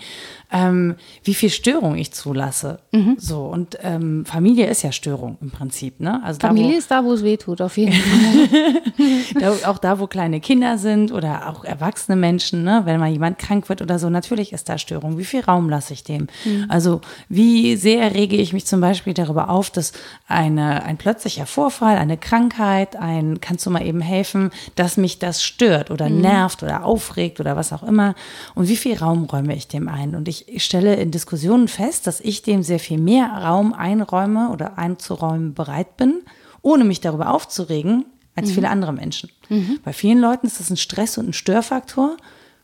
ähm, 0.51 0.95
wie 1.23 1.33
viel 1.33 1.49
Störung 1.49 1.95
ich 1.95 2.11
zulasse. 2.11 2.79
Mhm. 2.91 3.15
So, 3.17 3.45
und 3.45 3.77
ähm, 3.81 4.25
Familie 4.25 4.67
ist 4.67 4.81
ja 4.83 4.91
Störung 4.91 5.37
im 5.41 5.49
Prinzip. 5.49 5.99
Ne? 5.99 6.21
Also 6.23 6.39
Familie 6.39 6.73
da, 6.73 6.77
ist 6.77 6.91
da, 6.91 7.03
wo 7.03 7.13
es 7.13 7.23
weh 7.23 7.37
tut, 7.37 7.61
auf 7.61 7.77
jeden 7.77 7.93
Fall. 9.33 9.39
da, 9.39 9.69
auch 9.69 9.77
da, 9.77 9.99
wo 9.99 10.07
kleine 10.07 10.41
Kinder 10.41 10.77
sind 10.77 11.11
oder 11.11 11.49
auch 11.49 11.63
erwachsene 11.63 12.17
Menschen, 12.17 12.63
ne? 12.63 12.81
wenn 12.85 12.99
mal 12.99 13.09
jemand 13.09 13.39
krank 13.39 13.69
wird 13.69 13.81
oder 13.81 13.97
so, 13.97 14.09
natürlich 14.09 14.51
ist 14.51 14.67
da 14.67 14.77
Störung. 14.77 15.17
Wie 15.17 15.25
viel 15.25 15.41
Raum 15.41 15.69
lasse 15.69 15.93
ich 15.93 16.03
dem? 16.03 16.27
Mhm. 16.43 16.65
Also 16.67 17.01
wie 17.29 17.75
sehr 17.75 18.13
rege 18.13 18.35
ich 18.35 18.53
mich 18.53 18.65
zum 18.65 18.81
Beispiel 18.81 19.13
darüber 19.13 19.49
auf, 19.49 19.69
dass 19.69 19.93
eine, 20.27 20.83
ein 20.83 20.97
plötzlicher 20.97 21.45
Vorfall, 21.45 21.97
eine 21.97 22.17
Krankheit, 22.17 22.95
ein, 22.95 23.39
kannst 23.41 23.65
du 23.65 23.69
mal 23.69 23.85
eben 23.85 24.01
helfen, 24.01 24.51
dass 24.75 24.97
mich 24.97 25.19
das 25.19 25.43
stört 25.43 25.91
oder 25.91 26.09
mhm. 26.09 26.21
nervt 26.21 26.63
oder 26.63 26.85
aufregt 26.85 27.39
oder 27.39 27.55
was 27.55 27.73
auch 27.73 27.83
immer. 27.83 28.15
Und 28.55 28.67
wie 28.67 28.77
viel 28.77 28.97
Raum 28.97 29.25
räume 29.25 29.55
ich 29.55 29.67
dem 29.67 29.87
ein? 29.87 30.15
Und 30.15 30.27
ich, 30.27 30.45
stelle 30.63 30.95
in 30.95 31.11
Diskussionen 31.11 31.67
fest, 31.67 32.07
dass 32.07 32.19
ich 32.21 32.43
dem 32.43 32.63
sehr 32.63 32.79
viel 32.79 32.97
mehr 32.97 33.27
Raum 33.27 33.73
einräume 33.73 34.49
oder 34.49 34.77
einzuräumen 34.77 35.53
bereit 35.53 35.97
bin, 35.97 36.21
ohne 36.61 36.83
mich 36.83 37.01
darüber 37.01 37.33
aufzuregen, 37.33 38.05
als 38.35 38.49
mhm. 38.49 38.53
viele 38.53 38.69
andere 38.69 38.93
Menschen. 38.93 39.29
Mhm. 39.49 39.79
Bei 39.83 39.93
vielen 39.93 40.19
Leuten 40.19 40.47
ist 40.47 40.59
das 40.59 40.69
ein 40.69 40.77
Stress 40.77 41.17
und 41.17 41.29
ein 41.29 41.33
Störfaktor. 41.33 42.17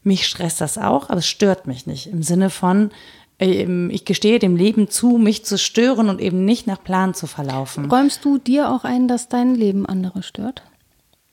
Mich 0.04 0.26
stresst 0.26 0.62
das 0.62 0.78
auch, 0.78 1.10
aber 1.10 1.20
es 1.20 1.28
stört 1.28 1.68
mich 1.68 1.86
nicht. 1.86 2.08
Im 2.08 2.24
Sinne 2.24 2.50
von, 2.50 2.92
ich 3.40 4.06
gestehe 4.06 4.40
dem 4.40 4.56
Leben 4.56 4.90
zu, 4.90 5.18
mich 5.18 5.46
zu 5.46 5.60
stören 5.60 6.10
und 6.10 6.20
eben 6.20 6.44
nicht 6.44 6.66
nach 6.66 6.84
Plan 6.84 7.14
zu 7.14 7.28
verlaufen. 7.28 7.90
Räumst 7.92 8.26
du 8.26 8.40
dir 8.40 8.72
auch 8.72 8.84
ein, 8.84 9.08
dass 9.08 9.30
dein 9.30 9.54
Leben 9.54 9.86
andere 9.86 10.24
stört? 10.24 10.64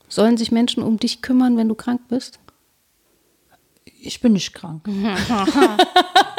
Sollen 0.08 0.36
sich 0.36 0.52
Menschen 0.52 0.82
um 0.82 0.98
dich 0.98 1.22
kümmern, 1.22 1.56
wenn 1.56 1.68
du 1.68 1.74
krank 1.74 2.02
bist? 2.08 2.38
Ich 3.84 4.20
bin 4.20 4.34
nicht 4.34 4.52
krank. 4.52 4.86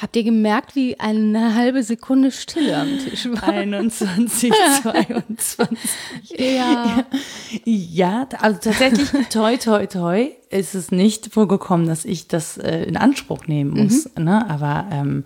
Habt 0.00 0.16
ihr 0.16 0.24
gemerkt, 0.24 0.76
wie 0.76 1.00
eine 1.00 1.54
halbe 1.54 1.82
Sekunde 1.82 2.30
Stille 2.30 2.76
am 2.76 2.98
Tisch 2.98 3.28
war? 3.30 3.48
21, 3.48 4.52
22. 4.82 5.58
ja. 6.38 7.06
Ja, 7.64 8.28
also 8.40 8.58
tatsächlich, 8.60 9.08
toi, 9.30 9.56
toi, 9.56 9.86
toi, 9.86 10.30
ist 10.50 10.74
es 10.74 10.90
nicht 10.90 11.32
vorgekommen, 11.32 11.86
dass 11.86 12.04
ich 12.04 12.28
das 12.28 12.58
äh, 12.58 12.84
in 12.84 12.96
Anspruch 12.96 13.46
nehmen 13.46 13.82
muss. 13.82 14.08
Mhm. 14.16 14.24
Ne? 14.24 14.50
Aber 14.50 14.86
ähm, 14.92 15.24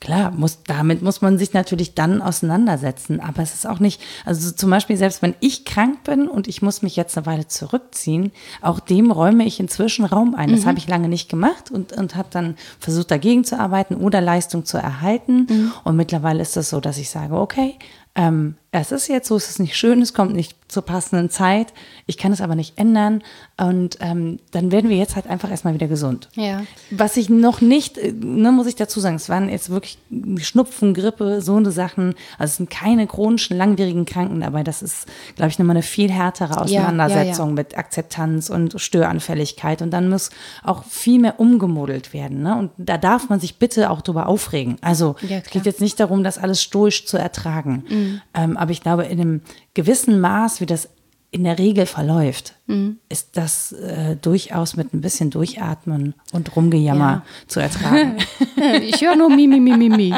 Klar, 0.00 0.30
muss, 0.30 0.62
damit 0.64 1.02
muss 1.02 1.22
man 1.22 1.38
sich 1.38 1.54
natürlich 1.54 1.94
dann 1.94 2.22
auseinandersetzen. 2.22 3.20
Aber 3.20 3.42
es 3.42 3.54
ist 3.54 3.66
auch 3.66 3.80
nicht, 3.80 4.00
also 4.24 4.52
zum 4.52 4.70
Beispiel 4.70 4.96
selbst 4.96 5.22
wenn 5.22 5.34
ich 5.40 5.64
krank 5.64 6.04
bin 6.04 6.28
und 6.28 6.46
ich 6.46 6.62
muss 6.62 6.82
mich 6.82 6.94
jetzt 6.94 7.16
eine 7.16 7.26
Weile 7.26 7.48
zurückziehen, 7.48 8.30
auch 8.62 8.78
dem 8.78 9.10
räume 9.10 9.44
ich 9.44 9.58
inzwischen 9.58 10.04
Raum 10.04 10.36
ein. 10.36 10.50
Das 10.50 10.60
mhm. 10.60 10.66
habe 10.66 10.78
ich 10.78 10.88
lange 10.88 11.08
nicht 11.08 11.28
gemacht 11.28 11.72
und, 11.72 11.92
und 11.92 12.14
habe 12.14 12.28
dann 12.30 12.56
versucht 12.78 13.10
dagegen 13.10 13.42
zu 13.42 13.58
arbeiten 13.58 13.96
oder 13.96 14.20
Leistung 14.20 14.64
zu 14.64 14.78
erhalten. 14.78 15.46
Mhm. 15.50 15.72
Und 15.82 15.96
mittlerweile 15.96 16.42
ist 16.42 16.50
es 16.50 16.54
das 16.54 16.70
so, 16.70 16.80
dass 16.80 16.98
ich 16.98 17.10
sage, 17.10 17.34
okay, 17.34 17.74
ähm, 18.14 18.54
es 18.70 18.92
ist 18.92 19.08
jetzt 19.08 19.28
so, 19.28 19.36
es 19.36 19.48
ist 19.48 19.60
nicht 19.60 19.76
schön, 19.76 20.02
es 20.02 20.12
kommt 20.12 20.34
nicht 20.34 20.54
zur 20.68 20.82
passenden 20.82 21.30
Zeit. 21.30 21.72
Ich 22.06 22.18
kann 22.18 22.32
es 22.32 22.42
aber 22.42 22.54
nicht 22.54 22.78
ändern. 22.78 23.22
Und 23.56 23.96
ähm, 24.00 24.38
dann 24.50 24.70
werden 24.70 24.90
wir 24.90 24.98
jetzt 24.98 25.16
halt 25.16 25.26
einfach 25.26 25.50
erstmal 25.50 25.72
wieder 25.72 25.88
gesund. 25.88 26.28
Ja. 26.34 26.62
Was 26.90 27.16
ich 27.16 27.30
noch 27.30 27.62
nicht, 27.62 27.96
äh, 27.96 28.12
ne, 28.12 28.52
muss 28.52 28.66
ich 28.66 28.76
dazu 28.76 29.00
sagen, 29.00 29.16
es 29.16 29.30
waren 29.30 29.48
jetzt 29.48 29.70
wirklich 29.70 29.98
Schnupfen, 30.42 30.92
Grippe, 30.92 31.40
so 31.40 31.56
eine 31.56 31.70
Sachen. 31.70 32.14
Also 32.36 32.50
es 32.50 32.56
sind 32.56 32.68
keine 32.68 33.06
chronischen, 33.06 33.56
langwierigen 33.56 34.04
Kranken 34.04 34.42
dabei. 34.42 34.62
Das 34.62 34.82
ist, 34.82 35.06
glaube 35.36 35.48
ich, 35.48 35.58
nochmal 35.58 35.76
eine 35.76 35.82
viel 35.82 36.12
härtere 36.12 36.60
Auseinandersetzung 36.60 37.24
ja, 37.24 37.32
ja, 37.32 37.46
ja. 37.46 37.54
mit 37.54 37.78
Akzeptanz 37.78 38.50
und 38.50 38.78
Störanfälligkeit. 38.78 39.80
Und 39.80 39.90
dann 39.90 40.10
muss 40.10 40.28
auch 40.62 40.84
viel 40.84 41.18
mehr 41.18 41.40
umgemodelt 41.40 42.12
werden. 42.12 42.42
Ne? 42.42 42.54
Und 42.54 42.70
da 42.76 42.98
darf 42.98 43.30
man 43.30 43.40
sich 43.40 43.56
bitte 43.56 43.88
auch 43.88 44.02
drüber 44.02 44.26
aufregen. 44.26 44.76
Also 44.82 45.16
es 45.22 45.50
geht 45.50 45.64
jetzt 45.64 45.80
nicht 45.80 45.98
darum, 45.98 46.22
das 46.22 46.36
alles 46.36 46.62
stoisch 46.62 47.06
zu 47.06 47.16
ertragen. 47.16 47.84
Mhm. 47.88 48.20
Ähm, 48.34 48.57
aber 48.58 48.72
ich 48.72 48.82
glaube, 48.82 49.04
in 49.04 49.20
einem 49.20 49.40
gewissen 49.74 50.20
Maß, 50.20 50.60
wie 50.60 50.66
das 50.66 50.88
in 51.30 51.44
der 51.44 51.58
Regel 51.58 51.86
verläuft, 51.86 52.54
mhm. 52.68 52.98
ist 53.08 53.36
das 53.36 53.72
äh, 53.72 54.16
durchaus 54.16 54.76
mit 54.76 54.94
ein 54.94 55.00
bisschen 55.00 55.30
Durchatmen 55.30 56.14
und 56.32 56.54
Rumgejammer 56.54 57.10
ja. 57.10 57.22
zu 57.48 57.60
ertragen. 57.60 58.18
ich 58.82 59.00
höre 59.00 59.16
nur 59.16 59.30
mi, 59.30 59.48
mi, 59.48 59.58
mi, 59.58 59.76
mi, 59.76 59.88
mi. 59.88 60.14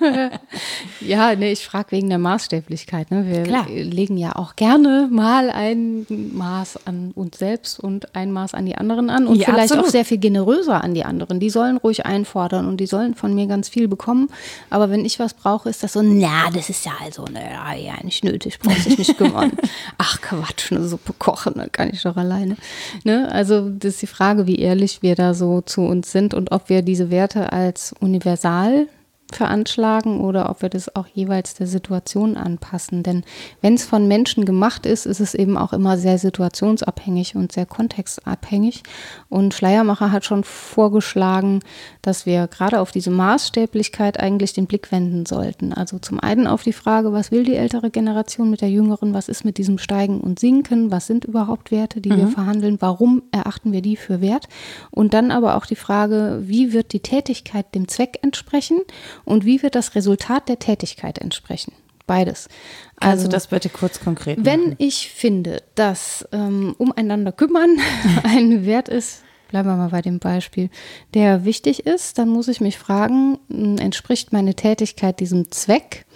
ja, 1.00 1.34
nee, 1.34 1.52
ich 1.52 1.64
frage 1.64 1.92
wegen 1.92 2.08
der 2.08 2.18
Maßstäblichkeit. 2.18 3.10
Ne? 3.10 3.26
Wir 3.26 3.42
Klar. 3.44 3.66
legen 3.68 4.16
ja 4.16 4.36
auch 4.36 4.56
gerne 4.56 5.08
mal 5.10 5.50
ein 5.50 6.06
Maß 6.08 6.86
an 6.86 7.12
uns 7.14 7.38
selbst 7.38 7.80
und 7.80 8.14
ein 8.14 8.32
Maß 8.32 8.54
an 8.54 8.66
die 8.66 8.76
anderen 8.76 9.08
an 9.08 9.26
und 9.26 9.36
ja, 9.36 9.46
vielleicht 9.46 9.72
absolut. 9.72 9.86
auch 9.86 9.90
sehr 9.90 10.04
viel 10.04 10.18
generöser 10.18 10.82
an 10.82 10.94
die 10.94 11.04
anderen. 11.04 11.40
Die 11.40 11.50
sollen 11.50 11.76
ruhig 11.76 12.04
einfordern 12.04 12.66
und 12.66 12.78
die 12.78 12.86
sollen 12.86 13.14
von 13.14 13.34
mir 13.34 13.46
ganz 13.46 13.68
viel 13.68 13.88
bekommen. 13.88 14.28
Aber 14.70 14.90
wenn 14.90 15.04
ich 15.04 15.18
was 15.18 15.34
brauche, 15.34 15.68
ist 15.68 15.82
das 15.82 15.94
so, 15.94 16.02
na, 16.02 16.50
das 16.52 16.68
ist 16.68 16.84
ja 16.84 16.92
also 17.02 17.24
ne, 17.24 17.42
ja, 17.76 17.94
nicht 18.02 18.24
nötig, 18.24 18.58
brauchst 18.58 18.86
dich 18.86 18.98
nicht 18.98 19.16
kümmern. 19.16 19.52
Ach 19.98 20.20
Quatsch, 20.20 20.72
eine 20.72 20.86
Suppe 20.86 21.14
kochen, 21.18 21.54
dann 21.56 21.70
kann 21.70 21.91
ich 21.92 22.02
doch 22.02 22.16
alleine. 22.16 22.56
Ne? 23.04 23.30
Also 23.30 23.68
das 23.70 23.94
ist 23.94 24.02
die 24.02 24.06
Frage, 24.06 24.46
wie 24.46 24.56
ehrlich 24.56 25.02
wir 25.02 25.14
da 25.14 25.34
so 25.34 25.60
zu 25.60 25.82
uns 25.82 26.12
sind 26.12 26.34
und 26.34 26.52
ob 26.52 26.68
wir 26.68 26.82
diese 26.82 27.10
Werte 27.10 27.52
als 27.52 27.94
universal 28.00 28.86
veranschlagen 29.32 30.20
oder 30.20 30.50
ob 30.50 30.62
wir 30.62 30.68
das 30.68 30.94
auch 30.94 31.06
jeweils 31.06 31.54
der 31.54 31.66
Situation 31.66 32.36
anpassen. 32.36 33.02
Denn 33.02 33.24
wenn 33.60 33.74
es 33.74 33.84
von 33.84 34.08
Menschen 34.08 34.44
gemacht 34.44 34.86
ist, 34.86 35.06
ist 35.06 35.20
es 35.20 35.34
eben 35.34 35.56
auch 35.56 35.72
immer 35.72 35.98
sehr 35.98 36.18
situationsabhängig 36.18 37.36
und 37.36 37.52
sehr 37.52 37.66
kontextabhängig. 37.66 38.82
Und 39.28 39.54
Schleiermacher 39.54 40.12
hat 40.12 40.24
schon 40.24 40.44
vorgeschlagen, 40.44 41.60
dass 42.02 42.26
wir 42.26 42.46
gerade 42.48 42.80
auf 42.80 42.90
diese 42.90 43.10
Maßstäblichkeit 43.10 44.20
eigentlich 44.20 44.52
den 44.52 44.66
Blick 44.66 44.92
wenden 44.92 45.26
sollten. 45.26 45.72
Also 45.72 45.98
zum 45.98 46.20
einen 46.20 46.46
auf 46.46 46.62
die 46.62 46.72
Frage, 46.72 47.12
was 47.12 47.30
will 47.30 47.44
die 47.44 47.56
ältere 47.56 47.90
Generation 47.90 48.50
mit 48.50 48.60
der 48.60 48.70
jüngeren, 48.70 49.14
was 49.14 49.28
ist 49.28 49.44
mit 49.44 49.58
diesem 49.58 49.78
Steigen 49.78 50.20
und 50.20 50.38
Sinken, 50.38 50.90
was 50.90 51.06
sind 51.06 51.24
überhaupt 51.24 51.70
Werte, 51.70 52.00
die 52.00 52.10
mhm. 52.10 52.16
wir 52.16 52.28
verhandeln, 52.28 52.76
warum 52.80 53.22
erachten 53.32 53.72
wir 53.72 53.82
die 53.82 53.96
für 53.96 54.20
wert? 54.20 54.48
Und 54.90 55.14
dann 55.14 55.30
aber 55.30 55.56
auch 55.56 55.66
die 55.66 55.76
Frage, 55.76 56.42
wie 56.42 56.72
wird 56.72 56.92
die 56.92 57.00
Tätigkeit 57.00 57.74
dem 57.74 57.88
Zweck 57.88 58.18
entsprechen 58.22 58.80
und 59.24 59.44
wie 59.44 59.62
wird 59.62 59.74
das 59.74 59.94
Resultat 59.94 60.48
der 60.48 60.58
Tätigkeit 60.58 61.18
entsprechen? 61.18 61.72
Beides. 62.06 62.48
Also, 62.96 63.24
also 63.24 63.28
das 63.28 63.46
bitte 63.46 63.68
kurz 63.68 64.00
konkret. 64.00 64.38
Machen. 64.38 64.46
Wenn 64.46 64.74
ich 64.78 65.10
finde, 65.10 65.62
dass 65.74 66.26
ähm, 66.32 66.74
umeinander 66.78 67.32
kümmern 67.32 67.76
ein 68.24 68.66
Wert 68.66 68.88
ist, 68.88 69.22
bleiben 69.48 69.68
wir 69.68 69.76
mal 69.76 69.90
bei 69.90 70.02
dem 70.02 70.18
Beispiel, 70.18 70.70
der 71.14 71.44
wichtig 71.44 71.86
ist, 71.86 72.18
dann 72.18 72.28
muss 72.28 72.48
ich 72.48 72.60
mich 72.60 72.78
fragen, 72.78 73.38
hm, 73.48 73.78
entspricht 73.78 74.32
meine 74.32 74.54
Tätigkeit 74.54 75.20
diesem 75.20 75.50
Zweck? 75.50 76.06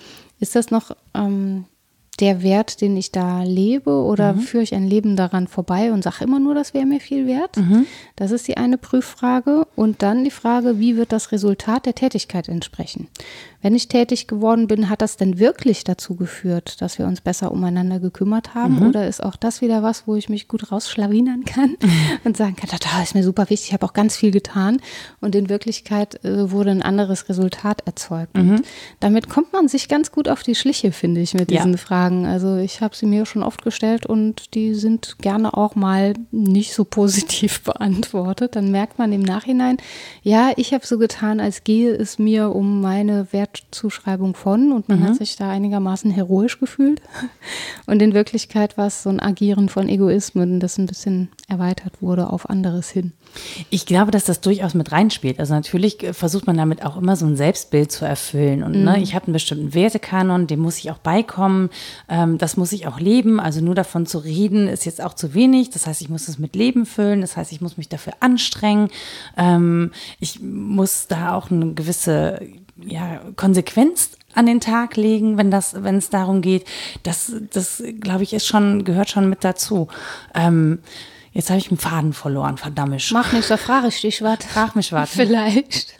Ist 0.40 0.56
das 0.56 0.70
noch 0.70 0.90
ähm, 1.14 1.66
der 2.16 2.42
Wert, 2.42 2.80
den 2.80 2.96
ich 2.96 3.12
da 3.12 3.42
lebe 3.42 3.90
oder 3.90 4.34
mhm. 4.34 4.40
führe 4.40 4.62
ich 4.62 4.74
ein 4.74 4.88
Leben 4.88 5.16
daran 5.16 5.48
vorbei 5.48 5.92
und 5.92 6.02
sage 6.02 6.24
immer 6.24 6.40
nur, 6.40 6.54
das 6.54 6.74
wäre 6.74 6.86
mir 6.86 7.00
viel 7.00 7.26
wert? 7.26 7.56
Mhm. 7.56 7.86
Das 8.16 8.30
ist 8.30 8.48
die 8.48 8.56
eine 8.56 8.78
Prüffrage. 8.78 9.66
Und 9.76 10.02
dann 10.02 10.24
die 10.24 10.30
Frage, 10.30 10.78
wie 10.78 10.96
wird 10.96 11.12
das 11.12 11.32
Resultat 11.32 11.86
der 11.86 11.94
Tätigkeit 11.94 12.48
entsprechen? 12.48 13.08
Wenn 13.66 13.74
ich 13.74 13.88
tätig 13.88 14.28
geworden 14.28 14.68
bin, 14.68 14.88
hat 14.88 15.02
das 15.02 15.16
denn 15.16 15.40
wirklich 15.40 15.82
dazu 15.82 16.14
geführt, 16.14 16.80
dass 16.80 17.00
wir 17.00 17.06
uns 17.08 17.20
besser 17.20 17.50
umeinander 17.50 17.98
gekümmert 17.98 18.54
haben? 18.54 18.76
Mhm. 18.76 18.86
Oder 18.86 19.08
ist 19.08 19.20
auch 19.20 19.34
das 19.34 19.60
wieder 19.60 19.82
was, 19.82 20.06
wo 20.06 20.14
ich 20.14 20.28
mich 20.28 20.46
gut 20.46 20.70
rausschlawinern 20.70 21.44
kann 21.44 21.76
und 22.24 22.36
sagen 22.36 22.54
kann, 22.54 22.70
das 22.70 23.02
ist 23.02 23.16
mir 23.16 23.24
super 23.24 23.50
wichtig, 23.50 23.66
ich 23.66 23.72
habe 23.72 23.84
auch 23.84 23.92
ganz 23.92 24.16
viel 24.16 24.30
getan. 24.30 24.76
Und 25.20 25.34
in 25.34 25.48
Wirklichkeit 25.48 26.24
äh, 26.24 26.52
wurde 26.52 26.70
ein 26.70 26.82
anderes 26.82 27.28
Resultat 27.28 27.82
erzeugt. 27.86 28.36
Mhm. 28.36 28.62
damit 29.00 29.28
kommt 29.28 29.52
man 29.52 29.66
sich 29.66 29.88
ganz 29.88 30.12
gut 30.12 30.28
auf 30.28 30.44
die 30.44 30.54
Schliche, 30.54 30.92
finde 30.92 31.20
ich, 31.20 31.34
mit 31.34 31.50
diesen 31.50 31.72
ja. 31.72 31.76
Fragen. 31.76 32.24
Also 32.24 32.58
ich 32.58 32.82
habe 32.82 32.94
sie 32.94 33.06
mir 33.06 33.26
schon 33.26 33.42
oft 33.42 33.64
gestellt 33.64 34.06
und 34.06 34.54
die 34.54 34.74
sind 34.74 35.16
gerne 35.18 35.54
auch 35.54 35.74
mal 35.74 36.14
nicht 36.30 36.72
so 36.72 36.84
positiv 36.84 37.62
beantwortet. 37.64 38.54
Dann 38.54 38.70
merkt 38.70 39.00
man 39.00 39.10
im 39.10 39.22
Nachhinein, 39.22 39.78
ja, 40.22 40.52
ich 40.54 40.72
habe 40.72 40.86
so 40.86 40.98
getan, 40.98 41.40
als 41.40 41.64
gehe 41.64 41.92
es 41.92 42.20
mir 42.20 42.54
um 42.54 42.80
meine 42.80 43.32
Wert 43.32 43.55
Wertzuschreibung 43.76 44.34
von 44.34 44.72
und 44.72 44.88
man 44.88 45.00
mhm. 45.00 45.04
hat 45.04 45.16
sich 45.16 45.36
da 45.36 45.50
einigermaßen 45.50 46.10
heroisch 46.10 46.58
gefühlt. 46.58 47.00
Und 47.86 48.02
in 48.02 48.14
Wirklichkeit 48.14 48.76
war 48.76 48.86
es 48.88 49.02
so 49.02 49.10
ein 49.10 49.20
Agieren 49.20 49.68
von 49.68 49.88
Egoismen, 49.88 50.60
das 50.60 50.78
ein 50.78 50.86
bisschen 50.86 51.28
erweitert 51.48 52.02
wurde 52.02 52.30
auf 52.30 52.50
anderes 52.50 52.90
hin. 52.90 53.12
Ich 53.70 53.86
glaube, 53.86 54.10
dass 54.10 54.24
das 54.24 54.40
durchaus 54.40 54.74
mit 54.74 54.92
reinspielt. 54.92 55.38
Also 55.38 55.54
natürlich 55.54 55.98
versucht 56.12 56.46
man 56.46 56.56
damit 56.56 56.84
auch 56.84 56.96
immer 56.96 57.16
so 57.16 57.26
ein 57.26 57.36
Selbstbild 57.36 57.92
zu 57.92 58.04
erfüllen. 58.04 58.62
Und 58.62 58.72
ne, 58.72 58.78
mhm. 58.78 58.84
ne, 58.84 59.02
ich 59.02 59.14
habe 59.14 59.26
einen 59.26 59.34
bestimmten 59.34 59.74
Wertekanon, 59.74 60.46
dem 60.46 60.60
muss 60.60 60.78
ich 60.78 60.90
auch 60.90 60.98
beikommen. 60.98 61.70
Ähm, 62.08 62.38
das 62.38 62.56
muss 62.56 62.72
ich 62.72 62.86
auch 62.86 62.98
leben. 62.98 63.38
Also 63.38 63.60
nur 63.60 63.74
davon 63.74 64.06
zu 64.06 64.18
reden, 64.18 64.68
ist 64.68 64.84
jetzt 64.84 65.02
auch 65.02 65.14
zu 65.14 65.34
wenig. 65.34 65.70
Das 65.70 65.86
heißt, 65.86 66.00
ich 66.00 66.08
muss 66.08 66.28
es 66.28 66.38
mit 66.38 66.56
Leben 66.56 66.86
füllen. 66.86 67.20
Das 67.20 67.36
heißt, 67.36 67.52
ich 67.52 67.60
muss 67.60 67.76
mich 67.76 67.88
dafür 67.88 68.14
anstrengen. 68.20 68.88
Ähm, 69.36 69.92
ich 70.18 70.40
muss 70.40 71.06
da 71.06 71.34
auch 71.34 71.50
eine 71.50 71.74
gewisse 71.74 72.40
ja, 72.84 73.20
Konsequenz 73.36 74.12
an 74.34 74.46
den 74.46 74.60
Tag 74.60 74.96
legen, 74.96 75.38
wenn 75.38 75.50
das, 75.50 75.82
wenn 75.82 75.96
es 75.96 76.10
darum 76.10 76.42
geht. 76.42 76.66
Das, 77.02 77.32
das 77.50 77.82
glaube 78.00 78.22
ich, 78.22 78.32
ist 78.32 78.46
schon, 78.46 78.84
gehört 78.84 79.08
schon 79.08 79.30
mit 79.30 79.44
dazu. 79.44 79.88
Ähm, 80.34 80.80
Jetzt 81.36 81.50
habe 81.50 81.58
ich 81.58 81.68
einen 81.68 81.76
Faden 81.76 82.14
verloren, 82.14 82.56
verdammt. 82.56 83.10
Mach 83.12 83.34
nicht, 83.34 83.50
da 83.50 83.58
frage 83.58 83.88
ich 83.88 84.00
dich 84.00 84.22
was. 84.22 84.38
Frag 84.48 84.74
mich 84.74 84.90
was. 84.90 85.10
Vielleicht. 85.16 85.92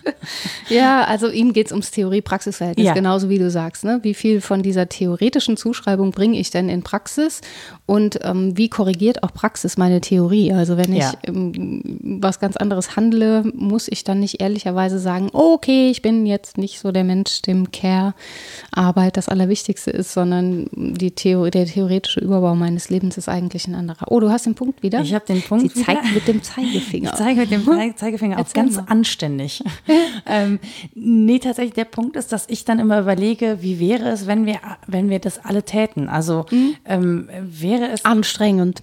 ja, 0.70 1.04
also 1.04 1.28
ihm 1.28 1.52
geht 1.52 1.66
es 1.66 1.72
ums 1.72 1.90
Theorie-Praxis-Verhältnis, 1.90 2.86
ja. 2.86 2.94
genauso 2.94 3.28
wie 3.28 3.38
du 3.38 3.50
sagst. 3.50 3.84
Ne? 3.84 3.98
Wie 4.00 4.14
viel 4.14 4.40
von 4.40 4.62
dieser 4.62 4.88
theoretischen 4.88 5.58
Zuschreibung 5.58 6.12
bringe 6.12 6.38
ich 6.38 6.50
denn 6.50 6.70
in 6.70 6.82
Praxis 6.82 7.42
und 7.84 8.18
ähm, 8.22 8.56
wie 8.56 8.70
korrigiert 8.70 9.22
auch 9.24 9.34
Praxis 9.34 9.76
meine 9.76 10.00
Theorie? 10.00 10.54
Also 10.54 10.78
wenn 10.78 10.94
ich 10.94 11.02
ja. 11.02 11.12
ähm, 11.24 11.82
was 12.02 12.40
ganz 12.40 12.56
anderes 12.56 12.96
handle, 12.96 13.44
muss 13.54 13.88
ich 13.88 14.04
dann 14.04 14.20
nicht 14.20 14.40
ehrlicherweise 14.40 14.98
sagen, 14.98 15.28
okay, 15.34 15.90
ich 15.90 16.00
bin 16.00 16.24
jetzt 16.24 16.56
nicht 16.56 16.80
so 16.80 16.92
der 16.92 17.04
Mensch, 17.04 17.42
dem 17.42 17.70
Care-Arbeit 17.72 19.18
das 19.18 19.28
Allerwichtigste 19.28 19.90
ist, 19.90 20.14
sondern 20.14 20.66
die 20.72 21.10
Theor 21.10 21.50
der 21.50 21.66
theoretische 21.66 22.20
Überbau 22.20 22.54
meines 22.54 22.88
Lebens 22.88 23.18
ist 23.18 23.28
eigentlich 23.28 23.68
ein 23.68 23.74
anderer. 23.74 24.06
Oh, 24.08 24.18
du 24.18 24.30
hast 24.30 24.46
den 24.46 24.54
Punkt 24.54 24.82
wieder? 24.82 25.02
Ich 25.02 25.12
habe 25.12 25.25
den 25.28 25.42
Punkt. 25.42 25.74
Sie 25.74 25.84
zeigt 25.84 26.12
mit 26.14 26.26
dem 26.28 26.42
Zeigefinger. 26.42 27.10
Ich 27.10 27.18
zeige 27.18 27.40
mit 27.40 27.50
dem 27.50 27.64
Zeigefinger 27.96 28.38
auch 28.38 28.52
ganz 28.52 28.76
mal. 28.76 28.84
anständig. 28.88 29.62
ähm, 30.26 30.58
nee, 30.94 31.38
tatsächlich, 31.38 31.74
der 31.74 31.84
Punkt 31.84 32.16
ist, 32.16 32.32
dass 32.32 32.46
ich 32.48 32.64
dann 32.64 32.78
immer 32.78 33.00
überlege, 33.00 33.58
wie 33.60 33.80
wäre 33.80 34.08
es, 34.08 34.26
wenn 34.26 34.46
wir, 34.46 34.60
wenn 34.86 35.10
wir 35.10 35.18
das 35.18 35.44
alle 35.44 35.62
täten? 35.62 36.08
Also 36.08 36.46
mhm. 36.50 36.76
ähm, 36.84 37.28
wäre 37.42 37.88
es. 37.88 38.04
Anstrengend. 38.04 38.82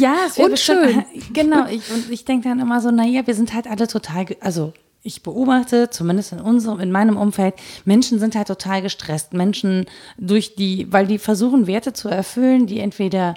ja, 0.00 0.16
es 0.26 0.38
wäre 0.38 0.56
schön. 0.56 1.04
Genau, 1.32 1.66
ich, 1.66 1.90
und 1.92 2.10
ich 2.10 2.24
denke 2.24 2.48
dann 2.48 2.60
immer 2.60 2.80
so, 2.80 2.90
naja, 2.90 3.26
wir 3.26 3.34
sind 3.34 3.54
halt 3.54 3.66
alle 3.66 3.88
total, 3.88 4.26
also 4.40 4.72
ich 5.02 5.22
beobachte, 5.22 5.90
zumindest 5.90 6.32
in 6.32 6.40
unserem, 6.40 6.80
in 6.80 6.92
meinem 6.92 7.16
Umfeld, 7.16 7.54
Menschen 7.84 8.18
sind 8.18 8.36
halt 8.36 8.46
total 8.48 8.82
gestresst. 8.82 9.32
Menschen 9.32 9.86
durch 10.16 10.54
die, 10.54 10.86
weil 10.92 11.06
die 11.06 11.18
versuchen, 11.18 11.66
Werte 11.66 11.92
zu 11.92 12.08
erfüllen, 12.08 12.66
die 12.66 12.78
entweder 12.78 13.34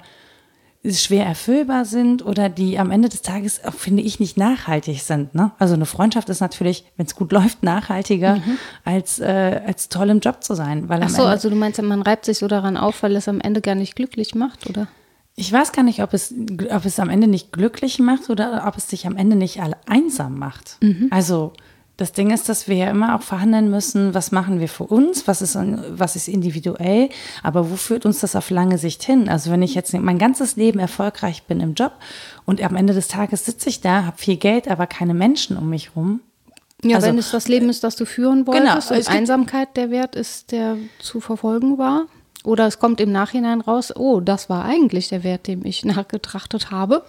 schwer 0.92 1.26
erfüllbar 1.26 1.84
sind 1.84 2.24
oder 2.24 2.48
die 2.48 2.78
am 2.78 2.90
Ende 2.90 3.08
des 3.08 3.22
Tages, 3.22 3.64
auch, 3.64 3.74
finde 3.74 4.02
ich, 4.02 4.20
nicht 4.20 4.36
nachhaltig 4.36 5.02
sind. 5.02 5.34
Ne? 5.34 5.52
Also 5.58 5.74
eine 5.74 5.86
Freundschaft 5.86 6.28
ist 6.28 6.40
natürlich, 6.40 6.84
wenn 6.96 7.06
es 7.06 7.14
gut 7.14 7.32
läuft, 7.36 7.62
nachhaltiger, 7.62 8.36
mhm. 8.36 8.58
als, 8.84 9.18
äh, 9.18 9.60
als 9.66 9.88
toll 9.88 10.10
im 10.10 10.20
Job 10.20 10.42
zu 10.42 10.54
sein. 10.54 10.88
Weil 10.88 11.02
Ach 11.02 11.08
so, 11.08 11.22
Ende, 11.22 11.30
also 11.30 11.50
du 11.50 11.56
meinst, 11.56 11.80
man 11.82 12.02
reibt 12.02 12.24
sich 12.24 12.38
so 12.38 12.48
daran 12.48 12.76
auf, 12.76 13.02
weil 13.02 13.16
es 13.16 13.28
am 13.28 13.40
Ende 13.40 13.60
gar 13.60 13.74
nicht 13.74 13.96
glücklich 13.96 14.34
macht, 14.34 14.68
oder? 14.68 14.88
Ich 15.38 15.52
weiß 15.52 15.72
gar 15.72 15.82
nicht, 15.82 16.02
ob 16.02 16.14
es, 16.14 16.34
ob 16.70 16.84
es 16.86 16.98
am 16.98 17.10
Ende 17.10 17.26
nicht 17.26 17.52
glücklich 17.52 17.98
macht 17.98 18.30
oder 18.30 18.64
ob 18.66 18.78
es 18.78 18.88
sich 18.88 19.06
am 19.06 19.16
Ende 19.16 19.36
nicht 19.36 19.60
alle 19.60 19.76
einsam 19.86 20.38
macht. 20.38 20.78
Mhm. 20.80 21.08
Also 21.10 21.52
das 21.96 22.12
Ding 22.12 22.30
ist, 22.30 22.48
dass 22.48 22.68
wir 22.68 22.76
ja 22.76 22.90
immer 22.90 23.16
auch 23.16 23.22
verhandeln 23.22 23.70
müssen, 23.70 24.12
was 24.12 24.30
machen 24.30 24.60
wir 24.60 24.68
für 24.68 24.84
uns, 24.84 25.26
was 25.26 25.40
ist, 25.40 25.56
was 25.56 26.14
ist 26.14 26.28
individuell, 26.28 27.08
aber 27.42 27.70
wo 27.70 27.76
führt 27.76 28.04
uns 28.04 28.20
das 28.20 28.36
auf 28.36 28.50
lange 28.50 28.76
Sicht 28.76 29.02
hin? 29.02 29.28
Also 29.28 29.50
wenn 29.50 29.62
ich 29.62 29.74
jetzt 29.74 29.94
mein 29.94 30.18
ganzes 30.18 30.56
Leben 30.56 30.78
erfolgreich 30.78 31.44
bin 31.44 31.60
im 31.60 31.74
Job 31.74 31.92
und 32.44 32.62
am 32.62 32.76
Ende 32.76 32.92
des 32.92 33.08
Tages 33.08 33.46
sitze 33.46 33.70
ich 33.70 33.80
da, 33.80 34.04
habe 34.04 34.18
viel 34.18 34.36
Geld, 34.36 34.68
aber 34.68 34.86
keine 34.86 35.14
Menschen 35.14 35.56
um 35.56 35.70
mich 35.70 35.96
rum. 35.96 36.20
Ja, 36.82 36.96
also, 36.96 37.08
wenn 37.08 37.18
es 37.18 37.30
das 37.30 37.48
Leben 37.48 37.70
ist, 37.70 37.82
das 37.82 37.96
du 37.96 38.04
führen 38.04 38.44
genau, 38.44 38.58
wolltest 38.58 38.88
genau, 38.88 39.00
und 39.00 39.08
Einsamkeit 39.08 39.76
der 39.76 39.90
Wert 39.90 40.14
ist, 40.14 40.52
der 40.52 40.76
zu 40.98 41.20
verfolgen 41.20 41.78
war. 41.78 42.06
Oder 42.46 42.68
es 42.68 42.78
kommt 42.78 43.00
im 43.00 43.10
Nachhinein 43.10 43.60
raus, 43.60 43.92
oh, 43.96 44.20
das 44.20 44.48
war 44.48 44.64
eigentlich 44.64 45.08
der 45.08 45.24
Wert, 45.24 45.48
dem 45.48 45.64
ich 45.64 45.84
nachgetrachtet 45.84 46.70
habe. 46.70 47.02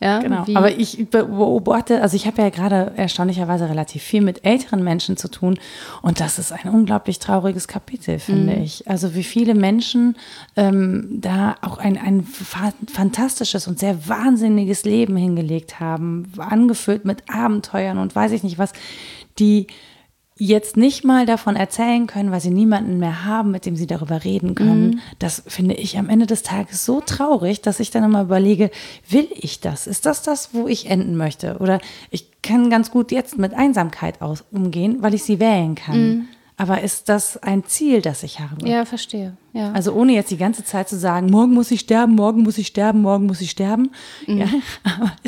Ja, 0.00 0.18
genau. 0.18 0.44
Aber 0.54 0.72
ich 0.72 1.08
beobachte, 1.08 2.02
also 2.02 2.16
ich 2.16 2.26
habe 2.26 2.42
ja 2.42 2.50
gerade 2.50 2.92
erstaunlicherweise 2.96 3.68
relativ 3.68 4.02
viel 4.02 4.20
mit 4.20 4.44
älteren 4.44 4.82
Menschen 4.82 5.16
zu 5.16 5.28
tun 5.28 5.58
und 6.02 6.18
das 6.18 6.40
ist 6.40 6.52
ein 6.52 6.68
unglaublich 6.68 7.20
trauriges 7.20 7.68
Kapitel, 7.68 8.18
finde 8.18 8.56
mhm. 8.56 8.62
ich. 8.62 8.88
Also 8.88 9.14
wie 9.14 9.22
viele 9.22 9.54
Menschen 9.54 10.16
ähm, 10.56 11.20
da 11.20 11.54
auch 11.62 11.78
ein, 11.78 11.96
ein 11.96 12.24
fantastisches 12.24 13.68
und 13.68 13.78
sehr 13.78 14.08
wahnsinniges 14.08 14.84
Leben 14.84 15.16
hingelegt 15.16 15.78
haben, 15.78 16.32
angefüllt 16.36 17.04
mit 17.04 17.22
Abenteuern 17.32 17.98
und 17.98 18.16
weiß 18.16 18.32
ich 18.32 18.42
nicht 18.42 18.58
was, 18.58 18.72
die 19.38 19.68
jetzt 20.40 20.76
nicht 20.76 21.04
mal 21.04 21.26
davon 21.26 21.54
erzählen 21.54 22.06
können, 22.06 22.32
weil 22.32 22.40
sie 22.40 22.50
niemanden 22.50 22.98
mehr 22.98 23.26
haben, 23.26 23.50
mit 23.50 23.66
dem 23.66 23.76
sie 23.76 23.86
darüber 23.86 24.24
reden 24.24 24.54
können. 24.54 24.86
Mhm. 24.90 25.00
Das 25.18 25.42
finde 25.46 25.74
ich 25.74 25.98
am 25.98 26.08
Ende 26.08 26.26
des 26.26 26.42
Tages 26.42 26.84
so 26.86 27.02
traurig, 27.02 27.60
dass 27.60 27.78
ich 27.78 27.90
dann 27.90 28.04
immer 28.04 28.22
überlege, 28.22 28.70
will 29.08 29.28
ich 29.34 29.60
das? 29.60 29.86
Ist 29.86 30.06
das 30.06 30.22
das, 30.22 30.54
wo 30.54 30.66
ich 30.66 30.88
enden 30.90 31.16
möchte? 31.16 31.58
Oder 31.58 31.78
ich 32.10 32.42
kann 32.42 32.70
ganz 32.70 32.90
gut 32.90 33.12
jetzt 33.12 33.36
mit 33.36 33.52
Einsamkeit 33.52 34.22
aus 34.22 34.42
umgehen, 34.50 34.98
weil 35.00 35.12
ich 35.12 35.24
sie 35.24 35.40
wählen 35.40 35.74
kann. 35.74 36.00
Mhm. 36.00 36.28
Aber 36.60 36.82
ist 36.82 37.08
das 37.08 37.38
ein 37.38 37.64
Ziel, 37.64 38.02
das 38.02 38.22
ich 38.22 38.38
habe? 38.38 38.68
Ja, 38.68 38.84
verstehe. 38.84 39.34
Ja. 39.54 39.72
Also 39.72 39.94
ohne 39.94 40.12
jetzt 40.12 40.30
die 40.30 40.36
ganze 40.36 40.62
Zeit 40.62 40.90
zu 40.90 40.98
sagen, 40.98 41.30
morgen 41.30 41.54
muss 41.54 41.70
ich 41.70 41.80
sterben, 41.80 42.14
morgen 42.14 42.42
muss 42.42 42.58
ich 42.58 42.66
sterben, 42.66 43.00
morgen 43.00 43.24
muss 43.24 43.40
ich 43.40 43.50
sterben. 43.50 43.92
Mhm. 44.26 44.38
Ja, 44.40 44.46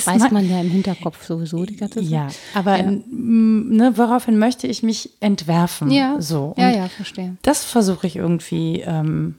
Weiß 0.05 0.21
man, 0.21 0.35
man, 0.35 0.51
ja 0.51 0.61
im 0.61 0.69
Hinterkopf 0.69 1.25
sowieso 1.25 1.65
die 1.65 1.77
ganze 1.77 2.01
Zeit. 2.01 2.11
Ja, 2.11 2.29
aber 2.53 2.77
ja. 2.77 2.93
Ne, 3.11 3.97
woraufhin 3.97 4.39
möchte 4.39 4.67
ich 4.67 4.83
mich 4.83 5.09
entwerfen? 5.21 5.91
Ja, 5.91 6.21
so. 6.21 6.53
ja, 6.59 6.71
ja, 6.71 6.89
verstehe. 6.91 7.39
Das 7.41 7.65
versuche 7.65 8.07
ich 8.07 8.17
irgendwie 8.17 8.83
ähm, 8.87 9.37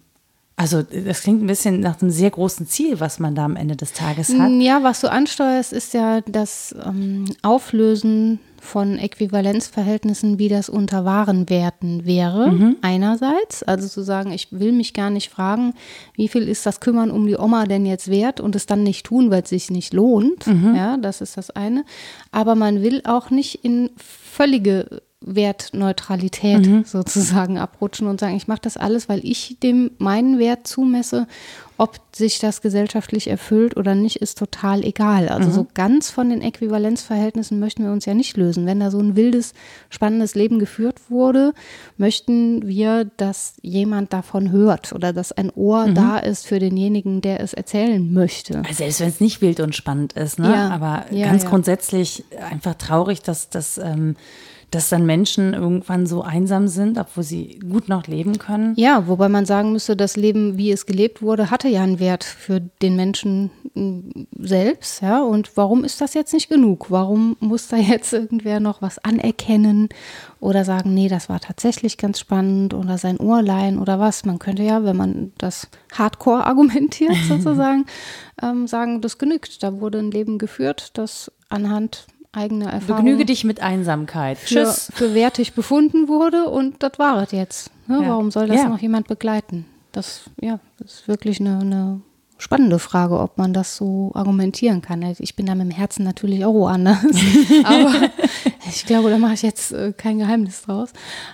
also 0.56 0.84
das 0.84 1.22
klingt 1.22 1.44
ein 1.44 1.48
bisschen 1.48 1.80
nach 1.80 2.02
einem 2.02 2.12
sehr 2.12 2.30
großen 2.30 2.68
Ziel, 2.68 3.00
was 3.00 3.20
man 3.20 3.34
da 3.34 3.46
am 3.46 3.56
Ende 3.56 3.76
des 3.76 3.94
Tages 3.94 4.38
hat. 4.38 4.52
Ja, 4.60 4.84
was 4.84 5.02
du 5.02 5.12
ansteuerst, 5.12 5.74
ist 5.74 5.94
ja 5.94 6.22
das 6.22 6.76
ähm, 6.86 7.26
Auflösen 7.42 8.40
von 8.62 8.98
Äquivalenzverhältnissen, 8.98 10.40
wie 10.40 10.48
das 10.48 10.70
unter 10.70 11.06
wahren 11.06 11.50
Werten 11.50 12.06
wäre, 12.06 12.52
mhm. 12.52 12.78
einerseits. 12.82 13.64
Also 13.64 13.88
zu 13.88 14.04
sagen, 14.04 14.32
ich 14.32 14.48
will 14.52 14.72
mich 14.72 14.94
gar 14.94 15.10
nicht 15.10 15.30
fragen, 15.30 15.74
wie 16.16 16.30
viel 16.30 16.48
ist 16.48 16.66
das 16.66 16.80
Kümmern 16.80 17.12
um 17.12 17.28
die 17.28 17.38
Oma 17.38 17.66
denn 17.66 17.86
jetzt 17.86 18.10
wert 18.10 18.40
und 18.40 18.56
es 18.56 18.66
dann 18.66 18.84
nicht 18.84 19.06
tun, 19.06 19.32
weil 19.32 19.44
es 19.44 19.50
sich 19.50 19.70
nicht 19.70 19.94
lohnt. 19.94 20.48
Mhm. 20.48 20.76
Ja, 20.76 20.98
das 20.98 21.20
ist 21.20 21.36
das 21.36 21.50
eine. 21.50 21.84
Aber 22.32 22.56
man 22.56 22.82
will 22.82 23.02
auch 23.04 23.32
nicht 23.32 23.66
in 23.66 23.90
völlige 23.98 25.02
Wertneutralität 25.26 26.66
mhm. 26.66 26.84
sozusagen 26.84 27.58
abrutschen 27.58 28.08
und 28.08 28.20
sagen, 28.20 28.36
ich 28.36 28.48
mache 28.48 28.62
das 28.62 28.78
alles, 28.78 29.10
weil 29.10 29.24
ich 29.24 29.58
dem 29.62 29.92
meinen 29.98 30.40
Wert 30.40 30.68
zumesse. 30.68 31.28
Ob 31.76 32.00
sich 32.16 32.38
das 32.38 32.62
gesellschaftlich 32.62 33.28
erfüllt 33.28 33.76
oder 33.76 33.96
nicht, 33.96 34.18
ist 34.18 34.38
total 34.38 34.84
egal. 34.84 35.28
Also 35.28 35.50
mhm. 35.50 35.54
so 35.54 35.68
ganz 35.74 36.12
von 36.12 36.30
den 36.30 36.42
Äquivalenzverhältnissen 36.42 37.60
möchten 37.60 37.84
wir 37.84 37.92
uns 37.92 38.06
ja 38.06 38.14
nicht 38.14 38.38
lösen. 38.38 38.68
Wenn 38.68 38.80
da 38.80 38.92
so 38.92 39.00
ein 39.00 39.16
wildes, 39.16 39.54
spannendes 39.90 40.36
Leben 40.36 40.60
geführt 40.60 41.10
wurde, 41.10 41.54
möchten 41.98 42.68
wir, 42.68 43.06
dass 43.18 43.56
jemand 43.64 44.14
davon 44.14 44.52
hört 44.52 44.94
oder 44.94 45.14
dass 45.14 45.32
ein 45.32 45.50
Ohr 45.50 45.88
mhm. 45.88 45.96
da 45.96 46.20
ist 46.20 46.46
für 46.46 46.60
denjenigen, 46.60 47.22
der 47.22 47.40
es 47.40 47.54
erzählen 47.54 48.14
möchte. 48.14 48.60
Also 48.60 48.76
selbst 48.76 49.00
wenn 49.00 49.10
es 49.10 49.20
nicht 49.20 49.42
wild 49.42 49.60
und 49.60 49.76
spannend 49.76 50.14
ist, 50.14 50.38
ne? 50.38 50.54
Ja. 50.54 50.70
aber 50.70 51.06
ja, 51.10 51.26
ganz 51.26 51.44
ja. 51.44 51.50
grundsätzlich 51.50 52.24
einfach 52.52 52.76
traurig, 52.76 53.24
dass 53.24 53.50
das 53.50 53.80
ähm, 53.80 54.16
dass 54.74 54.90
dann 54.90 55.06
Menschen 55.06 55.54
irgendwann 55.54 56.08
so 56.08 56.24
einsam 56.24 56.68
sind, 56.68 56.98
obwohl 56.98 57.24
sie 57.24 57.60
gut 57.60 57.90
noch 57.90 58.08
leben 58.08 58.40
können. 58.40 58.74
Ja, 58.76 59.08
wobei 59.08 59.30
man 59.30 59.46
sagen 59.46 59.72
müsste, 59.72 59.96
das 59.96 60.18
Leben, 60.18 60.58
wie 60.58 60.72
es 60.72 60.88
gelebt 60.88 61.22
wurde, 61.22 61.52
hatte 61.52 61.68
ja 61.68 61.84
einen 61.84 62.00
Wert 62.00 62.24
für 62.24 62.60
den 62.60 62.96
Menschen 62.96 63.52
mm, 63.76 64.24
selbst. 64.40 65.02
Ja, 65.02 65.22
und 65.22 65.56
warum 65.56 65.84
ist 65.84 66.02
das 66.02 66.16
jetzt 66.16 66.34
nicht 66.34 66.50
genug? 66.50 66.90
Warum 66.90 67.38
muss 67.40 67.68
da 67.68 67.78
jetzt 67.78 68.14
irgendwer 68.14 68.60
noch 68.60 68.82
was 68.82 68.98
anerkennen 68.98 69.90
oder 70.40 70.66
sagen, 70.66 70.94
nee, 70.96 71.08
das 71.08 71.30
war 71.30 71.40
tatsächlich 71.40 71.98
ganz 71.98 72.20
spannend 72.20 72.74
oder 72.74 72.98
sein 72.98 73.18
Ohrlein 73.18 73.78
oder 73.78 74.00
was? 74.00 74.26
Man 74.26 74.40
könnte 74.40 74.64
ja, 74.64 74.84
wenn 74.84 74.98
man 74.98 75.34
das 75.38 75.68
Hardcore 75.94 76.44
argumentiert 76.46 77.16
sozusagen, 77.28 77.86
ähm, 78.42 78.66
sagen, 78.66 79.02
das 79.02 79.20
genügt. 79.20 79.62
Da 79.62 79.80
wurde 79.80 80.00
ein 80.00 80.10
Leben 80.10 80.40
geführt, 80.40 80.92
das 80.96 81.32
anhand 81.50 82.08
eigene 82.34 82.66
Erfahrung. 82.66 83.06
Begnüge 83.06 83.26
dich 83.26 83.44
mit 83.44 83.62
Einsamkeit. 83.62 84.38
Für, 84.38 84.48
Tschüss. 84.48 84.92
Für 84.94 85.14
wertig 85.14 85.54
befunden 85.54 86.08
wurde 86.08 86.50
und 86.50 86.84
das 86.84 87.00
war 87.00 87.24
es 87.24 87.32
jetzt. 87.32 87.72
Ne? 87.88 88.00
Ja. 88.02 88.10
Warum 88.10 88.32
soll 88.32 88.48
das 88.48 88.58
ja. 88.58 88.70
noch 88.70 88.80
jemand 88.80 89.08
begleiten? 89.08 89.66
Das, 89.92 90.22
ja, 90.42 90.60
das 90.80 90.94
ist 90.94 91.08
wirklich 91.08 91.40
eine, 91.40 91.60
eine, 91.60 92.02
spannende 92.40 92.80
Frage, 92.80 93.20
ob 93.20 93.38
man 93.38 93.54
das 93.54 93.78
so 93.78 94.12
argumentieren 94.16 94.82
kann. 94.82 95.02
Ich 95.20 95.36
bin 95.36 95.46
da 95.46 95.56
mit 95.56 95.68
dem 95.68 95.72
Herzen 95.72 96.04
natürlich 96.04 96.44
auch 96.44 96.54
woanders. 96.54 96.98
Aber 97.64 98.10
Ich 98.70 98.86
glaube, 98.86 99.10
da 99.10 99.18
mache 99.18 99.34
ich 99.34 99.42
jetzt 99.42 99.74
äh, 99.74 99.94
kein 99.96 100.20
Geheimnis 100.20 100.62
draus. 100.62 100.90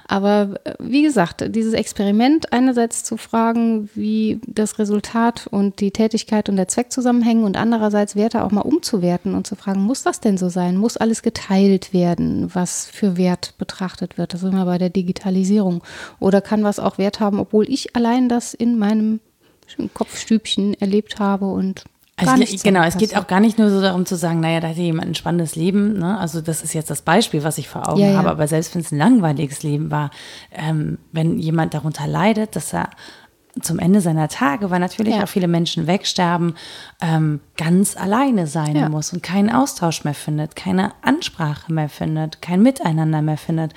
Aber 0.07 0.59
äh, 0.63 0.73
wie 0.79 1.03
gesagt, 1.03 1.55
dieses 1.55 1.73
Experiment 1.73 2.51
einerseits 2.51 3.03
zu 3.03 3.17
fragen, 3.17 3.89
wie 3.93 4.41
das 4.47 4.79
Resultat 4.79 5.47
und 5.47 5.79
die 5.79 5.91
Tätigkeit 5.91 6.49
und 6.49 6.55
der 6.55 6.67
Zweck 6.67 6.91
zusammenhängen 6.91 7.43
und 7.43 7.57
andererseits 7.57 8.15
Werte 8.15 8.43
auch 8.43 8.51
mal 8.51 8.61
umzuwerten 8.61 9.35
und 9.35 9.45
zu 9.45 9.55
fragen, 9.55 9.81
muss 9.81 10.03
das 10.03 10.19
denn 10.19 10.37
so 10.37 10.49
sein? 10.49 10.77
Muss 10.77 10.97
alles 10.97 11.21
geteilt 11.21 11.93
werden, 11.93 12.53
was 12.53 12.87
für 12.87 13.17
Wert 13.17 13.53
betrachtet 13.57 14.17
wird? 14.17 14.33
Das 14.33 14.43
ist 14.43 14.51
immer 14.51 14.65
bei 14.65 14.77
der 14.77 14.89
Digitalisierung. 14.89 15.83
Oder 16.19 16.41
kann 16.41 16.63
was 16.63 16.79
auch 16.79 16.97
Wert 16.97 17.19
haben, 17.19 17.39
obwohl 17.39 17.69
ich 17.69 17.95
allein 17.95 18.29
das 18.29 18.53
in 18.53 18.77
meinem 18.77 19.19
Kopfstübchen 19.93 20.73
erlebt 20.81 21.19
habe 21.19 21.45
und 21.45 21.83
also 22.19 22.31
gar 22.31 22.37
nicht 22.37 22.63
genau, 22.63 22.83
es 22.83 22.97
geht 22.97 23.15
auch 23.15 23.27
gar 23.27 23.39
nicht 23.39 23.57
nur 23.57 23.69
so 23.69 23.81
darum 23.81 24.05
zu 24.05 24.15
sagen, 24.15 24.39
naja, 24.39 24.59
da 24.59 24.69
hat 24.69 24.75
jemand 24.77 25.09
ein 25.09 25.15
spannendes 25.15 25.55
Leben. 25.55 25.99
Ne? 25.99 26.17
Also 26.17 26.41
das 26.41 26.61
ist 26.61 26.73
jetzt 26.73 26.89
das 26.89 27.01
Beispiel, 27.01 27.43
was 27.43 27.57
ich 27.57 27.67
vor 27.67 27.87
Augen 27.89 27.99
ja, 27.99 28.11
ja. 28.11 28.17
habe. 28.17 28.29
Aber 28.29 28.47
selbst 28.47 28.73
wenn 28.75 28.81
es 28.81 28.91
ein 28.91 28.97
langweiliges 28.97 29.63
Leben 29.63 29.91
war, 29.91 30.11
ähm, 30.51 30.97
wenn 31.11 31.39
jemand 31.39 31.73
darunter 31.73 32.07
leidet, 32.07 32.55
dass 32.55 32.73
er 32.73 32.89
zum 33.61 33.79
Ende 33.79 34.01
seiner 34.01 34.27
Tage, 34.27 34.69
weil 34.69 34.79
natürlich 34.79 35.15
ja. 35.15 35.23
auch 35.23 35.27
viele 35.27 35.47
Menschen 35.47 35.87
wegsterben, 35.87 36.55
ähm, 37.01 37.39
ganz 37.57 37.97
alleine 37.97 38.47
sein 38.47 38.75
ja. 38.75 38.89
muss 38.89 39.11
und 39.11 39.23
keinen 39.23 39.49
Austausch 39.49 40.03
mehr 40.03 40.13
findet, 40.13 40.55
keine 40.55 40.93
Ansprache 41.01 41.71
mehr 41.71 41.89
findet, 41.89 42.41
kein 42.41 42.61
Miteinander 42.61 43.21
mehr 43.21 43.37
findet. 43.37 43.73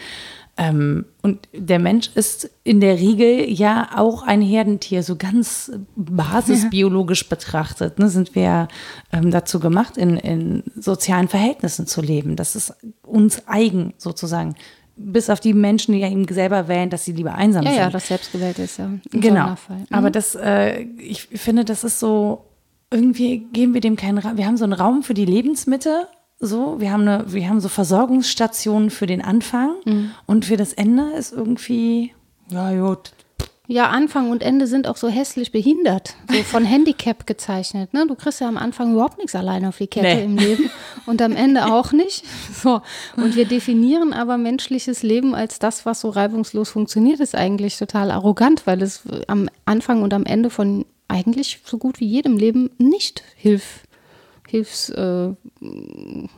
Ähm, 0.59 1.07
und 1.23 1.49
der 1.55 1.79
Mensch 1.79 2.11
ist 2.15 2.51
in 2.63 2.81
der 2.81 2.99
Regel 2.99 3.51
ja 3.51 3.91
auch 3.97 4.23
ein 4.23 4.43
Herdentier, 4.43 5.03
so 5.03 5.17
ganz 5.17 5.73
basisbiologisch 5.97 7.29
betrachtet. 7.29 7.99
Ne, 7.99 8.09
sind 8.11 8.35
wir 8.35 8.69
ähm, 9.13 9.31
dazu 9.31 9.61
gemacht, 9.61 9.97
in, 9.97 10.19
in 10.19 10.63
sozialen 10.77 11.29
Verhältnissen 11.29 11.87
zu 11.87 12.03
leben. 12.03 12.37
Das 12.37 12.55
ist 12.55 12.75
uns 13.03 13.49
eigen 13.49 13.95
sozusagen 13.97 14.55
bis 14.95 15.31
auf 15.31 15.41
die 15.41 15.55
Menschen, 15.55 15.95
die 15.95 16.01
ja 16.01 16.09
ihm 16.09 16.27
selber 16.29 16.69
wählen, 16.69 16.91
dass 16.91 17.05
sie 17.05 17.13
lieber 17.13 17.35
einsam 17.35 17.65
ja, 17.65 17.71
sind. 17.71 17.81
Ja, 17.81 17.91
das 17.91 18.09
selbstgewählt 18.09 18.59
ist 18.59 18.79
ja. 18.79 18.91
Genau. 19.11 19.51
Mhm. 19.51 19.87
Aber 19.91 20.11
das, 20.11 20.35
äh, 20.35 20.83
ich 20.99 21.23
finde, 21.23 21.65
das 21.65 21.83
ist 21.83 21.99
so, 21.99 22.45
irgendwie 22.91 23.47
geben 23.53 23.73
wir 23.73 23.81
dem 23.81 23.97
keinen 23.97 24.19
Raum. 24.19 24.37
Wir 24.37 24.47
haben 24.47 24.59
so 24.59 24.65
einen 24.65 24.75
Raum 24.75 25.03
für 25.03 25.15
die 25.15 25.25
Lebensmitte 25.25 26.09
so, 26.45 26.81
wir 26.81 26.91
haben, 26.91 27.07
eine, 27.07 27.33
wir 27.33 27.49
haben 27.49 27.61
so 27.61 27.69
Versorgungsstationen 27.69 28.91
für 28.91 29.07
den 29.07 29.23
Anfang 29.23 29.77
mhm. 29.85 30.11
und 30.27 30.45
für 30.45 30.57
das 30.57 30.73
Ende 30.73 31.13
ist 31.13 31.33
irgendwie, 31.33 32.13
ja, 32.51 32.73
gut. 32.75 33.13
Ja, 33.69 33.91
Anfang 33.91 34.31
und 34.31 34.43
Ende 34.43 34.67
sind 34.67 34.89
auch 34.89 34.97
so 34.97 35.09
hässlich 35.09 35.53
behindert, 35.53 36.17
so 36.29 36.43
von 36.43 36.65
Handicap 36.65 37.29
gezeichnet. 37.29 37.95
Ne? 37.95 38.07
Du 38.09 38.17
kriegst 38.17 38.41
ja 38.41 38.49
am 38.49 38.57
Anfang 38.57 38.93
überhaupt 38.93 39.19
nichts 39.19 39.37
alleine 39.37 39.69
auf 39.69 39.79
die 39.79 39.87
Kette 39.87 40.17
nee. 40.17 40.25
im 40.25 40.37
Leben 40.37 40.69
und 41.07 41.23
am 41.23 41.37
Ende 41.37 41.73
auch 41.73 41.93
nicht. 41.93 42.25
So. 42.63 42.81
Und 43.17 43.35
wir 43.35 43.45
definieren 43.45 44.13
aber 44.13 44.37
menschliches 44.37 45.03
Leben 45.03 45.35
als 45.35 45.59
das, 45.59 45.87
was 45.87 46.01
so 46.01 46.11
reibungslos 46.11 46.71
funktioniert, 46.71 47.19
ist 47.19 47.35
eigentlich 47.35 47.77
total 47.77 48.11
arrogant, 48.11 48.67
weil 48.67 48.83
es 48.83 49.03
am 49.27 49.49
Anfang 49.65 50.03
und 50.03 50.15
am 50.15 50.25
Ende 50.25 50.49
von 50.49 50.85
eigentlich 51.09 51.61
so 51.65 51.79
gut 51.79 51.99
wie 51.99 52.07
jedem 52.07 52.37
Leben 52.37 52.71
nicht 52.79 53.25
hilft 53.37 53.89
Hilfs, 54.53 54.91
äh, 54.91 55.31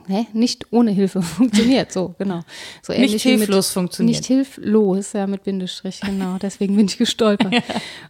hä? 0.07 0.25
nicht 0.33 0.67
ohne 0.71 0.91
Hilfe 0.91 1.21
funktioniert. 1.23 1.91
So, 1.91 2.15
genau. 2.17 2.41
So 2.81 2.93
nicht 2.93 3.21
hilflos 3.21 3.69
mit, 3.69 3.73
funktioniert. 3.73 4.17
Nicht 4.17 4.25
hilflos, 4.27 5.13
ja, 5.13 5.27
mit 5.27 5.43
Bindestrich, 5.43 6.01
genau. 6.01 6.37
Deswegen 6.41 6.75
bin 6.75 6.85
ich 6.85 6.97
gestolpert. 6.97 7.53
ja. 7.53 7.61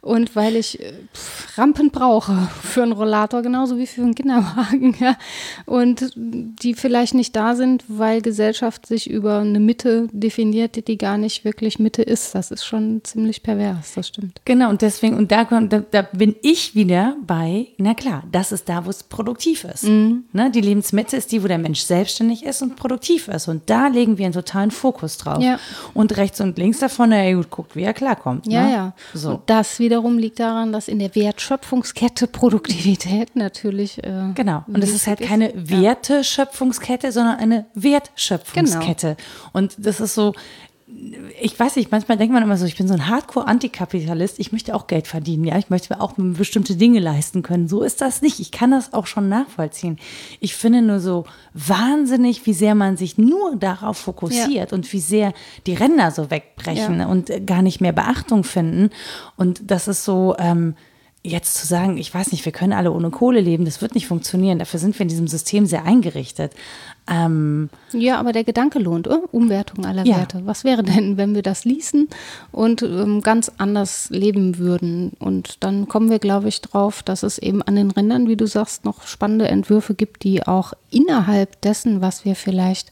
Und 0.02 0.36
weil 0.36 0.56
ich 0.56 0.80
äh, 0.80 0.94
pff, 1.14 1.58
Rampen 1.58 1.92
brauche 1.92 2.50
für 2.62 2.84
einen 2.84 2.92
Rollator, 2.92 3.42
genauso 3.42 3.78
wie 3.78 3.88
für 3.88 4.02
einen 4.02 4.16
Kinderwagen, 4.16 4.96
ja. 5.00 5.18
Und 5.66 6.12
die 6.16 6.74
vielleicht 6.74 7.14
nicht 7.14 7.36
da 7.36 7.56
sind, 7.56 7.84
weil 7.88 8.22
Gesellschaft 8.22 8.86
sich 8.86 9.10
über 9.10 9.40
eine 9.40 9.60
Mitte 9.60 10.08
definiert, 10.12 10.88
die 10.88 10.98
gar 10.98 11.18
nicht 11.18 11.46
wirklich 11.46 11.80
Mitte 11.80 12.02
ist. 12.02 12.36
Das 12.36 12.52
ist 12.52 12.66
schon 12.66 13.02
ziemlich 13.04 13.44
pervers, 13.44 13.94
das 13.94 14.08
stimmt. 14.08 14.42
Genau, 14.46 14.70
und 14.70 14.82
deswegen, 14.82 15.16
und 15.16 15.32
da, 15.32 15.44
da, 15.46 15.80
da 15.80 16.02
bin 16.02 16.36
ich 16.42 16.76
wieder 16.76 17.16
bei, 17.26 17.68
na 17.78 17.94
klar, 17.94 18.24
das 18.32 18.52
ist 18.52 18.68
da, 18.70 18.86
wo 18.86 18.90
es 18.90 19.04
produktiv 19.04 19.64
ist. 19.64 19.84
Mhm. 19.84 20.26
Ne, 20.34 20.52
die 20.52 20.62
Lebensmitte 21.06 21.18
ist 21.18 21.32
die, 21.32 21.44
wo 21.44 21.48
der 21.48 21.58
Mensch 21.58 21.82
selbstständig 21.82 22.44
ist 22.44 22.62
und 22.62 22.76
produktiv 22.76 23.28
ist. 23.28 23.48
Und 23.48 23.70
da 23.70 23.88
legen 23.88 24.18
wir 24.18 24.26
einen 24.26 24.34
totalen 24.34 24.72
Fokus 24.72 25.18
drauf. 25.18 25.42
Ja. 25.42 25.60
Und 25.94 26.18
rechts 26.18 26.42
und 26.42 26.58
links 26.58 26.80
davon, 26.80 27.10
na 27.10 27.34
gut, 27.34 27.50
guckt, 27.50 27.76
wie 27.76 27.84
er 27.84 27.94
klarkommt. 27.94 28.48
Ja, 28.48 28.64
ne? 28.64 28.72
ja. 28.72 28.94
So. 29.14 29.32
Und 29.32 29.42
das 29.48 29.80
wiederum 29.80 30.18
liegt 30.18 30.40
daran, 30.40 30.72
dass 30.72 30.88
in 30.88 31.00
der 31.00 31.14
Wertschöpfungskette 31.16 32.28
Produktivität 32.28 33.36
natürlich. 33.36 34.04
Äh, 34.04 34.32
genau. 34.34 34.64
Und 34.68 34.84
es 34.84 34.92
ist 34.92 35.08
halt 35.08 35.22
keine 35.22 35.52
Werteschöpfungskette, 35.56 37.12
sondern 37.12 37.38
eine 37.38 37.66
Wertschöpfungskette. 37.76 39.16
Genau. 39.16 39.50
Und 39.54 39.76
das 39.78 40.00
ist 40.00 40.16
so, 40.16 40.34
ich 41.42 41.60
weiß 41.60 41.76
nicht, 41.76 41.92
manchmal 41.92 42.18
denkt 42.18 42.34
man 42.34 42.44
immer 42.44 42.58
so, 42.58 42.66
ich 42.66 42.78
bin 42.78 42.88
so 42.88 42.94
ein 42.94 43.08
Hardcore-Antikapitalist, 43.08 44.40
ich 44.40 44.52
möchte 44.52 44.76
auch 44.76 44.88
Geld 44.88 45.08
verdienen, 45.08 45.44
ja, 45.44 45.58
ich 45.58 45.70
möchte 45.70 45.94
mir 45.94 46.02
auch 46.02 46.14
bestimmte 46.18 46.76
Dinge 46.76 47.00
leisten 47.00 47.42
können. 47.42 47.68
So 47.68 47.82
ist 47.82 48.02
das 48.02 48.22
nicht. 48.22 48.40
Ich 48.40 48.52
kann 48.52 48.72
das 48.72 48.94
auch 48.94 49.08
schon 49.08 49.28
nachvollziehen. 49.28 49.98
Ich 50.40 50.56
finde 50.56 50.82
nur 50.82 51.00
so 51.00 51.26
wahnsinnig, 51.54 52.46
wie 52.46 52.54
sehr 52.54 52.76
man 52.76 52.98
sich 52.98 53.18
nur 53.18 53.56
darauf 53.58 53.98
fokussiert 53.98 54.72
ja. 54.72 54.76
und 54.76 54.92
wie 54.94 55.00
sehr 55.00 55.34
die 55.68 55.74
Ränder 55.74 56.12
so 56.12 56.32
wegbrechen 56.32 57.00
ja. 57.00 57.08
und 57.08 57.46
gar 57.46 57.62
nicht 57.62 57.82
mehr 57.82 57.94
Beachtung 57.94 58.44
finden. 58.44 58.90
Und 59.36 59.70
das 59.70 59.88
ist 59.88 60.06
so, 60.06 60.36
ähm, 60.40 60.76
jetzt 61.26 61.56
zu 61.56 61.68
sagen, 61.68 61.98
ich 61.98 62.14
weiß 62.14 62.32
nicht, 62.32 62.46
wir 62.46 62.52
können 62.52 62.74
alle 62.74 62.92
ohne 62.92 63.10
Kohle 63.10 63.42
leben, 63.42 63.66
das 63.66 63.82
wird 63.82 63.96
nicht 63.96 64.08
funktionieren. 64.08 64.60
Dafür 64.60 64.80
sind 64.80 64.98
wir 64.98 65.02
in 65.02 65.10
diesem 65.10 65.28
System 65.28 65.66
sehr 65.66 65.84
eingerichtet. 65.84 66.54
Ähm, 67.08 67.70
ja, 67.92 68.18
aber 68.20 68.32
der 68.32 68.44
Gedanke 68.44 68.80
lohnt, 68.80 69.08
oh, 69.08 69.28
Umwertung 69.32 69.86
aller 69.86 70.06
ja. 70.06 70.18
Werte. 70.18 70.42
Was 70.46 70.64
wäre 70.64 70.82
denn, 70.82 71.18
wenn 71.18 71.36
wir 71.36 71.44
das 71.44 71.64
ließen 71.64 72.10
und 72.52 72.82
ähm, 72.82 73.22
ganz 73.22 73.52
anders 73.58 74.10
leben 74.10 74.58
würden? 74.58 75.12
Und 75.20 75.64
dann 75.64 75.88
kommen 75.88 76.10
wir, 76.10 76.18
glaube 76.18 76.48
ich, 76.48 76.62
drauf, 76.62 77.04
dass 77.04 77.22
es 77.22 77.38
eben 77.38 77.62
an 77.62 77.76
den 77.76 77.92
Rändern, 77.92 78.28
wie 78.28 78.36
du 78.36 78.48
sagst, 78.48 78.86
noch 78.86 79.06
spannende 79.06 79.48
Entwürfe 79.48 79.94
gibt, 79.94 80.24
die 80.24 80.48
auch 80.48 80.74
innerhalb 80.90 81.62
dessen, 81.62 82.02
was 82.02 82.26
wir 82.26 82.36
vielleicht 82.36 82.92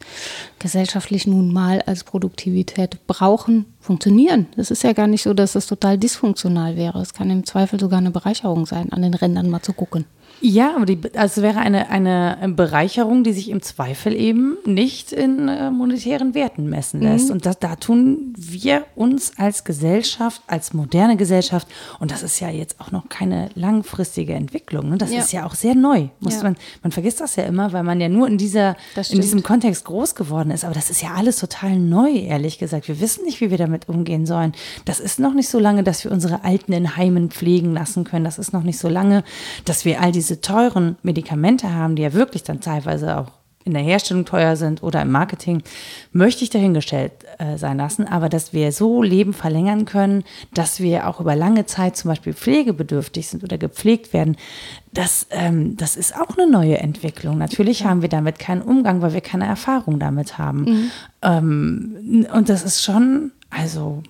gesellschaftlich 0.59 1.26
nun 1.26 1.51
mal 1.51 1.82
als 1.82 2.03
Produktivität 2.03 3.07
brauchen, 3.07 3.66
funktionieren. 3.80 4.47
Es 4.57 4.70
ist 4.70 4.84
ja 4.84 4.93
gar 4.93 5.07
nicht 5.07 5.24
so, 5.24 5.34
dass 5.34 5.55
es 5.55 5.66
total 5.66 5.97
dysfunktional 5.97 6.78
wäre. 6.78 7.01
Es 7.01 7.14
kann 7.14 7.32
im 7.32 7.45
Zweifel 7.45 7.80
sogar 7.80 7.97
eine 7.97 8.11
Bereicherung 8.11 8.68
sein, 8.68 8.93
an 8.93 9.01
den 9.01 9.14
Rändern 9.16 9.49
mal 9.49 9.61
zu 9.61 9.74
gucken. 9.74 10.05
Ja, 10.41 10.75
aber 10.75 10.86
die, 10.86 10.99
also 11.15 11.41
wäre 11.41 11.59
eine, 11.59 11.89
eine 11.89 12.38
Bereicherung, 12.49 13.23
die 13.23 13.31
sich 13.31 13.49
im 13.49 13.61
Zweifel 13.61 14.13
eben 14.13 14.57
nicht 14.65 15.13
in 15.13 15.47
äh, 15.47 15.71
monetären 15.71 16.34
Werten 16.34 16.69
messen 16.69 17.01
lässt. 17.01 17.27
Mhm. 17.27 17.36
Und 17.36 17.45
das, 17.45 17.59
da 17.59 17.75
tun 17.75 18.34
wir 18.36 18.86
uns 18.95 19.34
als 19.38 19.63
Gesellschaft, 19.63 20.41
als 20.47 20.73
moderne 20.73 21.15
Gesellschaft, 21.15 21.67
und 21.99 22.11
das 22.11 22.23
ist 22.23 22.39
ja 22.39 22.49
jetzt 22.49 22.81
auch 22.81 22.91
noch 22.91 23.07
keine 23.07 23.49
langfristige 23.55 24.34
Entwicklung, 24.34 24.89
ne? 24.89 24.97
das 24.97 25.11
ja. 25.11 25.19
ist 25.19 25.31
ja 25.31 25.45
auch 25.45 25.55
sehr 25.55 25.75
neu. 25.75 26.07
Muss 26.19 26.36
ja. 26.36 26.43
man, 26.43 26.57
man 26.81 26.91
vergisst 26.91 27.21
das 27.21 27.36
ja 27.36 27.43
immer, 27.43 27.71
weil 27.71 27.84
man 27.84 28.01
ja 28.01 28.09
nur 28.09 28.27
in, 28.27 28.38
dieser, 28.38 28.75
in 29.09 29.21
diesem 29.21 29.43
Kontext 29.43 29.86
groß 29.86 30.15
geworden 30.15 30.51
ist. 30.51 30.65
Aber 30.65 30.73
das 30.73 30.89
ist 30.89 31.01
ja 31.01 31.13
alles 31.15 31.38
total 31.38 31.77
neu, 31.77 32.11
ehrlich 32.11 32.59
gesagt. 32.59 32.88
Wir 32.88 32.99
wissen 32.99 33.23
nicht, 33.23 33.39
wie 33.41 33.49
wir 33.49 33.57
damit 33.57 33.88
umgehen 33.88 34.25
sollen. 34.25 34.53
Das 34.86 34.99
ist 34.99 35.19
noch 35.19 35.34
nicht 35.34 35.47
so 35.47 35.59
lange, 35.59 35.84
dass 35.84 36.03
wir 36.03 36.11
unsere 36.11 36.43
Alten 36.43 36.73
in 36.73 36.97
Heimen 36.97 37.29
pflegen 37.29 37.73
lassen 37.73 38.03
können. 38.03 38.25
Das 38.25 38.39
ist 38.39 38.51
noch 38.51 38.63
nicht 38.63 38.77
so 38.77 38.89
lange, 38.89 39.23
dass 39.65 39.86
wir 39.86 40.01
all 40.01 40.11
diese 40.11 40.22
diese 40.24 40.39
teuren 40.39 40.95
Medikamente 41.03 41.74
haben, 41.74 41.97
die 41.97 42.03
ja 42.03 42.13
wirklich 42.13 42.43
dann 42.43 42.61
teilweise 42.61 43.17
auch 43.17 43.32
in 43.65 43.74
der 43.74 43.84
Herstellung 43.84 44.24
teuer 44.24 44.55
sind 44.55 44.84
oder 44.84 45.01
im 45.01 45.11
Marketing, 45.11 45.63
möchte 46.13 46.43
ich 46.43 46.49
dahingestellt 46.49 47.11
äh, 47.39 47.57
sein 47.57 47.78
lassen. 47.78 48.07
Aber 48.07 48.30
dass 48.30 48.53
wir 48.53 48.71
so 48.71 49.03
Leben 49.03 49.34
verlängern 49.34 49.84
können, 49.84 50.24
dass 50.53 50.80
wir 50.80 51.07
auch 51.07 51.19
über 51.19 51.36
lange 51.36 51.65
Zeit 51.65 51.97
zum 51.97 52.09
Beispiel 52.09 52.34
pflegebedürftig 52.34 53.28
sind 53.28 53.43
oder 53.43 53.57
gepflegt 53.57 54.13
werden, 54.13 54.38
das, 54.93 55.28
ähm, 55.30 55.76
das 55.76 55.97
ist 55.97 56.15
auch 56.15 56.38
eine 56.38 56.49
neue 56.49 56.78
Entwicklung. 56.78 57.38
Natürlich 57.38 57.82
ja. 57.82 57.89
haben 57.89 58.01
wir 58.01 58.09
damit 58.09 58.39
keinen 58.39 58.61
Umgang, 58.61 59.01
weil 59.01 59.13
wir 59.13 59.21
keine 59.21 59.45
Erfahrung 59.45 59.99
damit 59.99 60.38
haben. 60.38 60.61
Mhm. 60.61 60.91
Ähm, 61.21 62.28
und 62.34 62.47
das 62.47 62.63
ist 62.63 62.84
schon, 62.84 63.32
also 63.49 64.03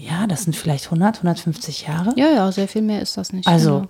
ja, 0.00 0.26
das 0.26 0.44
sind 0.44 0.56
vielleicht 0.56 0.86
100, 0.86 1.16
150 1.16 1.86
Jahre. 1.86 2.12
Ja, 2.16 2.30
ja, 2.30 2.50
sehr 2.50 2.68
viel 2.68 2.82
mehr 2.82 3.02
ist 3.02 3.16
das 3.16 3.32
nicht. 3.32 3.46
Also. 3.46 3.80
Genau. 3.80 3.88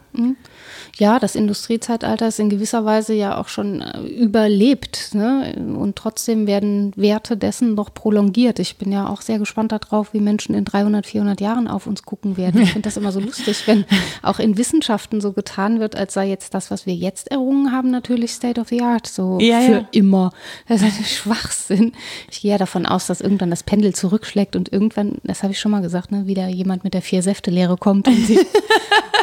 Ja, 0.97 1.19
das 1.19 1.35
Industriezeitalter 1.35 2.29
ist 2.29 2.41
in 2.41 2.51
gewisser 2.51 2.85
Weise 2.85 3.15
ja 3.15 3.39
auch 3.39 3.49
schon 3.49 3.81
äh, 3.81 4.01
überlebt. 4.01 5.15
Ne? 5.15 5.55
Und 5.77 5.97
trotzdem 5.97 6.47
werden 6.47 6.93
Werte 6.97 7.37
dessen 7.37 7.75
noch 7.75 7.95
prolongiert. 7.95 8.59
Ich 8.59 8.77
bin 8.77 8.93
ja 8.93 9.09
auch 9.09 9.23
sehr 9.23 9.39
gespannt 9.39 9.73
darauf, 9.73 10.13
wie 10.13 10.21
Menschen 10.21 10.55
in 10.55 10.65
300, 10.65 11.07
400 11.07 11.41
Jahren 11.41 11.69
auf 11.69 11.87
uns 11.87 12.03
gucken 12.03 12.37
werden. 12.37 12.61
Ich 12.61 12.73
finde 12.73 12.87
das 12.87 12.97
immer 12.97 13.13
so 13.13 13.21
lustig, 13.21 13.67
wenn 13.67 13.85
auch 14.23 14.39
in 14.39 14.59
Wissenschaften 14.59 15.21
so 15.21 15.33
getan 15.33 15.81
wird, 15.81 15.97
als 15.97 16.15
sei 16.15 16.29
jetzt 16.29 16.55
das, 16.55 16.71
was 16.71 16.87
wir 16.87 16.95
jetzt 16.95 17.31
errungen 17.31 17.73
haben, 17.73 17.91
natürlich 17.91 18.33
State 18.33 18.61
of 18.61 18.69
the 18.69 18.83
Art. 18.83 19.07
So 19.07 19.39
ja, 19.41 19.61
für 19.61 19.73
ja. 19.73 19.89
immer. 19.93 20.33
Das 20.69 20.83
ist 20.83 20.99
ein 20.99 21.05
Schwachsinn. 21.05 21.93
Ich 22.31 22.41
gehe 22.43 22.51
ja 22.53 22.59
davon 22.59 22.87
aus, 22.87 23.07
dass 23.07 23.21
irgendwann 23.21 23.51
das 23.51 23.63
Pendel 23.63 23.95
zurückschlägt 23.95 24.57
und 24.57 24.73
irgendwann, 24.73 25.19
das 25.25 25.43
habe 25.43 25.53
ich 25.53 25.61
schon 25.61 25.71
mal 25.71 25.83
gesagt, 25.83 26.13
ne, 26.13 26.27
wieder 26.27 26.49
jemand 26.49 26.85
mit 26.85 26.95
der 26.95 27.03
Vier-Säfte-Lehre 27.03 27.77
kommt 27.77 28.09
und 28.09 28.27
sie 28.27 28.39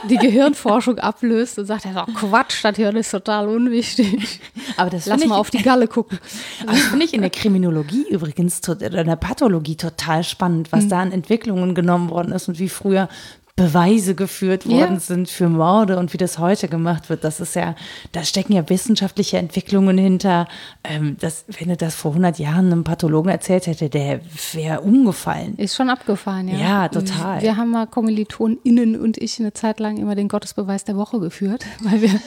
die 0.09 0.17
Gehirnforschung 0.17 0.86
ablöst 0.95 1.59
und 1.59 1.65
sagt, 1.65 1.85
er 1.85 1.93
sagt, 1.93 2.15
Quatsch, 2.15 2.63
das 2.63 2.75
Hirn 2.75 2.95
ist 2.95 3.11
total 3.11 3.47
unwichtig. 3.47 4.39
Aber 4.77 4.89
das 4.89 5.05
Lass 5.05 5.19
mal 5.25 5.25
ich- 5.35 5.39
auf 5.39 5.49
die 5.49 5.61
Galle 5.63 5.87
gucken. 5.87 6.19
Aber 6.63 6.71
das 6.73 6.81
finde 6.87 7.05
ich 7.05 7.13
in 7.13 7.21
der 7.21 7.29
Kriminologie 7.29 8.05
übrigens, 8.09 8.67
oder 8.67 8.99
in 9.01 9.07
der 9.07 9.15
Pathologie 9.15 9.75
total 9.75 10.23
spannend, 10.23 10.71
was 10.71 10.87
da 10.87 10.99
an 10.99 11.11
Entwicklungen 11.11 11.75
genommen 11.75 12.09
worden 12.09 12.31
ist 12.31 12.47
und 12.47 12.59
wie 12.59 12.69
früher 12.69 13.09
Beweise 13.57 14.13
geführt 14.13 14.67
worden 14.67 14.93
Ja. 14.93 14.99
sind 14.99 15.29
für 15.29 15.49
Morde 15.49 15.97
und 15.97 16.13
wie 16.13 16.17
das 16.17 16.37
heute 16.37 16.67
gemacht 16.67 17.09
wird. 17.09 17.23
Das 17.23 17.39
ist 17.39 17.55
ja, 17.55 17.73
da 18.11 18.23
stecken 18.23 18.53
ja 18.53 18.69
wissenschaftliche 18.69 19.39
Entwicklungen 19.39 19.97
hinter. 19.97 20.47
Ähm, 20.83 21.17
das, 21.19 21.43
wenn 21.57 21.69
du 21.69 21.75
das 21.75 21.95
vor 21.95 22.11
100 22.11 22.37
Jahren 22.37 22.71
einem 22.71 22.83
Pathologen 22.83 23.31
erzählt 23.31 23.65
hätte, 23.65 23.89
der 23.89 24.21
wäre 24.53 24.81
umgefallen. 24.81 25.57
Ist 25.57 25.75
schon 25.75 25.89
abgefahren, 25.89 26.47
ja. 26.49 26.57
Ja, 26.57 26.87
total. 26.87 27.41
Wir 27.41 27.57
haben 27.57 27.71
mal 27.71 27.87
KommilitonInnen 27.87 28.95
und 29.01 29.17
ich 29.17 29.39
eine 29.39 29.53
Zeit 29.53 29.79
lang 29.79 29.97
immer 29.97 30.13
den 30.13 30.27
Gottesbeweis 30.27 30.83
der 30.83 30.95
Woche 30.95 31.19
geführt, 31.19 31.65
weil 31.81 31.99
wir, 32.03 32.11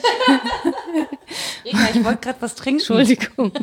ich 1.63 2.03
wollte 2.03 2.19
gerade 2.19 2.41
was 2.41 2.55
trinken. 2.55 2.79
Entschuldigung, 2.81 3.53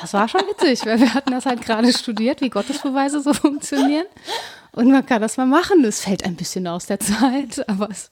das 0.00 0.12
war 0.12 0.26
schon 0.26 0.40
witzig, 0.40 0.84
weil 0.86 0.98
wir 0.98 1.14
hatten 1.14 1.30
das 1.30 1.46
halt 1.46 1.62
gerade 1.62 1.92
studiert, 1.92 2.40
wie 2.40 2.50
Gottesbeweise 2.50 3.20
so 3.20 3.32
funktionieren. 3.32 4.06
Und 4.72 4.90
man 4.90 5.04
kann 5.04 5.20
das 5.20 5.36
mal 5.36 5.46
machen. 5.46 5.84
Es 5.84 6.00
fällt 6.02 6.24
ein 6.24 6.36
bisschen 6.36 6.66
aus 6.66 6.86
der 6.86 7.00
Zeit, 7.00 7.68
aber 7.68 7.88
es 7.90 8.10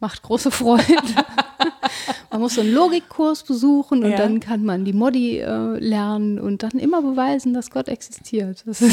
macht 0.00 0.22
große 0.22 0.50
Freude. 0.50 0.84
man 2.30 2.40
muss 2.40 2.54
so 2.54 2.60
einen 2.60 2.72
Logikkurs 2.72 3.42
besuchen 3.42 4.04
und 4.04 4.10
Ja. 4.10 4.16
dann 4.18 4.40
kann 4.40 4.64
man 4.64 4.84
die 4.84 4.92
Modi 4.92 5.38
äh, 5.38 5.78
lernen 5.78 6.38
und 6.38 6.62
dann 6.62 6.72
immer 6.72 7.02
beweisen, 7.02 7.54
dass 7.54 7.70
Gott 7.70 7.88
existiert. 7.88 8.62
Das 8.66 8.80
und 8.82 8.92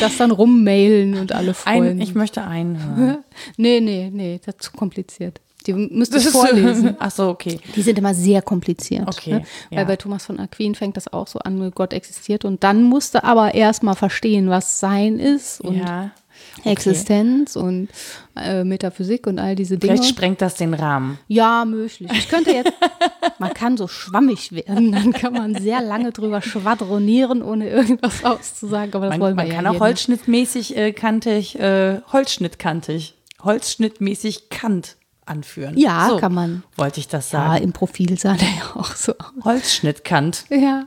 das 0.00 0.16
dann 0.16 0.30
rummailen 0.30 1.18
und 1.18 1.32
alle 1.32 1.54
freuen. 1.54 1.84
Ein, 1.98 2.00
ich 2.00 2.14
möchte 2.14 2.42
einen. 2.44 3.18
nee, 3.56 3.80
nee, 3.80 4.10
nee, 4.12 4.40
das 4.44 4.54
ist 4.56 4.62
zu 4.62 4.72
kompliziert. 4.72 5.40
Die 5.62 5.72
müsste 5.72 6.18
ich 6.18 6.28
vorlesen. 6.28 6.96
Ach 6.98 7.10
so, 7.10 7.28
okay. 7.28 7.60
Die 7.74 7.82
sind 7.82 7.98
immer 7.98 8.14
sehr 8.14 8.42
kompliziert. 8.42 9.08
Okay, 9.08 9.34
ne? 9.34 9.44
ja. 9.70 9.78
Weil 9.78 9.86
bei 9.86 9.96
Thomas 9.96 10.26
von 10.26 10.38
Aquin 10.38 10.74
fängt 10.74 10.96
das 10.96 11.12
auch 11.12 11.26
so 11.26 11.38
an, 11.40 11.58
mit 11.58 11.74
Gott 11.74 11.92
existiert. 11.92 12.44
Und 12.44 12.64
dann 12.64 12.82
musste 12.82 13.24
aber 13.24 13.54
erstmal 13.54 13.96
verstehen, 13.96 14.50
was 14.50 14.80
Sein 14.80 15.18
ist 15.18 15.60
und 15.60 15.76
ja. 15.76 16.10
Existenz 16.64 17.56
und 17.56 17.88
äh, 18.36 18.64
Metaphysik 18.64 19.26
und 19.26 19.38
all 19.38 19.56
diese 19.56 19.78
Dinge. 19.78 19.94
Vielleicht 19.94 20.10
sprengt 20.10 20.40
das 20.42 20.54
den 20.54 20.74
Rahmen. 20.74 21.18
Ja, 21.28 21.64
möglich. 21.64 22.10
Ich 22.12 22.28
könnte 22.28 22.52
jetzt, 22.52 22.72
man 23.38 23.52
kann 23.54 23.76
so 23.76 23.88
schwammig 23.88 24.52
werden, 24.52 24.92
dann 24.92 25.12
kann 25.12 25.32
man 25.32 25.54
sehr 25.54 25.80
lange 25.80 26.12
drüber 26.12 26.42
schwadronieren, 26.42 27.42
ohne 27.42 27.68
irgendwas 27.68 28.24
auszusagen. 28.24 28.94
Aber 28.94 29.06
das 29.06 29.14
Man, 29.14 29.20
wollen 29.20 29.36
wir 29.36 29.44
man 29.44 29.46
ja 29.48 29.54
kann 29.54 29.66
auch 29.66 29.80
holzschnittmäßig 29.80 30.76
äh, 30.76 30.92
kantig, 30.92 31.58
äh, 31.58 32.00
holzschnittkantig, 32.12 33.14
holzschnittmäßig 33.42 34.48
Kant 34.50 34.96
anführen. 35.26 35.76
Ja, 35.78 36.08
so, 36.10 36.16
kann 36.16 36.34
man. 36.34 36.62
Wollte 36.76 37.00
ich 37.00 37.08
das 37.08 37.30
Ja, 37.32 37.50
sagen. 37.50 37.64
im 37.64 37.72
Profil 37.72 38.18
sah 38.18 38.34
der 38.34 38.48
ja 38.48 38.80
auch 38.80 38.94
so 38.96 39.12
aus. 39.12 39.44
Holzschnittkant, 39.44 40.44
Ja. 40.50 40.84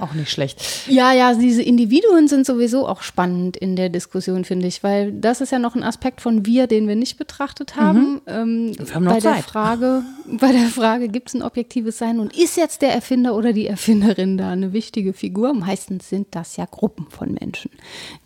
auch 0.00 0.12
nicht 0.14 0.30
schlecht. 0.30 0.60
Ja, 0.88 1.12
ja, 1.12 1.34
diese 1.34 1.62
Individuen 1.62 2.26
sind 2.28 2.46
sowieso 2.46 2.88
auch 2.88 3.02
spannend 3.02 3.56
in 3.56 3.76
der 3.76 3.88
Diskussion, 3.88 4.44
finde 4.44 4.66
ich, 4.66 4.82
weil 4.82 5.12
das 5.12 5.40
ist 5.40 5.52
ja 5.52 5.58
noch 5.58 5.74
ein 5.76 5.82
Aspekt 5.84 6.20
von 6.20 6.46
wir, 6.46 6.66
den 6.66 6.88
wir 6.88 6.96
nicht 6.96 7.16
betrachtet 7.18 7.76
haben. 7.76 8.20
Ähm, 8.26 8.72
Wir 8.78 8.94
haben 8.94 9.04
noch 9.04 9.12
bei 9.14 9.20
der 9.20 9.34
Zeit. 9.34 9.44
Frage, 9.44 10.02
bei 10.26 10.50
der 10.52 10.66
Frage, 10.68 11.08
gibt 11.08 11.28
es 11.28 11.34
ein 11.34 11.42
objektives 11.42 11.98
Sein 11.98 12.18
und 12.20 12.36
ist 12.36 12.56
jetzt 12.56 12.82
der 12.82 12.92
Erfinder 12.94 13.34
oder 13.36 13.52
die 13.52 13.66
Erfinderin 13.66 14.36
da 14.38 14.50
eine 14.50 14.72
wichtige 14.72 15.12
Figur? 15.12 15.52
Meistens 15.54 16.08
sind 16.08 16.28
das 16.32 16.56
ja 16.56 16.66
Gruppen 16.70 17.06
von 17.10 17.34
Menschen, 17.40 17.70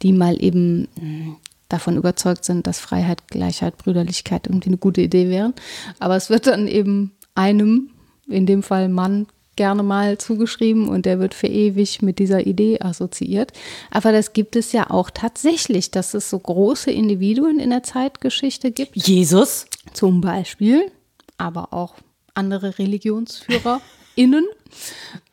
die 0.03 0.13
mal 0.13 0.43
eben 0.43 0.89
mh, 1.01 1.37
davon 1.69 1.97
überzeugt 1.97 2.45
sind, 2.45 2.67
dass 2.67 2.79
Freiheit, 2.79 3.29
Gleichheit, 3.29 3.77
Brüderlichkeit 3.79 4.47
irgendwie 4.47 4.69
eine 4.69 4.79
gute 4.79 5.01
Idee 5.01 5.29
wären. 5.31 5.55
Aber 5.99 6.17
es 6.17 6.31
wird 6.31 6.47
dann 6.47 6.69
eben 6.69 7.13
einem, 7.35 7.91
in 8.29 8.47
dem 8.47 8.63
Fall 8.63 8.89
Mann, 8.89 9.27
gerne 9.57 9.83
mal 9.83 10.19
zugeschrieben 10.19 10.89
und 10.89 11.07
der 11.07 11.21
wird 11.21 11.35
für 11.35 11.47
ewig 11.47 12.03
mit 12.03 12.19
dieser 12.19 12.47
Idee 12.47 12.81
assoziiert. 12.81 13.53
Aber 13.91 14.13
das 14.13 14.33
gibt 14.33 14.57
es 14.57 14.73
ja 14.73 14.91
auch 14.91 15.11
tatsächlich, 15.11 15.91
dass 15.91 16.15
es 16.15 16.29
so 16.31 16.39
große 16.39 16.91
Individuen 16.91 17.61
in 17.61 17.71
der 17.71 17.83
Zeitgeschichte 17.83 18.73
gibt, 18.73 18.97
Jesus, 18.97 19.67
zum 19.93 20.21
Beispiel, 20.21 20.91
aber 21.39 21.73
auch 21.73 21.95
andere 22.35 22.79
ReligionsführerInnen 22.79 24.45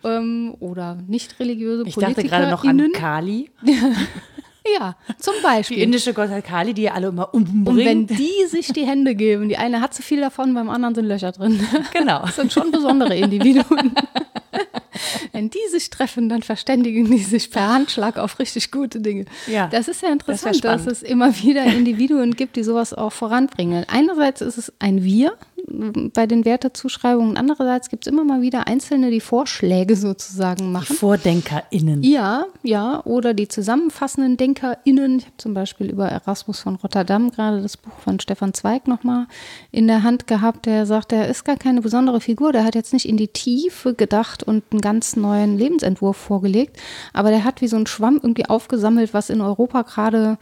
ähm, 0.03 0.55
oder 0.59 0.95
nicht 1.07 1.39
religiöse 1.39 1.83
ich 1.87 1.95
dachte 1.95 2.23
gerade 2.23 2.49
noch 2.49 2.63
an 2.63 2.77
PolitikerInnen. 2.77 2.93
Kali, 2.93 3.49
Ja, 4.77 4.95
zum 5.17 5.33
die 5.37 5.43
Beispiel. 5.43 5.79
indische 5.79 6.13
Gottheit 6.13 6.45
Kali, 6.45 6.73
die 6.73 6.89
alle 6.89 7.07
immer 7.07 7.33
Und 7.33 7.77
wenn 7.77 8.05
die 8.07 8.45
sich 8.47 8.71
die 8.73 8.85
Hände 8.85 9.15
geben, 9.15 9.49
die 9.49 9.57
eine 9.57 9.81
hat 9.81 9.93
zu 9.93 10.03
viel 10.03 10.21
davon, 10.21 10.53
beim 10.53 10.69
anderen 10.69 10.93
sind 10.95 11.07
Löcher 11.07 11.31
drin. 11.31 11.59
Genau. 11.93 12.21
Das 12.25 12.35
sind 12.35 12.53
schon 12.53 12.71
besondere 12.71 13.15
Individuen. 13.15 13.95
Wenn 15.31 15.49
die 15.49 15.59
sich 15.71 15.89
treffen, 15.89 16.29
dann 16.29 16.43
verständigen 16.43 17.09
die 17.09 17.19
sich 17.19 17.51
per 17.51 17.69
Handschlag 17.69 18.17
auf 18.17 18.39
richtig 18.39 18.71
gute 18.71 18.99
Dinge. 19.01 19.25
Ja, 19.47 19.67
das 19.67 19.87
ist 19.87 20.01
ja 20.01 20.09
das 20.09 20.13
interessant, 20.13 20.63
wär 20.63 20.71
dass 20.71 20.87
es 20.87 21.03
immer 21.03 21.35
wieder 21.37 21.63
Individuen 21.65 22.35
gibt, 22.35 22.55
die 22.55 22.63
sowas 22.63 22.93
auch 22.93 23.11
voranbringen. 23.11 23.85
Einerseits 23.87 24.41
ist 24.41 24.57
es 24.57 24.73
ein 24.79 25.03
Wir 25.03 25.37
bei 26.13 26.27
den 26.27 26.45
Wertezuschreibungen, 26.45 27.37
andererseits 27.37 27.89
gibt 27.89 28.05
es 28.05 28.11
immer 28.11 28.23
mal 28.23 28.41
wieder 28.41 28.67
Einzelne, 28.67 29.11
die 29.11 29.19
Vorschläge 29.19 29.95
sozusagen 29.95 30.65
Die 30.65 30.71
machen. 30.71 30.95
VordenkerInnen. 30.95 32.03
Ja, 32.03 32.45
ja, 32.63 33.03
oder 33.05 33.33
die 33.33 33.47
zusammenfassenden 33.47 34.37
DenkerInnen. 34.37 35.19
Ich 35.19 35.25
habe 35.25 35.37
zum 35.37 35.53
Beispiel 35.53 35.89
über 35.89 36.07
Erasmus 36.07 36.59
von 36.59 36.75
Rotterdam 36.75 37.31
gerade 37.31 37.61
das 37.61 37.77
Buch 37.77 37.93
von 38.03 38.19
Stefan 38.19 38.53
Zweig 38.53 38.87
nochmal 38.87 39.27
in 39.71 39.87
der 39.87 40.03
Hand 40.03 40.27
gehabt, 40.27 40.65
der 40.65 40.85
sagt, 40.85 41.11
er 41.13 41.27
ist 41.27 41.45
gar 41.45 41.57
keine 41.57 41.81
besondere 41.81 42.21
Figur, 42.21 42.51
der 42.51 42.63
hat 42.63 42.75
jetzt 42.75 42.93
nicht 42.93 43.07
in 43.07 43.17
die 43.17 43.27
Tiefe 43.27 43.93
gedacht 43.93 44.43
und 44.43 44.63
einen 44.81 44.93
ganz 44.93 45.15
neuen 45.15 45.57
Lebensentwurf 45.57 46.17
vorgelegt, 46.17 46.77
aber 47.13 47.29
der 47.29 47.43
hat 47.43 47.61
wie 47.61 47.67
so 47.67 47.77
ein 47.77 47.87
Schwamm 47.87 48.19
irgendwie 48.21 48.47
aufgesammelt, 48.47 49.13
was 49.13 49.29
in 49.29 49.41
Europa 49.41 49.83
gerade 49.83 50.37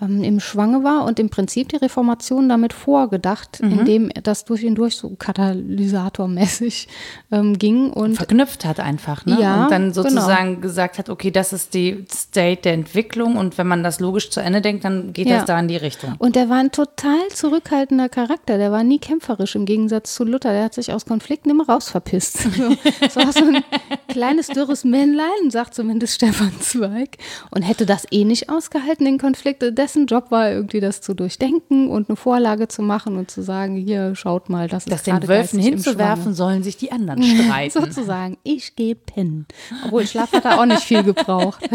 ähm, 0.00 0.24
im 0.24 0.40
Schwange 0.40 0.82
war 0.82 1.04
und 1.04 1.18
im 1.20 1.30
Prinzip 1.30 1.68
die 1.68 1.76
Reformation 1.76 2.48
damit 2.48 2.72
vorgedacht, 2.72 3.60
indem 3.60 4.10
das 4.22 4.44
durch 4.44 4.64
und 4.64 4.74
durch 4.74 4.96
so 4.96 5.10
katalysatormäßig 5.10 6.88
ähm, 7.30 7.58
ging 7.58 7.90
und 7.90 8.16
verknüpft 8.16 8.64
hat 8.64 8.80
einfach, 8.80 9.24
ne? 9.26 9.38
Ja, 9.40 9.64
und 9.64 9.70
dann 9.70 9.92
genau. 9.92 9.94
sozusagen 9.94 10.60
gesagt 10.60 10.98
hat, 10.98 11.08
okay, 11.08 11.30
das 11.30 11.52
ist 11.52 11.74
die 11.74 12.04
State 12.12 12.62
der 12.62 12.72
Entwicklung 12.72 13.36
und 13.36 13.56
wenn 13.58 13.66
man 13.66 13.82
das 13.84 14.00
logisch 14.00 14.30
zu 14.30 14.40
Ende 14.40 14.60
denkt, 14.60 14.84
dann 14.84 15.12
geht 15.12 15.28
Ja. 15.28 15.36
das 15.36 15.44
da 15.46 15.58
in 15.60 15.68
die 15.68 15.76
Richtung. 15.76 16.14
Und 16.18 16.34
der 16.36 16.48
war 16.48 16.58
ein 16.58 16.72
total 16.72 17.28
zurückhaltender 17.32 18.08
Charakter. 18.08 18.58
Der 18.58 18.72
war 18.72 18.82
nie 18.82 18.98
kämpferisch 18.98 19.54
im 19.54 19.64
Gegensatz 19.64 20.14
zu 20.14 20.24
Luther. 20.24 20.52
Der 20.52 20.64
hat 20.64 20.74
sich 20.74 20.92
aus 20.92 21.06
Konflikten 21.06 21.50
immer 21.50 21.66
rausverpisst. 21.66 22.48
So, 22.54 22.76
das 23.00 23.16
war 23.16 23.32
so 23.32 23.44
ein 23.44 23.64
kleines, 24.08 24.48
dürres 24.48 24.84
Männlein, 24.84 25.50
sagt 25.50 25.74
zumindest 25.74 26.14
Stefan 26.14 26.52
Zweig. 26.60 27.18
Und 27.50 27.62
hätte 27.62 27.86
das 27.86 28.06
eh 28.10 28.24
nicht 28.24 28.48
ausgehalten, 28.48 29.04
den 29.04 29.18
Konflikt. 29.18 29.62
Dessen 29.76 30.06
Job 30.06 30.30
war 30.30 30.50
irgendwie, 30.50 30.80
das 30.80 31.00
zu 31.00 31.14
durchdenken 31.14 31.88
und 31.88 32.08
eine 32.08 32.16
Vorlage 32.16 32.68
zu 32.68 32.82
machen 32.82 33.16
und 33.16 33.30
zu 33.30 33.42
sagen, 33.42 33.76
hier, 33.76 34.14
schaut 34.14 34.48
mal, 34.48 34.68
das 34.68 34.84
ist 34.84 34.92
Das 34.92 35.02
den 35.02 35.14
gerade 35.14 35.28
Wölfen 35.28 35.58
geistig 35.58 35.66
im 35.66 35.72
hinzuwerfen, 35.74 36.34
sollen 36.34 36.62
sich 36.62 36.76
die 36.76 36.92
anderen 36.92 37.22
streiten. 37.22 37.70
Sozusagen, 37.84 38.38
ich 38.42 38.76
gehe 38.76 38.94
pennen. 38.94 39.46
Obwohl 39.84 40.06
Schlaf 40.06 40.32
hat 40.32 40.44
er 40.44 40.60
auch 40.60 40.66
nicht 40.66 40.82
viel 40.82 41.02
gebraucht. 41.02 41.68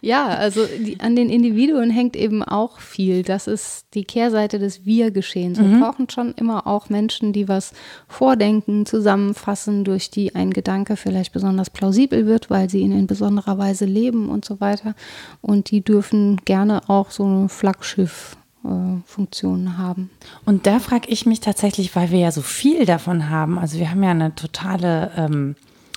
Ja, 0.00 0.28
also 0.28 0.64
die, 0.66 0.98
an 1.00 1.16
den 1.16 1.28
Individuen 1.30 1.90
hängt 1.90 2.14
eben 2.16 2.42
auch 2.42 2.80
viel. 2.80 3.22
Das 3.22 3.46
ist 3.46 3.86
die 3.94 4.04
Kehrseite 4.04 4.58
des 4.58 4.84
Wir-Geschehens. 4.84 5.58
Wir 5.58 5.78
brauchen 5.78 6.10
schon 6.10 6.34
immer 6.34 6.66
auch 6.66 6.90
Menschen, 6.90 7.32
die 7.32 7.48
was 7.48 7.72
vordenken, 8.08 8.84
zusammenfassen, 8.86 9.84
durch 9.84 10.10
die 10.10 10.34
ein 10.34 10.52
Gedanke 10.52 10.96
vielleicht 10.96 11.32
besonders 11.32 11.70
plausibel 11.70 12.26
wird, 12.26 12.50
weil 12.50 12.68
sie 12.70 12.80
ihn 12.80 12.90
in 12.92 13.06
besonderer 13.06 13.58
Weise 13.58 13.84
leben 13.84 14.28
und 14.28 14.44
so 14.44 14.60
weiter. 14.60 14.96
Und 15.40 15.70
die 15.70 15.82
dürfen 15.82 16.38
gerne 16.44 16.88
auch 16.88 17.10
so 17.10 17.24
eine 17.24 17.48
Flaggschiff-Funktion 17.48 19.78
haben. 19.78 20.10
Und 20.44 20.66
da 20.66 20.78
frage 20.78 21.08
ich 21.08 21.24
mich 21.26 21.40
tatsächlich, 21.40 21.96
weil 21.96 22.10
wir 22.10 22.18
ja 22.18 22.32
so 22.32 22.42
viel 22.42 22.84
davon 22.84 23.30
haben, 23.30 23.58
also 23.58 23.78
wir 23.78 23.90
haben 23.90 24.02
ja 24.02 24.10
eine 24.10 24.34
totale 24.34 25.10
ähm, 25.16 25.56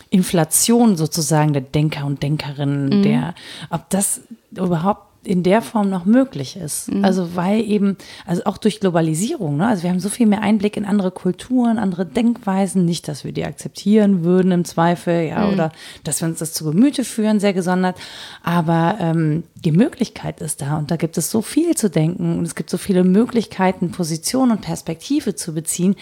Inflation 0.10 0.96
sozusagen 0.96 1.54
der 1.54 1.62
Denker 1.62 2.06
und 2.06 2.24
Denkerinnen, 2.24 3.04
der, 3.04 3.36
ob 3.70 3.90
das 3.90 4.22
überhaupt 4.52 5.08
in 5.28 5.44
der 5.44 5.62
Form 5.62 5.90
noch 5.90 6.06
möglich 6.06 6.56
ist. 6.56 6.90
Also 7.04 7.36
weil 7.36 7.62
eben, 7.62 7.98
also 8.26 8.46
auch 8.46 8.58
durch 8.58 8.80
Globalisierung, 8.80 9.58
ne? 9.58 9.68
also 9.68 9.84
wir 9.84 9.90
haben 9.90 10.00
so 10.00 10.10
viel 10.10 10.26
mehr 10.26 10.42
Einblick 10.42 10.78
in 10.78 10.86
andere 10.86 11.12
Kulturen, 11.12 11.78
andere 11.78 12.06
Denkweisen, 12.06 12.86
nicht, 12.86 13.08
dass 13.08 13.26
wir 13.26 13.34
die 13.34 13.44
akzeptieren 13.44 14.24
würden 14.24 14.52
im 14.52 14.64
Zweifel, 14.64 15.28
ja, 15.28 15.50
oder 15.50 15.72
dass 16.06 16.22
wir 16.22 16.30
uns 16.30 16.40
das 16.40 16.54
zu 16.54 16.64
Gemüte 16.64 17.04
führen, 17.04 17.42
sehr 17.42 17.54
gesondert, 17.54 17.98
aber 18.42 18.98
ähm, 19.02 19.44
die 19.56 19.74
Möglichkeit 19.74 20.40
ist 20.40 20.62
da 20.62 20.78
und 20.78 20.92
da 20.92 20.96
gibt 20.96 21.18
es 21.18 21.30
so 21.30 21.42
viel 21.42 21.76
zu 21.76 21.90
denken 21.90 22.38
und 22.38 22.46
es 22.46 22.56
gibt 22.56 22.70
so 22.70 22.78
viele 22.78 23.04
Möglichkeiten, 23.04 23.92
Position 23.92 24.52
und 24.52 24.62
Perspektive 24.62 25.36
zu 25.36 25.54
beziehen. 25.54 25.96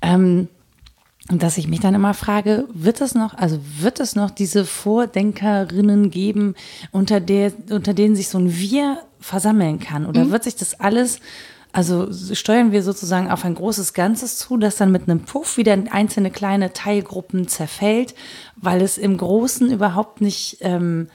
Ähm, 0.00 0.48
und 1.30 1.42
dass 1.42 1.58
ich 1.58 1.68
mich 1.68 1.80
dann 1.80 1.94
immer 1.94 2.14
frage, 2.14 2.66
wird 2.72 3.00
es 3.00 3.14
noch, 3.14 3.34
also 3.34 3.58
wird 3.78 4.00
es 4.00 4.16
noch 4.16 4.30
diese 4.30 4.64
Vordenkerinnen 4.64 6.10
geben, 6.10 6.54
unter 6.90 7.20
der, 7.20 7.52
unter 7.70 7.94
denen 7.94 8.16
sich 8.16 8.28
so 8.28 8.38
ein 8.38 8.58
Wir 8.58 8.98
versammeln 9.20 9.78
kann? 9.78 10.06
Oder 10.06 10.24
mhm. 10.24 10.30
wird 10.32 10.44
sich 10.44 10.56
das 10.56 10.80
alles 10.80 11.20
also 11.72 12.08
steuern 12.34 12.72
wir 12.72 12.82
sozusagen 12.82 13.30
auf 13.30 13.44
ein 13.44 13.54
großes 13.54 13.94
Ganzes 13.94 14.38
zu, 14.38 14.56
das 14.56 14.74
dann 14.74 14.90
mit 14.90 15.02
einem 15.08 15.20
Puff 15.20 15.56
wieder 15.56 15.72
in 15.72 15.86
einzelne 15.86 16.32
kleine 16.32 16.72
Teilgruppen 16.72 17.46
zerfällt, 17.46 18.16
weil 18.56 18.82
es 18.82 18.98
im 18.98 19.16
Großen 19.16 19.70
überhaupt 19.70 20.20
nicht 20.20 20.58
ähm, 20.62 21.08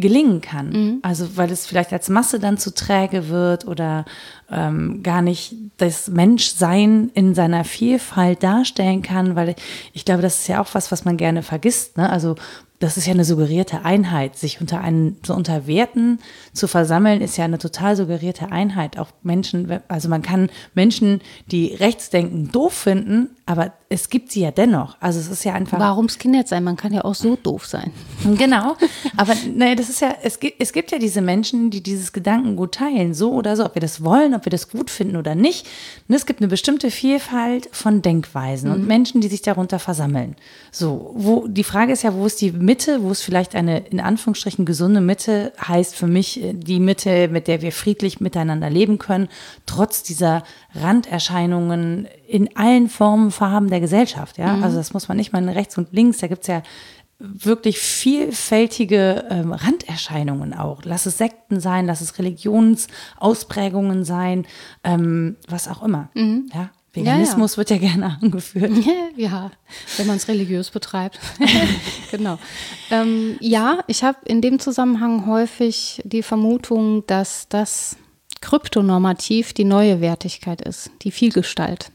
gelingen 0.00 0.40
kann. 0.40 0.70
Mhm. 0.70 0.98
Also 1.02 1.36
weil 1.36 1.50
es 1.50 1.66
vielleicht 1.66 1.92
als 1.92 2.08
Masse 2.08 2.38
dann 2.38 2.58
zu 2.58 2.74
träge 2.74 3.28
wird 3.28 3.66
oder 3.66 4.04
ähm, 4.50 5.02
gar 5.02 5.22
nicht 5.22 5.54
das 5.76 6.08
Menschsein 6.08 7.10
in 7.14 7.34
seiner 7.34 7.64
Vielfalt 7.64 8.42
darstellen 8.42 9.02
kann, 9.02 9.36
weil 9.36 9.54
ich 9.92 10.04
glaube, 10.04 10.22
das 10.22 10.40
ist 10.40 10.48
ja 10.48 10.60
auch 10.60 10.68
was, 10.72 10.90
was 10.90 11.04
man 11.04 11.16
gerne 11.16 11.42
vergisst. 11.42 11.96
Ne? 11.96 12.10
Also 12.10 12.34
das 12.80 12.96
ist 12.96 13.06
ja 13.06 13.12
eine 13.12 13.24
suggerierte 13.24 13.84
Einheit. 13.84 14.36
Sich 14.36 14.60
unter 14.60 14.80
einen, 14.80 15.18
so 15.24 15.34
unter 15.34 15.66
Werten 15.66 16.18
zu 16.54 16.66
versammeln, 16.66 17.20
ist 17.20 17.36
ja 17.36 17.44
eine 17.44 17.58
total 17.58 17.94
suggerierte 17.94 18.50
Einheit. 18.50 18.98
Auch 18.98 19.08
Menschen, 19.22 19.80
also 19.86 20.08
man 20.08 20.22
kann 20.22 20.50
Menschen, 20.74 21.20
die 21.46 21.74
rechts 21.74 22.08
denken, 22.08 22.50
doof 22.50 22.72
finden, 22.72 23.36
aber 23.44 23.72
es 23.88 24.08
gibt 24.08 24.30
sie 24.30 24.42
ja 24.42 24.52
dennoch. 24.52 24.96
Also 25.00 25.18
es 25.18 25.26
ist 25.26 25.44
ja 25.44 25.54
einfach. 25.54 25.80
Warum 25.80 26.08
Skinhead 26.08 26.46
sein? 26.46 26.62
Man 26.62 26.76
kann 26.76 26.92
ja 26.92 27.04
auch 27.04 27.16
so 27.16 27.36
doof 27.36 27.66
sein. 27.66 27.90
Genau. 28.38 28.76
Aber 29.16 29.34
naja, 29.52 29.74
das 29.74 29.88
ist 29.88 30.00
ja, 30.00 30.14
es 30.22 30.38
gibt, 30.38 30.60
es 30.60 30.72
gibt 30.72 30.92
ja 30.92 30.98
diese 30.98 31.20
Menschen, 31.20 31.70
die 31.70 31.82
dieses 31.82 32.12
Gedankengut 32.12 32.76
teilen, 32.76 33.12
so 33.12 33.32
oder 33.32 33.56
so, 33.56 33.64
ob 33.64 33.74
wir 33.74 33.80
das 33.80 34.04
wollen, 34.04 34.34
ob 34.34 34.46
wir 34.46 34.50
das 34.50 34.70
gut 34.70 34.88
finden 34.88 35.16
oder 35.16 35.34
nicht. 35.34 35.66
Und 36.08 36.14
es 36.14 36.26
gibt 36.26 36.40
eine 36.40 36.48
bestimmte 36.48 36.92
Vielfalt 36.92 37.68
von 37.72 38.02
Denkweisen 38.02 38.70
mhm. 38.70 38.76
und 38.76 38.86
Menschen, 38.86 39.20
die 39.20 39.28
sich 39.28 39.42
darunter 39.42 39.80
versammeln. 39.80 40.36
So, 40.70 41.12
wo, 41.16 41.48
die 41.48 41.64
Frage 41.64 41.92
ist 41.92 42.04
ja, 42.04 42.14
wo 42.14 42.26
ist 42.26 42.40
die 42.40 42.52
Mitte, 42.70 43.02
wo 43.02 43.10
es 43.10 43.20
vielleicht 43.20 43.56
eine, 43.56 43.78
in 43.88 43.98
Anführungsstrichen, 43.98 44.64
gesunde 44.64 45.00
Mitte 45.00 45.52
heißt 45.60 45.96
für 45.96 46.06
mich 46.06 46.40
äh, 46.40 46.52
die 46.52 46.78
Mitte, 46.78 47.26
mit 47.26 47.48
der 47.48 47.62
wir 47.62 47.72
friedlich 47.72 48.20
miteinander 48.20 48.70
leben 48.70 48.98
können, 48.98 49.26
trotz 49.66 50.04
dieser 50.04 50.44
Randerscheinungen 50.76 52.06
in 52.28 52.56
allen 52.56 52.88
Formen, 52.88 53.32
Farben 53.32 53.70
der 53.70 53.80
Gesellschaft. 53.80 54.38
Ja, 54.38 54.54
mhm. 54.54 54.62
also 54.62 54.76
das 54.76 54.92
muss 54.92 55.08
man 55.08 55.16
nicht 55.16 55.32
mal 55.32 55.48
rechts 55.48 55.78
und 55.78 55.92
links. 55.92 56.18
Da 56.18 56.28
gibt 56.28 56.42
es 56.42 56.46
ja 56.46 56.62
wirklich 57.18 57.80
vielfältige 57.80 59.24
ähm, 59.30 59.52
Randerscheinungen 59.52 60.54
auch. 60.54 60.82
Lass 60.84 61.06
es 61.06 61.18
Sekten 61.18 61.58
sein, 61.58 61.86
lass 61.86 62.00
es 62.00 62.20
Religionsausprägungen 62.20 64.04
sein, 64.04 64.46
ähm, 64.84 65.38
was 65.48 65.66
auch 65.66 65.82
immer. 65.82 66.08
Mhm. 66.14 66.48
Ja, 66.54 66.70
Veganismus 66.92 67.52
ja, 67.52 67.54
ja. 67.54 67.56
wird 67.58 67.70
ja 67.70 67.76
gerne 67.88 68.18
angeführt. 68.22 68.72
Ja, 69.16 69.50
wenn 69.96 70.06
man 70.06 70.16
es 70.16 70.28
religiös 70.28 70.70
betreibt. 70.70 71.20
genau. 72.10 72.38
Ähm, 72.90 73.36
ja, 73.40 73.84
ich 73.86 74.02
habe 74.02 74.18
in 74.26 74.40
dem 74.40 74.58
Zusammenhang 74.58 75.26
häufig 75.26 76.00
die 76.04 76.22
Vermutung, 76.22 77.06
dass 77.06 77.48
das 77.48 77.96
kryptonormativ 78.40 79.52
die 79.52 79.64
neue 79.64 80.00
Wertigkeit 80.00 80.62
ist, 80.62 80.90
die 81.02 81.10
Vielgestalt. 81.10 81.92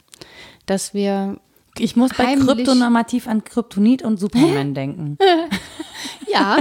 Dass 0.65 0.93
wir 0.93 1.39
ich 1.77 1.97
muss 1.97 2.11
bei 2.13 2.35
kryptonormativ 2.35 3.27
an 3.27 3.43
Kryptonit 3.43 4.01
und 4.01 4.17
Superman 4.17 4.73
denken. 4.73 5.17
ja. 6.31 6.57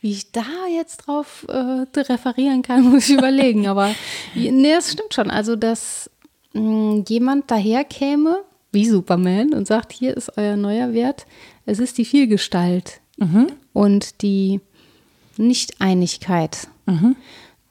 Wie 0.00 0.12
ich 0.12 0.32
da 0.32 0.44
jetzt 0.74 1.06
drauf 1.06 1.46
äh, 1.48 1.84
referieren 2.00 2.62
kann, 2.62 2.82
muss 2.90 3.08
ich 3.08 3.16
überlegen. 3.16 3.68
Aber 3.68 3.94
nee, 4.34 4.72
es 4.72 4.92
stimmt 4.92 5.14
schon. 5.14 5.30
Also, 5.30 5.54
dass 5.54 6.10
mh, 6.52 7.04
jemand 7.08 7.50
daherkäme, 7.50 8.42
wie 8.72 8.88
Superman, 8.88 9.54
und 9.54 9.66
sagt, 9.66 9.92
hier 9.92 10.16
ist 10.16 10.36
euer 10.36 10.56
neuer 10.56 10.92
Wert. 10.92 11.26
Es 11.66 11.78
ist 11.78 11.98
die 11.98 12.04
Vielgestalt 12.04 13.00
mhm. 13.18 13.48
und 13.72 14.22
die 14.22 14.60
Nichteinigkeit. 15.36 16.68
Mhm 16.86 17.16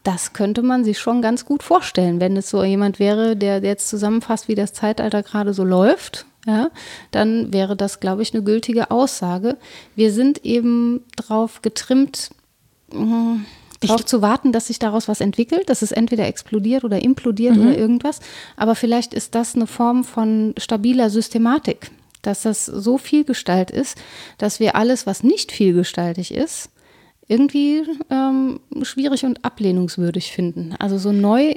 das 0.03 0.33
könnte 0.33 0.63
man 0.63 0.83
sich 0.83 0.99
schon 0.99 1.21
ganz 1.21 1.45
gut 1.45 1.63
vorstellen, 1.63 2.19
wenn 2.19 2.35
es 2.35 2.49
so 2.49 2.63
jemand 2.63 2.99
wäre, 2.99 3.35
der 3.35 3.61
jetzt 3.61 3.87
zusammenfasst, 3.89 4.47
wie 4.47 4.55
das 4.55 4.73
Zeitalter 4.73 5.23
gerade 5.23 5.53
so 5.53 5.63
läuft. 5.63 6.25
Ja, 6.47 6.71
dann 7.11 7.53
wäre 7.53 7.75
das, 7.75 7.99
glaube 7.99 8.23
ich, 8.23 8.33
eine 8.33 8.43
gültige 8.43 8.89
Aussage. 8.89 9.57
Wir 9.95 10.11
sind 10.11 10.43
eben 10.43 11.03
darauf 11.15 11.61
getrimmt, 11.61 12.31
mh, 12.91 13.41
darauf 13.81 14.05
zu 14.05 14.21
warten, 14.21 14.51
dass 14.51 14.67
sich 14.67 14.79
daraus 14.79 15.07
was 15.07 15.21
entwickelt, 15.21 15.69
dass 15.69 15.81
es 15.81 15.91
entweder 15.91 16.27
explodiert 16.27 16.83
oder 16.83 17.01
implodiert 17.01 17.55
mhm. 17.55 17.61
oder 17.61 17.77
irgendwas. 17.77 18.19
Aber 18.55 18.75
vielleicht 18.75 19.13
ist 19.13 19.35
das 19.35 19.55
eine 19.55 19.67
Form 19.67 20.03
von 20.03 20.53
stabiler 20.57 21.09
Systematik, 21.09 21.91
dass 22.21 22.43
das 22.43 22.65
so 22.65 22.97
vielgestalt 22.97 23.71
ist, 23.71 23.97
dass 24.37 24.59
wir 24.59 24.75
alles, 24.75 25.05
was 25.05 25.23
nicht 25.23 25.51
vielgestaltig 25.51 26.33
ist, 26.33 26.69
irgendwie 27.31 27.83
ähm, 28.09 28.59
schwierig 28.81 29.23
und 29.23 29.45
ablehnungswürdig 29.45 30.33
finden. 30.33 30.75
Also 30.79 30.97
so 30.97 31.13
neu, 31.13 31.55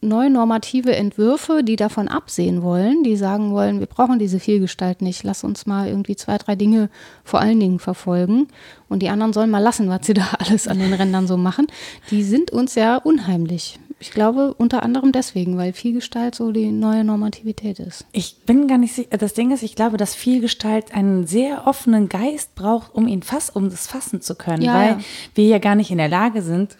neu 0.00 0.28
normative 0.28 0.94
Entwürfe, 0.94 1.64
die 1.64 1.74
davon 1.74 2.06
absehen 2.06 2.62
wollen, 2.62 3.02
die 3.02 3.16
sagen 3.16 3.50
wollen, 3.52 3.80
wir 3.80 3.88
brauchen 3.88 4.20
diese 4.20 4.38
Vielgestalt 4.38 5.02
nicht, 5.02 5.24
lass 5.24 5.42
uns 5.42 5.66
mal 5.66 5.88
irgendwie 5.88 6.14
zwei, 6.14 6.38
drei 6.38 6.54
Dinge 6.54 6.90
vor 7.24 7.40
allen 7.40 7.58
Dingen 7.58 7.80
verfolgen 7.80 8.46
und 8.88 9.00
die 9.02 9.08
anderen 9.08 9.32
sollen 9.32 9.50
mal 9.50 9.58
lassen, 9.58 9.88
was 9.88 10.06
sie 10.06 10.14
da 10.14 10.28
alles 10.38 10.68
an 10.68 10.78
den 10.78 10.92
Rändern 10.92 11.26
so 11.26 11.36
machen, 11.36 11.66
die 12.12 12.22
sind 12.22 12.52
uns 12.52 12.76
ja 12.76 12.96
unheimlich. 12.96 13.80
Ich 13.98 14.10
glaube 14.10 14.52
unter 14.54 14.82
anderem 14.82 15.10
deswegen, 15.12 15.56
weil 15.56 15.72
Vielgestalt 15.72 16.34
so 16.34 16.52
die 16.52 16.70
neue 16.70 17.02
Normativität 17.02 17.78
ist. 17.78 18.04
Ich 18.12 18.36
bin 18.44 18.68
gar 18.68 18.76
nicht 18.76 18.94
sicher. 18.94 19.16
Das 19.16 19.32
Ding 19.32 19.52
ist, 19.52 19.62
ich 19.62 19.74
glaube, 19.74 19.96
dass 19.96 20.14
Vielgestalt 20.14 20.92
einen 20.94 21.26
sehr 21.26 21.66
offenen 21.66 22.10
Geist 22.10 22.54
braucht, 22.54 22.94
um 22.94 23.08
ihn 23.08 23.22
fass, 23.22 23.48
um 23.48 23.70
das 23.70 23.86
fassen 23.86 24.20
zu 24.20 24.34
können, 24.34 24.62
ja, 24.62 24.74
weil 24.74 24.88
ja. 24.88 25.00
wir 25.34 25.46
ja 25.46 25.58
gar 25.58 25.76
nicht 25.76 25.90
in 25.90 25.98
der 25.98 26.08
Lage 26.08 26.42
sind, 26.42 26.76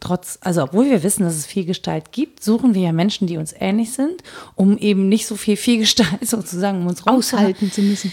trotz, 0.00 0.38
also 0.40 0.62
obwohl 0.62 0.86
wir 0.86 1.02
wissen, 1.02 1.24
dass 1.24 1.36
es 1.36 1.46
Vielgestalt 1.46 2.12
gibt, 2.12 2.42
suchen 2.42 2.74
wir 2.74 2.82
ja 2.82 2.92
Menschen, 2.92 3.26
die 3.26 3.36
uns 3.36 3.54
ähnlich 3.58 3.92
sind, 3.92 4.22
um 4.54 4.78
eben 4.78 5.08
nicht 5.08 5.26
so 5.26 5.36
viel 5.36 5.56
Vielgestalt 5.56 6.20
sozusagen 6.26 6.80
um 6.80 6.86
uns 6.86 7.06
aushalten 7.06 7.70
zu 7.70 7.82
müssen. 7.82 8.12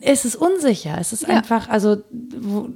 Es 0.00 0.24
ist 0.24 0.36
unsicher. 0.36 0.96
Es 1.00 1.12
ist 1.12 1.22
ja. 1.22 1.28
einfach, 1.28 1.68
also 1.68 2.02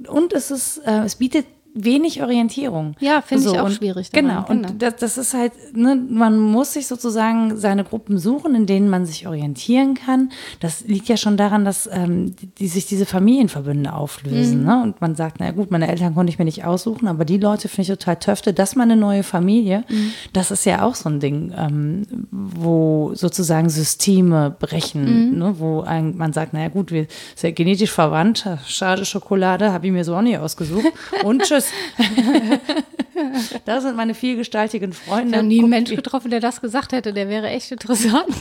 und 0.07 0.33
es 0.33 0.51
ist, 0.51 0.79
äh, 0.79 1.03
es 1.03 1.15
bietet 1.15 1.45
wenig 1.73 2.21
Orientierung. 2.21 2.95
Ja, 2.99 3.21
finde 3.21 3.43
so, 3.43 3.53
ich 3.53 3.59
auch 3.59 3.65
und, 3.65 3.73
schwierig. 3.73 4.11
Genau, 4.11 4.45
und 4.47 4.81
das, 4.81 4.95
das, 4.97 5.17
ist 5.17 5.33
halt, 5.33 5.53
ne, 5.75 5.95
man 5.95 6.39
muss 6.39 6.73
sich 6.73 6.85
sozusagen 6.85 7.57
seine 7.57 7.83
Gruppen 7.83 8.19
suchen, 8.19 8.53
in 8.53 8.65
denen 8.67 8.89
man 8.89 9.05
sich 9.05 9.27
orientieren 9.27 9.95
kann. 9.95 10.31
Das 10.59 10.81
liegt 10.85 11.07
ja 11.09 11.17
schon 11.17 11.35
daran, 11.35 11.65
dass 11.65 11.89
ähm, 11.91 12.35
die, 12.35 12.47
die 12.47 12.67
sich 12.67 12.85
diese 12.85 13.05
Familienverbünde 13.05 13.91
auflösen. 13.91 14.61
Mhm. 14.61 14.65
Ne? 14.65 14.83
Und 14.83 15.01
man 15.01 15.15
sagt, 15.15 15.37
na 15.39 15.51
gut, 15.51 15.71
meine 15.71 15.87
Eltern 15.87 16.13
konnte 16.13 16.31
ich 16.31 16.37
mir 16.37 16.45
nicht 16.45 16.63
aussuchen, 16.63 17.07
aber 17.07 17.25
die 17.25 17.37
Leute 17.37 17.67
finde 17.67 17.81
ich 17.93 17.97
total 17.97 18.17
töfte, 18.17 18.53
dass 18.53 18.75
man 18.75 18.91
eine 18.91 18.99
neue 18.99 19.23
Familie, 19.23 19.83
mhm. 19.89 20.13
das 20.31 20.51
ist 20.51 20.65
ja 20.65 20.83
auch 20.83 20.95
so 20.95 21.09
ein 21.09 21.19
Ding, 21.19 21.53
ähm, 21.57 22.03
wo 22.29 23.11
sozusagen 23.15 23.69
Systeme 23.69 24.55
brechen, 24.59 25.31
mhm. 25.31 25.37
ne? 25.39 25.55
wo 25.57 25.81
ein, 25.81 26.15
man 26.17 26.33
sagt, 26.33 26.53
naja 26.53 26.67
gut, 26.67 26.91
wir 26.91 27.07
sind 27.35 27.49
ja 27.49 27.51
genetisch 27.51 27.91
verwandt, 27.91 28.47
schade 28.67 29.05
Schokolade, 29.05 29.71
habe 29.71 29.87
ich 29.87 29.93
mir 29.93 30.03
so 30.03 30.15
auch 30.15 30.21
nicht 30.21 30.37
ausgesucht. 30.37 30.85
Und 31.23 31.41
tschüss. 31.41 31.62
das 33.65 33.83
sind 33.83 33.95
meine 33.95 34.13
vielgestaltigen 34.13 34.93
Freunde. 34.93 35.29
Ich 35.29 35.37
habe 35.37 35.47
nie 35.47 35.59
einen 35.59 35.69
Menschen 35.69 35.95
getroffen, 35.95 36.31
der 36.31 36.39
das 36.39 36.61
gesagt 36.61 36.91
hätte. 36.91 37.13
Der 37.13 37.29
wäre 37.29 37.47
echt 37.49 37.71
interessant. 37.71 38.35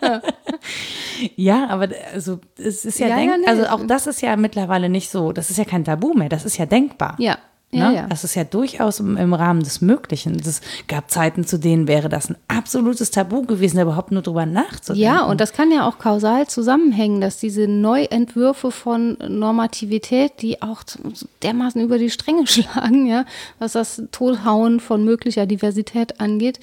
ja, 1.36 1.68
aber 1.68 1.88
also 2.12 2.40
es 2.58 2.84
ist 2.84 2.98
ja, 2.98 3.08
ja, 3.08 3.16
denk, 3.16 3.30
ja 3.30 3.36
nee. 3.38 3.46
also 3.46 3.66
auch 3.66 3.86
das 3.86 4.06
ist 4.06 4.22
ja 4.22 4.36
mittlerweile 4.36 4.88
nicht 4.88 5.10
so. 5.10 5.32
Das 5.32 5.50
ist 5.50 5.56
ja 5.56 5.64
kein 5.64 5.84
Tabu 5.84 6.14
mehr. 6.14 6.28
Das 6.28 6.44
ist 6.44 6.56
ja 6.56 6.66
denkbar. 6.66 7.16
Ja. 7.18 7.38
Ja, 7.72 7.90
ne? 7.90 7.96
ja. 7.96 8.06
Das 8.08 8.24
ist 8.24 8.34
ja 8.34 8.42
durchaus 8.42 8.98
im, 8.98 9.16
im, 9.16 9.32
Rahmen 9.32 9.62
des 9.62 9.80
Möglichen. 9.80 10.34
Es 10.40 10.60
gab 10.88 11.10
Zeiten, 11.10 11.44
zu 11.44 11.56
denen 11.56 11.86
wäre 11.86 12.08
das 12.08 12.28
ein 12.28 12.36
absolutes 12.48 13.12
Tabu 13.12 13.42
gewesen, 13.42 13.80
überhaupt 13.80 14.10
nur 14.10 14.22
drüber 14.22 14.44
nachzudenken. 14.44 15.02
Ja, 15.02 15.24
und 15.24 15.40
das 15.40 15.52
kann 15.52 15.70
ja 15.70 15.86
auch 15.86 15.98
kausal 15.98 16.48
zusammenhängen, 16.48 17.20
dass 17.20 17.38
diese 17.38 17.68
Neuentwürfe 17.68 18.72
von 18.72 19.16
Normativität, 19.26 20.42
die 20.42 20.62
auch 20.62 20.82
dermaßen 21.42 21.80
über 21.80 21.98
die 21.98 22.10
Stränge 22.10 22.46
schlagen, 22.48 23.06
ja, 23.06 23.24
was 23.60 23.72
das 23.72 24.02
Tothauen 24.10 24.80
von 24.80 25.04
möglicher 25.04 25.46
Diversität 25.46 26.20
angeht, 26.20 26.58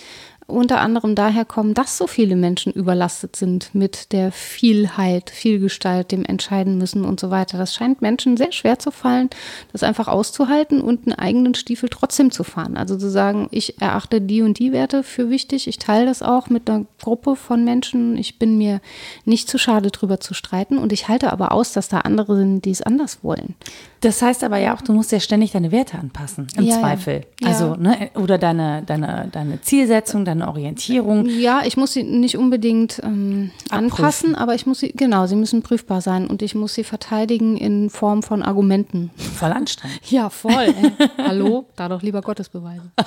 unter 0.47 0.79
anderem 0.79 1.13
daher 1.13 1.43
kommen, 1.43 1.73
dass 1.73 1.97
so 1.97 2.07
viele 2.07 2.37
Menschen 2.37 2.71
überlastet 2.71 3.35
sind 3.35 3.75
mit 3.75 4.13
der 4.13 4.31
Vielheit, 4.31 5.29
Vielgestalt, 5.29 6.11
dem 6.13 6.23
Entscheiden 6.23 6.77
müssen 6.77 7.03
und 7.03 7.19
so 7.19 7.29
weiter. 7.29 7.57
Das 7.57 7.75
scheint 7.75 8.01
Menschen 8.01 8.37
sehr 8.37 8.53
schwer 8.53 8.79
zu 8.79 8.91
fallen, 8.91 9.29
das 9.73 9.83
einfach 9.83 10.07
auszuhalten 10.07 10.81
und 10.81 11.05
einen 11.05 11.19
eigenen 11.19 11.53
Stiefel 11.53 11.89
trotzdem 11.89 12.31
zu 12.31 12.45
fahren. 12.45 12.77
Also 12.77 12.97
zu 12.97 13.09
sagen, 13.09 13.49
ich 13.51 13.81
erachte 13.81 14.21
die 14.21 14.41
und 14.41 14.57
die 14.59 14.71
Werte 14.71 15.03
für 15.03 15.29
wichtig, 15.29 15.67
ich 15.67 15.79
teile 15.79 16.05
das 16.05 16.23
auch 16.23 16.49
mit 16.49 16.69
einer 16.69 16.85
Gruppe 17.01 17.35
von 17.35 17.65
Menschen, 17.65 18.17
ich 18.17 18.39
bin 18.39 18.57
mir 18.57 18.79
nicht 19.25 19.49
zu 19.49 19.57
schade 19.57 19.91
drüber 19.91 20.21
zu 20.21 20.33
streiten 20.33 20.77
und 20.77 20.93
ich 20.93 21.09
halte 21.09 21.33
aber 21.33 21.51
aus, 21.51 21.73
dass 21.73 21.89
da 21.89 21.99
andere 21.99 22.37
sind, 22.37 22.63
die 22.63 22.71
es 22.71 22.81
anders 22.81 23.19
wollen. 23.21 23.55
Das 24.01 24.21
heißt 24.21 24.43
aber 24.43 24.57
ja 24.57 24.75
auch, 24.75 24.81
du 24.81 24.93
musst 24.93 25.11
ja 25.11 25.19
ständig 25.19 25.51
deine 25.51 25.71
Werte 25.71 25.97
anpassen, 25.97 26.47
im 26.55 26.63
ja, 26.63 26.79
Zweifel. 26.79 27.25
Ja. 27.41 27.49
Also, 27.49 27.75
ne, 27.75 28.09
oder 28.15 28.37
deine, 28.37 28.83
deine, 28.83 29.27
deine 29.31 29.61
Zielsetzung, 29.61 30.23
deine 30.23 30.37
eine 30.37 30.47
Orientierung. 30.47 31.25
Ja, 31.27 31.61
ich 31.65 31.77
muss 31.77 31.93
sie 31.93 32.03
nicht 32.03 32.37
unbedingt 32.37 33.01
ähm, 33.03 33.51
anpassen, 33.69 34.35
aber 34.35 34.55
ich 34.55 34.65
muss 34.65 34.79
sie, 34.79 34.91
genau, 34.91 35.25
sie 35.27 35.35
müssen 35.35 35.61
prüfbar 35.61 36.01
sein 36.01 36.27
und 36.27 36.41
ich 36.41 36.55
muss 36.55 36.73
sie 36.73 36.83
verteidigen 36.83 37.57
in 37.57 37.89
Form 37.89 38.23
von 38.23 38.43
Argumenten. 38.43 39.11
Voll 39.17 39.51
anstrengend. 39.51 39.99
Ja, 40.09 40.29
voll. 40.29 40.73
Hallo, 41.17 41.65
da 41.75 41.89
doch 41.89 42.01
lieber 42.01 42.21
Gottes 42.21 42.49
beweisen. 42.49 42.91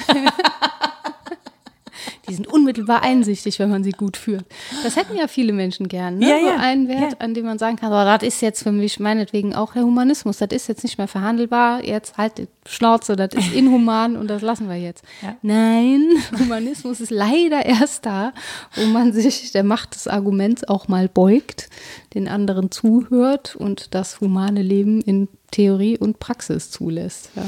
Die 2.28 2.34
sind 2.34 2.46
unmittelbar 2.46 3.02
einsichtig, 3.02 3.58
wenn 3.58 3.70
man 3.70 3.84
sie 3.84 3.92
gut 3.92 4.16
führt. 4.16 4.44
Das 4.82 4.96
hätten 4.96 5.16
ja 5.16 5.28
viele 5.28 5.52
Menschen 5.52 5.88
gern. 5.88 6.18
Ne? 6.18 6.28
Ja, 6.28 6.40
so 6.40 6.46
ja, 6.46 6.56
einen 6.56 6.88
Wert, 6.88 7.12
ja. 7.12 7.18
an 7.18 7.34
dem 7.34 7.44
man 7.44 7.58
sagen 7.58 7.76
kann, 7.76 7.92
oh, 7.92 8.04
das 8.04 8.22
ist 8.22 8.42
jetzt 8.42 8.62
für 8.62 8.72
mich 8.72 9.00
meinetwegen 9.00 9.54
auch 9.54 9.72
der 9.72 9.82
Humanismus. 9.82 10.38
Das 10.38 10.50
ist 10.50 10.68
jetzt 10.68 10.82
nicht 10.82 10.98
mehr 10.98 11.08
verhandelbar. 11.08 11.84
Jetzt 11.84 12.16
halt 12.16 12.38
die 12.38 12.48
Schnauze, 12.66 13.16
das 13.16 13.34
ist 13.34 13.52
inhuman 13.52 14.16
und 14.16 14.28
das 14.28 14.42
lassen 14.42 14.68
wir 14.68 14.76
jetzt. 14.76 15.04
Ja. 15.22 15.36
Nein, 15.42 16.04
Humanismus 16.38 17.00
ist 17.00 17.10
leider 17.10 17.64
erst 17.64 18.06
da, 18.06 18.32
wo 18.74 18.84
man 18.86 19.12
sich 19.12 19.52
der 19.52 19.64
Macht 19.64 19.94
des 19.94 20.06
Arguments 20.06 20.64
auch 20.64 20.88
mal 20.88 21.08
beugt, 21.08 21.68
den 22.14 22.28
anderen 22.28 22.70
zuhört 22.70 23.56
und 23.56 23.94
das 23.94 24.20
humane 24.20 24.62
Leben 24.62 25.00
in 25.00 25.28
Theorie 25.50 25.98
und 25.98 26.18
Praxis 26.20 26.70
zulässt. 26.70 27.30
Ja. 27.34 27.44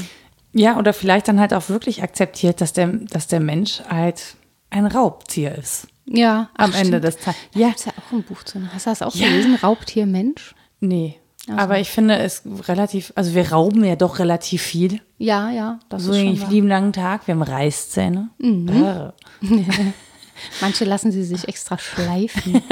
Ja, 0.55 0.79
oder 0.79 0.93
vielleicht 0.93 1.29
dann 1.29 1.41
halt 1.41 1.55
auch 1.55 1.69
wirklich 1.69 2.03
akzeptiert, 2.03 2.61
dass 2.61 2.73
der, 2.73 2.89
dass 2.89 3.27
der 3.27 3.41
Mensch 3.41 3.81
halt 3.89 4.37
ein 4.73 4.87
Raubtier 4.87 5.55
ist. 5.57 5.87
Ja, 6.07 6.49
Am 6.57 6.73
Ende 6.73 6.87
stimmt. 6.87 7.05
des 7.05 7.17
Tages. 7.19 7.41
Ja. 7.55 7.69
Gibt 7.69 7.87
ja 7.87 7.93
auch 7.97 8.13
ein 8.13 8.23
Buch 8.25 8.43
zu. 8.43 8.61
Hast 8.75 8.87
du 8.87 8.91
das 8.91 9.03
auch 9.03 9.15
Ja. 9.15 9.29
gelesen? 9.29 9.55
Raubtier 9.63 10.07
Mensch? 10.07 10.55
nee. 10.81 11.19
Aber 11.57 11.81
ich 11.81 11.91
finde 11.91 12.19
es 12.19 12.43
relativ, 12.69 13.13
also 13.17 13.35
wir 13.35 13.51
rauben 13.51 13.83
ja 13.85 13.97
doch 13.97 14.21
relativ 14.21 14.63
viel. 14.63 15.01
Ja, 15.19 15.51
ja, 15.51 15.81
das 15.89 16.05
So 16.05 16.13
ist 16.13 16.19
einen 16.19 16.37
schon 16.37 16.51
lieben 16.51 16.69
langen 16.69 16.93
Tag. 16.93 17.27
Wir 17.27 17.35
haben 17.35 17.43
Reißzähne. 17.43 18.29
Brr, 18.39 19.15
Manche 20.61 20.85
lassen 20.85 21.13
sie 21.13 21.25
sich 21.25 21.49
extra 21.49 21.79
schleifen, 21.79 22.63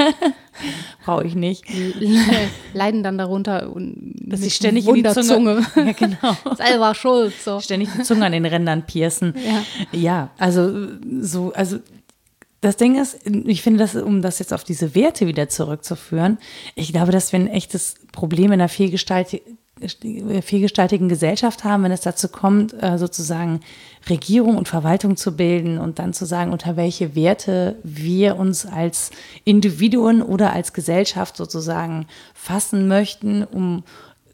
Brauche 1.05 1.25
ich 1.25 1.35
nicht. 1.35 1.63
leiden 2.73 3.03
dann 3.03 3.17
darunter 3.17 3.71
und 3.73 4.13
Dass 4.19 4.41
sie 4.41 4.51
ständig 4.51 4.87
in 4.87 4.95
die 4.95 5.03
Wunderzunge. 5.05 5.61
Zunge. 5.73 5.87
Ja, 5.87 5.91
genau. 5.93 6.55
Selber 6.55 6.93
schuld. 6.95 7.33
So. 7.43 7.59
Ständig 7.59 7.89
die 7.97 8.03
Zunge 8.03 8.25
an 8.25 8.31
den 8.31 8.45
Rändern 8.45 8.85
piercen. 8.85 9.33
Ja. 9.91 9.99
Ja, 9.99 10.29
also 10.37 10.87
so, 11.21 11.53
also 11.53 11.79
das 12.61 12.77
Ding 12.77 13.01
ist, 13.01 13.17
ich 13.25 13.61
finde, 13.63 13.79
dass, 13.79 13.95
um 13.95 14.21
das 14.21 14.37
jetzt 14.39 14.53
auf 14.53 14.63
diese 14.63 14.93
Werte 14.93 15.25
wieder 15.25 15.49
zurückzuführen, 15.49 16.37
ich 16.75 16.91
glaube, 16.91 17.11
dass 17.11 17.31
wir 17.31 17.39
ein 17.39 17.47
echtes 17.47 17.95
Problem 18.11 18.47
in 18.51 18.61
einer 18.61 18.69
vielgestalti- 18.69 19.41
vielgestaltigen 20.41 21.09
Gesellschaft 21.09 21.63
haben, 21.63 21.83
wenn 21.83 21.91
es 21.91 22.01
dazu 22.01 22.27
kommt, 22.27 22.73
äh, 22.81 22.97
sozusagen 22.97 23.61
Regierung 24.09 24.57
und 24.57 24.67
Verwaltung 24.67 25.17
zu 25.17 25.35
bilden 25.35 25.77
und 25.77 25.99
dann 25.99 26.13
zu 26.13 26.25
sagen, 26.25 26.51
unter 26.51 26.75
welche 26.75 27.15
Werte 27.15 27.75
wir 27.83 28.37
uns 28.37 28.65
als 28.65 29.11
Individuen 29.43 30.21
oder 30.21 30.53
als 30.53 30.73
Gesellschaft 30.73 31.37
sozusagen 31.37 32.07
fassen 32.33 32.87
möchten, 32.87 33.43
um, 33.43 33.83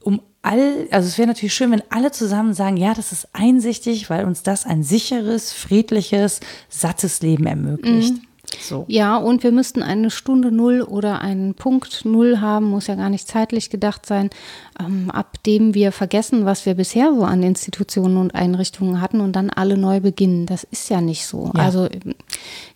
um 0.03 0.21
all, 0.41 0.87
also 0.91 1.07
es 1.07 1.17
wäre 1.17 1.27
natürlich 1.27 1.53
schön, 1.53 1.71
wenn 1.71 1.83
alle 1.89 2.11
zusammen 2.11 2.53
sagen, 2.53 2.77
ja, 2.77 2.93
das 2.93 3.11
ist 3.11 3.27
einsichtig, 3.33 4.09
weil 4.09 4.25
uns 4.25 4.43
das 4.43 4.65
ein 4.65 4.83
sicheres, 4.83 5.51
friedliches, 5.51 6.39
sattes 6.69 7.21
Leben 7.21 7.45
ermöglicht. 7.45 8.15
So. 8.59 8.85
Ja, 8.87 9.17
und 9.17 9.43
wir 9.43 9.51
müssten 9.51 9.83
eine 9.83 10.09
Stunde 10.09 10.51
Null 10.51 10.81
oder 10.81 11.21
einen 11.21 11.53
Punkt 11.53 12.05
Null 12.05 12.39
haben, 12.39 12.69
muss 12.69 12.87
ja 12.87 12.95
gar 12.95 13.09
nicht 13.09 13.27
zeitlich 13.27 13.69
gedacht 13.69 14.05
sein, 14.05 14.29
ähm, 14.79 15.11
ab 15.11 15.43
dem 15.43 15.73
wir 15.73 15.91
vergessen, 15.91 16.45
was 16.45 16.65
wir 16.65 16.75
bisher 16.75 17.13
so 17.13 17.23
an 17.23 17.43
Institutionen 17.43 18.17
und 18.17 18.35
Einrichtungen 18.35 19.01
hatten 19.01 19.19
und 19.19 19.35
dann 19.35 19.49
alle 19.49 19.77
neu 19.77 19.99
beginnen. 19.99 20.45
Das 20.45 20.63
ist 20.63 20.89
ja 20.89 21.01
nicht 21.01 21.25
so. 21.25 21.51
Ja. 21.55 21.61
Also 21.61 21.89
ähm, 21.91 22.15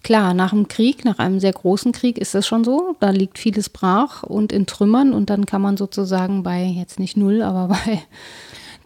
klar, 0.04 0.34
nach 0.34 0.50
dem 0.50 0.68
Krieg, 0.68 1.06
nach 1.06 1.20
einem 1.20 1.40
sehr 1.40 1.54
großen 1.54 1.94
Krieg 1.94 2.18
ist 2.18 2.36
es 2.36 2.46
schon 2.46 2.66
so. 2.66 2.96
Da 3.00 3.10
liegt 3.10 3.40
vieles 3.40 3.70
brach 3.70 4.24
und 4.24 4.52
in 4.52 4.66
Trümmern 4.66 5.14
und 5.14 5.30
dann 5.30 5.46
kann 5.46 5.62
man 5.62 5.78
sozusagen 5.78 6.44
bei, 6.44 6.64
jetzt 6.64 7.00
nicht 7.00 7.16
Null, 7.16 7.42
aber 7.42 7.68
bei 7.86 8.02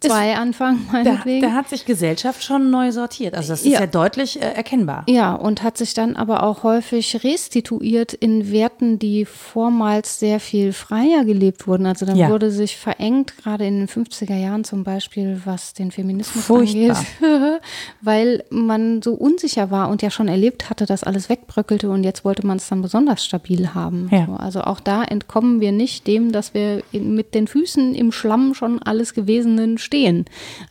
zwei 0.08 0.36
anfangen, 0.36 0.86
Da, 0.91 0.93
meinetwegen. 1.03 1.41
da 1.41 1.51
hat 1.53 1.70
sich 1.70 1.86
Gesellschaft 1.86 2.43
schon 2.43 2.70
neu 2.72 2.91
sortiert. 2.91 3.36
Also 3.36 3.49
das 3.53 3.62
ist 3.64 3.72
ja, 3.72 3.82
Ja. 3.82 3.88
deutlich 3.88 4.41
äh, 4.41 4.45
erkennbar. 4.53 5.03
Ja, 5.08 5.34
und 5.34 5.64
hat 5.64 5.78
sich 5.78 5.93
dann 5.93 6.16
aber 6.16 6.43
auch 6.43 6.64
häufig 6.64 7.24
restituiert 7.24 8.14
in 8.14 8.51
Werten, 8.51 8.99
die 8.99 9.26
vormals 9.26 10.20
sehr 10.20 10.39
viel 10.39 10.74
freier 10.74 11.26
gelebt 11.26 11.68
wurden. 11.68 11.86
Also 11.86 12.06
dann 12.06 12.16
Ja. 12.18 12.30
wurde 12.30 12.51
sich 12.51 12.78
verengt, 12.78 13.38
gerade 13.38 13.66
in 13.66 13.78
den 13.80 13.88
50er 13.88 14.36
Jahren 14.36 14.64
zum 14.64 14.84
Beispiel, 14.84 15.41
was 15.45 15.74
den 15.74 15.91
Feminismus 15.91 16.45
Furchtbar. 16.45 16.97
angeht, 16.97 17.62
weil 18.01 18.43
man 18.49 19.01
so 19.01 19.14
unsicher 19.14 19.72
war 19.72 19.89
und 19.89 20.01
ja 20.01 20.10
schon 20.10 20.28
erlebt 20.28 20.70
hatte, 20.70 20.86
dass 20.86 21.03
alles 21.03 21.30
wegbröckelte 21.30 21.89
und 21.89 22.03
jetzt 22.03 22.26
wollte 22.26 22.45
man 22.45 22.58
es 22.58 22.68
dann 22.68 22.82
besonders 22.82 23.24
stabil 23.26 23.74
haben. 23.74 24.10
Ja. 24.12 24.26
So, 24.26 24.34
also 24.34 24.62
auch 24.62 24.80
da 24.80 25.03
entkommen 25.03 25.60
wir 25.62 25.72
nicht 25.72 26.08
dem, 26.08 26.32
dass 26.32 26.53
wir 26.53 26.84
in, 26.91 27.16
mit 27.16 27.34
den 27.36 27.47
Füßen 27.47 27.95
im 27.95 28.12
Schlamm 28.12 28.53
schon 28.53 28.82
alles 28.82 29.14
Gewesenen 29.14 29.78
stehen. 29.78 29.95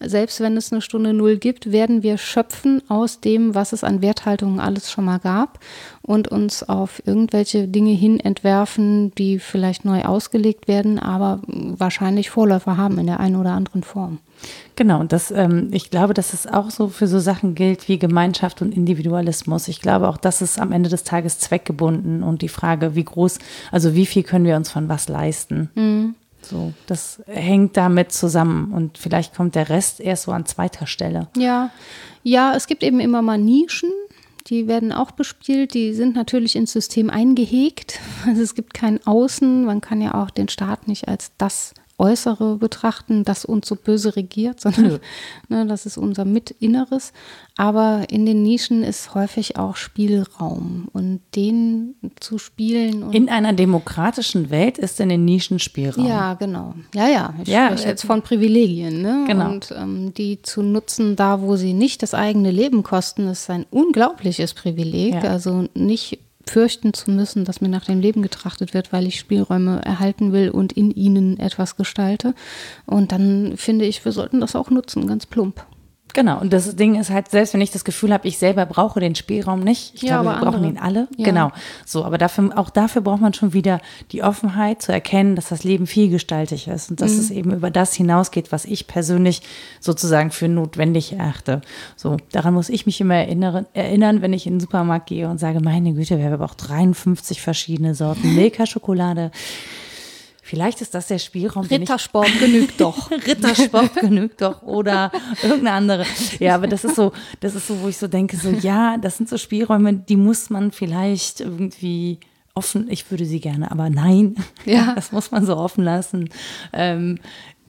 Selbst 0.01 0.41
wenn 0.41 0.57
es 0.57 0.73
eine 0.73 0.83
Stunde 0.83 1.13
Null 1.13 1.39
gibt, 1.39 1.73
werden 1.73 2.03
wir 2.03 2.19
schöpfen 2.19 2.83
aus 2.89 3.21
dem, 3.21 3.55
was 3.55 3.73
es 3.73 3.85
an 3.85 4.03
Werthaltungen 4.03 4.61
alles 4.61 4.91
schon 4.91 5.05
mal 5.05 5.19
gab 5.19 5.59
und 6.03 6.29
uns 6.29 6.63
auf 6.63 7.03
irgendwelche 7.07 7.67
Dinge 7.67 7.93
hin 7.93 8.21
entwerfen, 8.21 9.15
die 9.15 9.39
vielleicht 9.39 9.85
neu 9.85 10.03
ausgelegt 10.03 10.69
werden, 10.69 10.99
aber 10.99 11.41
wahrscheinlich 11.47 12.31
Vorläufer 12.31 12.77
haben 12.77 12.99
in 12.99 13.07
der 13.07 13.21
einen 13.21 13.37
oder 13.37 13.53
anderen 13.53 13.83
Form. 13.83 14.19
Genau, 14.77 15.01
und 15.01 15.13
das, 15.13 15.31
ähm, 15.31 15.69
ich 15.73 15.91
glaube, 15.91 16.15
dass 16.15 16.35
es 16.35 16.47
auch 16.47 16.71
so 16.71 16.89
für 16.89 17.07
so 17.07 17.19
Sachen 17.19 17.55
gilt 17.55 17.89
wie 17.89 17.99
Gemeinschaft 17.99 18.61
und 18.61 18.75
Individualismus. 18.75 19.69
Ich 19.69 19.81
glaube 19.81 20.09
auch, 20.09 20.17
das 20.17 20.43
ist 20.43 20.59
am 20.59 20.73
Ende 20.73 20.91
des 20.91 21.05
Tages 21.05 21.39
zweckgebunden 21.39 22.23
und 22.23 22.43
die 22.43 22.49
Frage, 22.49 22.95
wie 22.95 23.05
groß, 23.05 23.39
also 23.71 23.95
wie 23.95 24.07
viel 24.07 24.25
können 24.25 24.45
wir 24.45 24.57
uns 24.57 24.71
von 24.71 24.89
was 24.89 25.09
leisten. 25.09 25.71
So, 26.49 26.73
das 26.87 27.23
hängt 27.27 27.77
damit 27.77 28.13
zusammen 28.13 28.73
und 28.73 28.99
vielleicht 28.99 29.35
kommt 29.35 29.55
der 29.55 29.69
Rest 29.69 30.01
erst 30.01 30.25
so 30.25 30.33
an 30.33 30.47
zweiter 30.47 30.87
Stelle. 30.87 31.29
Ja, 31.37 31.71
ja, 32.23 32.55
es 32.55 32.67
gibt 32.67 32.83
eben 32.83 33.01
immer 33.01 33.23
mal 33.23 33.39
Nischen. 33.39 33.91
Die 34.49 34.69
werden 34.69 34.93
auch 34.93 35.11
bespielt. 35.11 35.73
Die 35.73 35.95
sind 35.95 36.15
natürlich 36.15 36.55
ins 36.57 36.73
System 36.73 37.11
eingehegt. 37.11 38.01
Also 38.27 38.43
es 38.43 38.55
gibt 38.55 38.73
kein 38.73 39.07
Außen. 39.07 39.65
Man 39.65 39.83
kann 39.83 40.01
ja 40.01 40.15
auch 40.15 40.31
den 40.31 40.49
Staat 40.49 40.89
nicht 40.89 41.09
als 41.09 41.33
das 41.37 41.75
Äußere 41.97 42.57
betrachten, 42.57 43.25
das 43.25 43.45
uns 43.45 43.69
so 43.69 43.77
böse 43.77 44.17
regiert, 44.17 44.61
sondern 44.63 45.01
ne, 45.49 45.67
das 45.67 45.87
ist 45.87 45.97
unser 45.97 46.25
Mitinneres. 46.25 47.13
Aber 47.57 48.05
in 48.11 48.27
den 48.27 48.43
Nischen 48.43 48.83
ist 48.83 49.15
häufig 49.15 49.57
auch 49.57 49.77
Spielraum 49.77 50.89
und 50.93 51.21
den 51.37 51.95
zu 52.19 52.39
spielen 52.39 53.05
und 53.05 53.15
In 53.15 53.29
einer 53.29 53.53
demokratischen 53.53 54.51
Welt 54.51 54.77
ist 54.77 54.99
in 54.99 55.09
den 55.09 55.25
Nischen 55.25 55.61
Spielraum. 55.61 56.05
ja, 56.07 56.35
genau. 56.35 56.75
Ja, 56.95 57.07
ja. 57.07 57.35
Ich 57.43 57.49
Ja, 57.49 57.67
spreche 57.69 57.85
äh, 57.85 57.89
jetzt 57.91 58.05
von 58.05 58.23
Privilegien. 58.23 59.03
Ne? 59.03 59.25
Genau. 59.29 59.51
Und 59.53 59.73
ähm, 59.77 60.13
die 60.15 60.43
zu 60.43 60.63
nutzen, 60.63 61.15
da 61.15 61.43
wo 61.43 61.55
sie 61.55 61.75
nicht 61.75 62.03
das 62.03 62.13
eigene 62.13 62.51
Leben 62.51 62.83
kosten, 62.83 63.29
ist 63.29 63.49
ein 63.51 63.67
unglaubliches 63.71 64.55
Privileg. 64.55 65.15
Ja. 65.15 65.31
Also 65.31 65.69
nicht 65.75 66.19
fürchten 66.47 66.95
zu 66.95 67.11
müssen, 67.11 67.45
dass 67.45 67.61
mir 67.61 67.69
nach 67.69 67.85
dem 67.85 68.01
Leben 68.01 68.23
getrachtet 68.23 68.75
wird, 68.75 68.93
weil 68.93 69.07
ich 69.07 69.19
Spielräume 69.19 69.83
erhalten 69.85 70.33
will 70.33 70.51
und 70.51 70.73
in 70.73 70.91
ihnen 70.91 71.39
etwas 71.39 71.77
gestalte. 71.77 72.35
Und 72.87 73.13
dann 73.13 73.57
finde 73.57 73.85
ich, 73.85 74.05
wir 74.05 74.13
sollten 74.13 74.41
das 74.41 74.57
auch 74.57 74.71
nutzen, 74.71 75.07
ganz 75.07 75.27
plump. 75.27 75.65
Genau, 76.15 76.41
und 76.41 76.53
das 76.53 76.77
Ding 76.77 76.95
ist 76.99 77.11
halt, 77.11 77.29
selbst 77.31 77.53
wenn 77.55 77.61
ich 77.61 77.73
das 77.73 77.85
Gefühl 77.85 78.13
habe, 78.13 78.27
ich 78.27 78.39
selber 78.39 78.65
brauche 78.67 79.01
den 79.01 79.15
Spielraum 79.17 79.61
nicht, 79.61 79.95
ich 79.97 80.03
Ja, 80.03 80.23
glaube, 80.23 80.37
wir 80.39 80.41
brauchen 80.45 80.55
andere. 80.65 80.71
ihn 80.73 80.79
alle. 80.79 81.09
Ja. 81.17 81.25
Genau. 81.25 81.51
So, 81.85 82.05
aber 82.05 82.17
dafür, 82.19 82.51
auch 82.57 82.71
dafür 82.71 83.03
braucht 83.03 83.21
man 83.21 83.35
schon 83.35 83.53
wieder 83.53 83.81
die 84.13 84.23
Offenheit 84.23 84.81
zu 84.81 84.93
erkennen, 84.93 85.35
dass 85.37 85.49
das 85.49 85.65
Leben 85.65 85.87
vielgestaltig 85.87 86.69
ist 86.69 86.91
und 86.91 87.01
dass 87.01 87.13
Mhm. 87.15 87.19
es 87.19 87.31
eben 87.31 87.53
über 87.53 87.71
das 87.71 87.95
hinausgeht, 87.95 88.53
was 88.53 88.65
ich 88.65 88.87
persönlich 88.87 89.43
sozusagen 89.81 90.31
für 90.31 90.49
notwendig 90.49 91.13
erachte. 91.13 91.61
So, 91.97 92.17
daran 92.33 92.55
muss 92.55 92.69
ich 92.69 92.87
mich 92.87 93.01
immer 93.01 93.17
erinnern, 93.17 93.67
erinnern, 93.75 94.23
wenn 94.23 94.33
ich 94.33 94.47
in 94.47 94.55
den 94.55 94.61
Supermarkt 94.61 95.07
gehe 95.09 95.29
und 95.29 95.39
sage, 95.39 95.61
meine 95.61 95.93
Güte, 95.95 96.17
wir 96.19 96.25
haben 96.27 96.33
aber 96.35 96.45
auch 96.45 96.55
53 96.55 97.43
verschiedene 97.43 97.95
Sorten 97.97 98.35
Milka-Schokolade. 98.37 99.33
Vielleicht 100.47 100.83
ist 100.83 100.95
das 100.95 101.07
der 101.07 101.19
Spielraum, 101.19 101.67
den 101.67 101.83
ich 101.83 101.89
Rittersport 101.89 102.39
genügt 102.39 102.79
doch. 102.79 103.11
Rittersport 103.27 103.95
genügt 104.01 104.43
doch 104.43 104.61
oder 104.63 105.11
irgendeine 105.43 105.73
andere. 105.73 106.07
Ja, 106.39 106.55
aber 106.55 106.67
das 106.67 106.85
ist 106.85 106.97
so, 106.97 107.13
das 107.41 107.55
ist 107.55 107.67
so, 107.67 107.81
wo 107.81 107.89
ich 107.89 107.97
so 107.97 108.09
denke, 108.09 108.37
so 108.37 108.51
ja, 108.51 108.99
das 108.99 109.17
sind 109.17 109.31
so 109.31 109.39
Spielräume, 109.39 109.95
die 109.95 110.17
muss 110.17 110.51
man 110.51 110.71
vielleicht 110.71 111.41
irgendwie 111.41 112.21
offen, 112.53 112.91
ich 112.91 113.11
würde 113.11 113.25
sie 113.25 113.41
gerne, 113.41 113.71
aber 113.71 113.89
nein, 113.89 114.37
Ja. 114.67 114.93
das 114.95 115.13
muss 115.13 115.31
man 115.31 115.47
so 115.47 115.57
offen 115.57 115.83
lassen. 115.83 116.29
Ähm, 116.75 117.19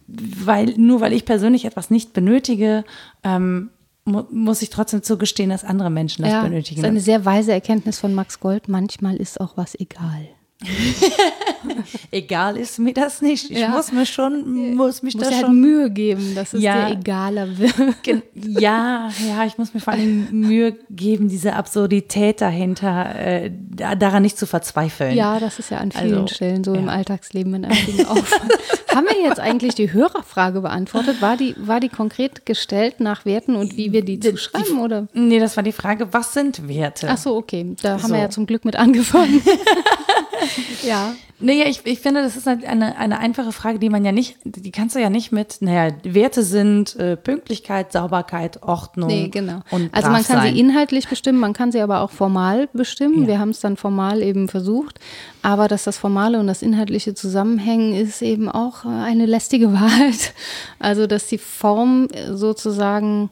weil, 0.08 0.74
nur 0.78 1.00
weil 1.00 1.14
ich 1.14 1.24
persönlich 1.24 1.64
etwas 1.64 1.90
nicht 1.90 2.12
benötige, 2.12 2.84
ähm, 3.24 3.70
mu 4.04 4.24
muss 4.30 4.62
ich 4.62 4.70
trotzdem 4.70 5.02
zugestehen, 5.02 5.50
dass 5.50 5.64
andere 5.64 5.90
Menschen 5.90 6.24
das 6.24 6.32
ja, 6.34 6.42
das 6.42 6.50
benötigen. 6.50 6.82
ist 6.82 6.86
eine 6.86 7.00
sehr 7.00 7.24
weise 7.24 7.54
Erkenntnis 7.54 8.00
von 8.00 8.14
Max 8.14 8.42
Gold. 8.42 8.68
Manchmal 8.68 9.16
ist 9.16 9.40
auch 9.40 9.56
was 9.56 9.80
egal. 9.80 10.28
Egal 12.12 12.58
ist 12.58 12.80
mir 12.80 12.94
das 12.94 13.22
nicht. 13.22 13.52
Ich 13.52 13.60
Ja. 13.60 13.70
muss 13.70 13.92
mir 13.92 14.06
schon, 14.06 14.74
muss 14.76 15.04
mich 15.04 15.16
Muss 15.16 15.24
da 15.28 15.32
halt 15.36 15.46
schon. 15.46 15.60
Mühe 15.60 15.90
geben, 15.92 16.34
dass 16.36 16.54
es 16.54 16.62
Ja. 16.62 16.88
dir 16.90 16.94
egaler 16.98 17.58
wird. 17.58 17.74
Ja, 18.36 19.10
ja, 19.28 19.46
ich 19.46 19.58
muss 19.58 19.74
mir 19.74 19.80
vor 19.82 19.94
allem 19.94 20.28
Mühe 20.32 20.78
geben, 20.90 21.28
diese 21.28 21.54
Absurdität 21.54 22.42
dahinter, 22.42 23.16
äh, 23.20 23.52
da- 23.54 23.96
daran 23.96 24.24
nicht 24.24 24.38
zu 24.38 24.46
verzweifeln. 24.48 25.16
Ja, 25.16 25.40
das 25.40 25.60
ist 25.60 25.72
ja 25.72 25.78
an 25.80 25.92
vielen 25.92 26.14
Also, 26.22 26.28
Stellen 26.36 26.64
so 26.64 26.74
im 26.74 26.86
ja. 26.86 26.92
Alltagsleben 26.94 27.54
in 27.56 27.66
Aufwand. 28.06 28.52
Haben 28.96 29.08
wir 29.10 29.22
jetzt 29.28 29.42
eigentlich 29.42 29.76
die 29.76 29.92
Hörerfrage 29.92 30.62
beantwortet? 30.62 31.22
War 31.22 31.36
die, 31.36 31.54
war 31.58 31.82
die 31.82 31.90
konkret 31.90 32.46
gestellt 32.46 33.02
nach 33.02 33.26
Werten 33.26 33.56
und 33.58 33.76
wie 33.76 33.92
wir 33.92 34.06
die 34.06 34.20
zuschreiben? 34.22 34.80
Oder? 34.80 35.08
Nee, 35.14 35.40
das 35.40 35.58
war 35.58 35.64
die 35.64 35.74
Frage, 35.74 36.14
was 36.14 36.34
sind 36.34 36.68
Werte? 36.70 37.08
Ach 37.10 37.18
so, 37.18 37.36
okay. 37.36 37.76
Da 37.82 37.94
haben 37.94 38.00
So. 38.08 38.14
wir 38.14 38.20
ja 38.22 38.30
zum 38.30 38.46
Glück 38.46 38.64
mit 38.64 38.78
angefangen. 38.78 39.42
ja. 40.88 41.16
Naja, 41.38 41.66
ich, 41.68 41.82
ich 41.84 42.00
finde, 42.00 42.22
das 42.22 42.38
ist 42.38 42.48
halt 42.48 42.64
eine, 42.64 42.98
eine 42.98 43.20
einfache 43.20 43.52
Frage, 43.52 43.78
die 43.78 43.90
man 43.90 44.06
ja 44.06 44.14
nicht, 44.14 44.38
die 44.46 44.72
kannst 44.72 44.96
du 44.96 45.02
ja 45.02 45.10
nicht 45.10 45.34
mit, 45.34 45.58
naja, 45.60 45.94
Werte 46.04 46.44
sind 46.44 46.96
äh, 46.96 47.18
Pünktlichkeit, 47.18 47.92
Sauberkeit, 47.92 48.64
Ordnung. 48.64 49.08
Nee, 49.08 49.28
genau. 49.28 49.60
Und 49.70 49.94
also 49.94 50.10
man 50.12 50.24
kann 50.24 50.38
sein. 50.38 50.54
sie 50.54 50.60
inhaltlich 50.60 51.10
bestimmen, 51.10 51.40
man 51.40 51.52
kann 51.52 51.74
sie 51.74 51.82
aber 51.82 52.02
auch 52.02 52.12
formal 52.12 52.70
bestimmen. 52.72 53.24
Ja. 53.24 53.28
Wir 53.28 53.40
haben 53.40 53.50
es 53.50 53.60
dann 53.60 53.76
formal 53.76 54.22
eben 54.22 54.48
versucht. 54.48 55.00
Aber 55.42 55.68
dass 55.68 55.84
das 55.84 55.98
Formale 55.98 56.40
und 56.40 56.48
das 56.48 56.62
Inhaltliche 56.62 57.14
zusammenhängen, 57.16 57.94
ist 57.94 58.22
eben 58.22 58.48
auch 58.48 58.86
äh, 58.86 58.88
eine 58.88 59.26
lästige 59.26 59.74
Wahrheit. 59.74 60.34
Also, 60.80 61.06
dass 61.06 61.28
die 61.28 61.38
Form 61.38 62.08
äh, 62.14 62.34
sozusagen 62.34 63.30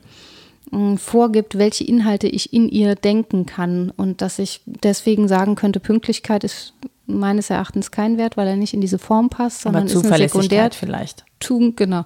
mh, 0.71 0.97
vorgibt, 0.97 1.57
welche 1.57 1.85
Inhalte 1.85 2.27
ich 2.27 2.51
in 2.51 2.67
ihr 2.67 2.95
denken 2.95 3.45
kann 3.45 3.93
und 3.95 4.21
dass 4.21 4.39
ich 4.39 4.61
deswegen 4.65 5.29
sagen 5.29 5.55
könnte, 5.55 5.79
Pünktlichkeit 5.79 6.43
ist 6.43 6.73
meines 7.05 7.49
Erachtens 7.49 7.91
kein 7.91 8.17
Wert, 8.17 8.37
weil 8.37 8.47
er 8.47 8.55
nicht 8.55 8.73
in 8.73 8.81
diese 8.81 8.99
Form 8.99 9.29
passt, 9.29 9.65
aber 9.65 9.79
sondern 9.79 9.85
ist 9.87 9.93
Zuverlässigkeit 9.93 10.31
Sekundär 10.31 10.71
vielleicht. 10.71 11.25
Tugend, 11.39 11.77
genau. 11.77 12.05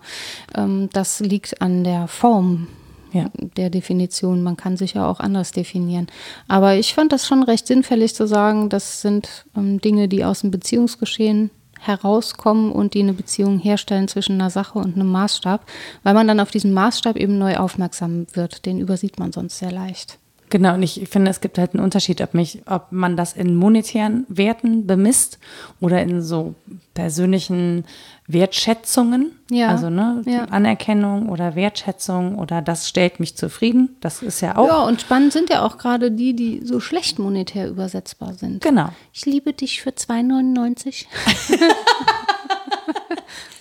Ähm, 0.55 0.89
das 0.93 1.19
liegt 1.19 1.61
an 1.61 1.83
der 1.83 2.07
Form 2.07 2.67
Ja. 3.13 3.29
der 3.55 3.69
Definition. 3.69 4.43
Man 4.43 4.57
kann 4.57 4.75
sich 4.77 4.93
ja 4.95 5.07
auch 5.07 5.19
anders 5.19 5.51
definieren. 5.51 6.07
Aber 6.47 6.75
ich 6.75 6.93
fand 6.93 7.11
das 7.11 7.25
schon 7.27 7.43
recht 7.43 7.67
sinnfällig 7.67 8.15
zu 8.15 8.27
sagen, 8.27 8.69
das 8.69 9.01
sind 9.01 9.45
ähm, 9.55 9.79
Dinge, 9.79 10.07
die 10.07 10.25
aus 10.25 10.41
dem 10.41 10.51
Beziehungsgeschehen 10.51 11.51
herauskommen 11.79 12.71
und 12.71 12.95
die 12.95 13.01
eine 13.01 13.13
Beziehung 13.13 13.59
herstellen 13.59 14.07
zwischen 14.07 14.33
einer 14.33 14.49
Sache 14.49 14.79
und 14.79 14.95
einem 14.95 15.11
Maßstab, 15.11 15.63
weil 16.01 16.13
man 16.15 16.27
dann 16.27 16.39
auf 16.39 16.49
diesen 16.49 16.73
Maßstab 16.73 17.15
eben 17.17 17.37
neu 17.37 17.57
aufmerksam 17.57 18.25
wird. 18.33 18.65
Den 18.65 18.79
übersieht 18.79 19.19
man 19.19 19.31
sonst 19.31 19.59
sehr 19.59 19.71
leicht. 19.71 20.17
Genau, 20.49 20.75
und 20.75 20.83
ich 20.83 21.07
finde, 21.09 21.29
es 21.29 21.41
gibt 21.41 21.57
halt 21.57 21.73
einen 21.73 21.83
Unterschied, 21.83 22.21
ob, 22.21 22.33
mich, 22.33 22.61
ob 22.67 22.91
man 22.91 23.17
das 23.17 23.33
in 23.33 23.55
monetären 23.55 24.25
Werten 24.29 24.87
bemisst 24.87 25.39
oder 25.81 26.01
in 26.01 26.21
so 26.21 26.55
persönlichen 26.93 27.83
Wertschätzungen. 28.27 29.31
Ja, 29.51 29.69
Also 29.69 29.89
ne, 29.89 30.21
ja. 30.25 30.45
Anerkennung 30.45 31.29
oder 31.29 31.55
Wertschätzung 31.55 32.37
oder 32.39 32.61
das 32.61 32.87
stellt 32.87 33.19
mich 33.19 33.35
zufrieden. 33.35 33.95
Das 33.99 34.21
ist 34.21 34.41
ja 34.41 34.57
auch. 34.57 34.67
Ja, 34.67 34.83
und 34.83 35.01
spannend 35.01 35.33
sind 35.33 35.49
ja 35.49 35.63
auch 35.65 35.77
gerade 35.77 36.11
die, 36.11 36.33
die 36.33 36.61
so 36.63 36.79
schlecht 36.79 37.19
monetär 37.19 37.67
übersetzbar 37.69 38.33
sind. 38.33 38.61
Genau. 38.63 38.89
Ich 39.13 39.25
liebe 39.25 39.53
dich 39.53 39.81
für 39.81 39.91
2,99. 39.91 41.05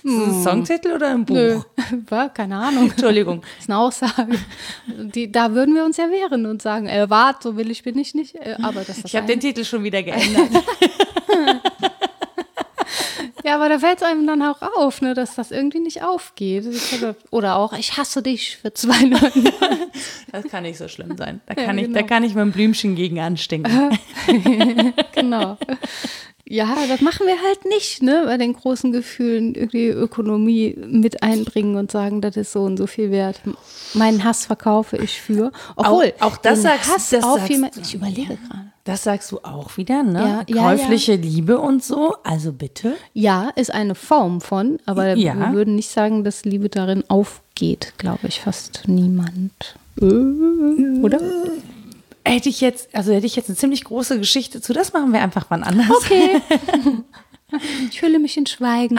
Ist 0.03 0.18
das 0.18 0.29
ein 0.29 0.43
Songtitel 0.43 0.93
oder 0.93 1.09
ein 1.11 1.24
Buch? 1.24 1.35
Nö, 1.35 1.61
war 2.09 2.29
keine 2.33 2.57
Ahnung. 2.59 2.91
Entschuldigung. 2.91 3.41
Das 3.43 3.51
ist 3.64 3.70
eine 3.70 3.79
Aussage. 3.79 4.39
Die, 4.87 5.31
da 5.33 5.53
würden 5.53 5.74
wir 5.74 5.85
uns 5.85 5.97
ja 5.97 6.05
wehren 6.11 6.47
und 6.47 6.62
sagen, 6.62 6.87
äh, 6.87 7.11
wart, 7.11 7.43
so 7.43 7.57
will 7.57 7.70
ich 7.70 7.83
bin 7.83 7.99
ich 7.99 8.14
nicht. 8.14 8.35
Äh, 8.37 8.57
aber 8.62 8.83
das 8.85 9.03
Ich 9.05 9.16
habe 9.16 9.27
den 9.27 9.41
Titel 9.41 9.64
schon 9.64 9.83
wieder 9.83 10.03
geändert. 10.05 10.49
Ja, 13.45 13.55
aber 13.55 13.68
da 13.68 13.79
fällt 13.79 13.99
es 13.99 14.03
einem 14.03 14.27
dann 14.27 14.43
auch 14.43 14.61
auf, 14.61 15.01
ne, 15.03 15.14
dass 15.14 15.37
das 15.37 15.53
irgendwie 15.53 15.79
nicht 15.79 16.03
aufgeht. 16.03 16.66
Ich 16.66 16.93
habe- 17.01 17.14
Oder 17.31 17.55
auch, 17.57 17.72
ich 17.74 17.97
hasse 17.97 18.20
dich 18.20 18.57
für 18.57 18.68
2,99. 18.68 19.53
Das 20.33 20.45
kann 20.47 20.64
nicht 20.64 20.79
so 20.79 20.89
schlimm 20.89 21.16
sein. 21.16 21.41
Da 21.47 21.55
Ja, 21.57 21.66
kann, 21.66 21.79
ich, 21.79 21.85
genau. 21.87 21.99
da 22.01 22.07
kann 22.07 22.24
ich 22.24 22.35
mit 22.35 22.53
Blümchen 22.53 22.97
gegen 22.97 23.20
anstinken. 23.20 23.97
genau. 25.14 25.59
Ja, 26.49 26.77
das 26.89 27.01
machen 27.01 27.27
wir 27.27 27.35
halt 27.43 27.65
nicht, 27.65 28.03
ne, 28.05 28.23
bei 28.27 28.37
den 28.39 28.53
großen 28.53 28.93
Gefühlen 28.93 29.55
irgendwie 29.57 29.89
Ökonomie 29.89 30.77
mit 30.87 31.23
einbringen 31.23 31.75
und 31.75 31.91
sagen, 31.91 32.21
das 32.21 32.37
ist 32.37 32.53
so 32.53 32.63
und 32.63 32.77
so 32.77 32.87
viel 32.87 33.11
wert. 33.11 33.41
Meinen 33.95 34.23
Hass 34.23 34.47
verkaufe 34.47 34.97
ich 34.97 35.21
für. 35.21 35.51
Obwohl, 35.75 36.13
Auch- 36.21 36.33
auch 36.33 36.37
das 36.37 36.63
sagst- 36.63 36.95
Hass 36.95 37.11
das 37.11 37.25
auf 37.25 37.39
sagst 37.39 37.51
jemand, 37.51 37.77
du. 37.77 37.81
ich 37.81 37.95
überlege 37.95 38.37
gerade. 38.37 38.67
Das 38.85 39.03
sagst 39.03 39.33
du 39.33 39.39
auch 39.43 39.77
wieder, 39.77 40.05
ne? 40.05 40.45
Ja, 40.47 40.55
ja, 40.55 40.63
Käufliche 40.63 41.17
Liebe 41.17 41.59
und 41.59 41.83
so. 41.83 42.15
Also 42.23 42.53
bitte. 42.53 42.95
Ja, 43.13 43.49
ist 43.57 43.75
eine 43.75 43.97
Form 43.97 44.41
von, 44.41 44.79
aber 44.87 45.17
Ja. 45.17 45.35
wir 45.35 45.53
würden 45.53 45.75
nicht 45.75 45.91
sagen, 45.91 46.23
dass 46.23 46.45
Liebe 46.45 46.69
darin 46.69 47.03
aufgeht, 47.09 47.95
glaube 47.99 48.29
ich, 48.29 48.39
fast 48.41 48.85
niemand. 48.87 49.75
Äh, 50.01 50.05
Oder? 51.03 51.19
Hätte 52.27 52.49
ich 52.49 52.61
jetzt, 52.61 52.95
also 52.95 53.12
hätte 53.12 53.27
ich 53.27 53.37
jetzt 53.37 53.49
eine 53.49 53.57
ziemlich 53.57 53.85
große 53.85 54.18
Geschichte 54.18 54.61
zu, 54.61 54.72
das 54.72 54.93
machen 54.93 55.12
wir 55.12 55.22
einfach 55.22 55.47
wann 55.49 55.62
anders. 55.62 55.91
Okay. 55.91 56.41
Ich 57.93 58.01
fühle 58.01 58.18
mich 58.18 58.37
in 58.37 58.45
Schweigen. 58.45 58.99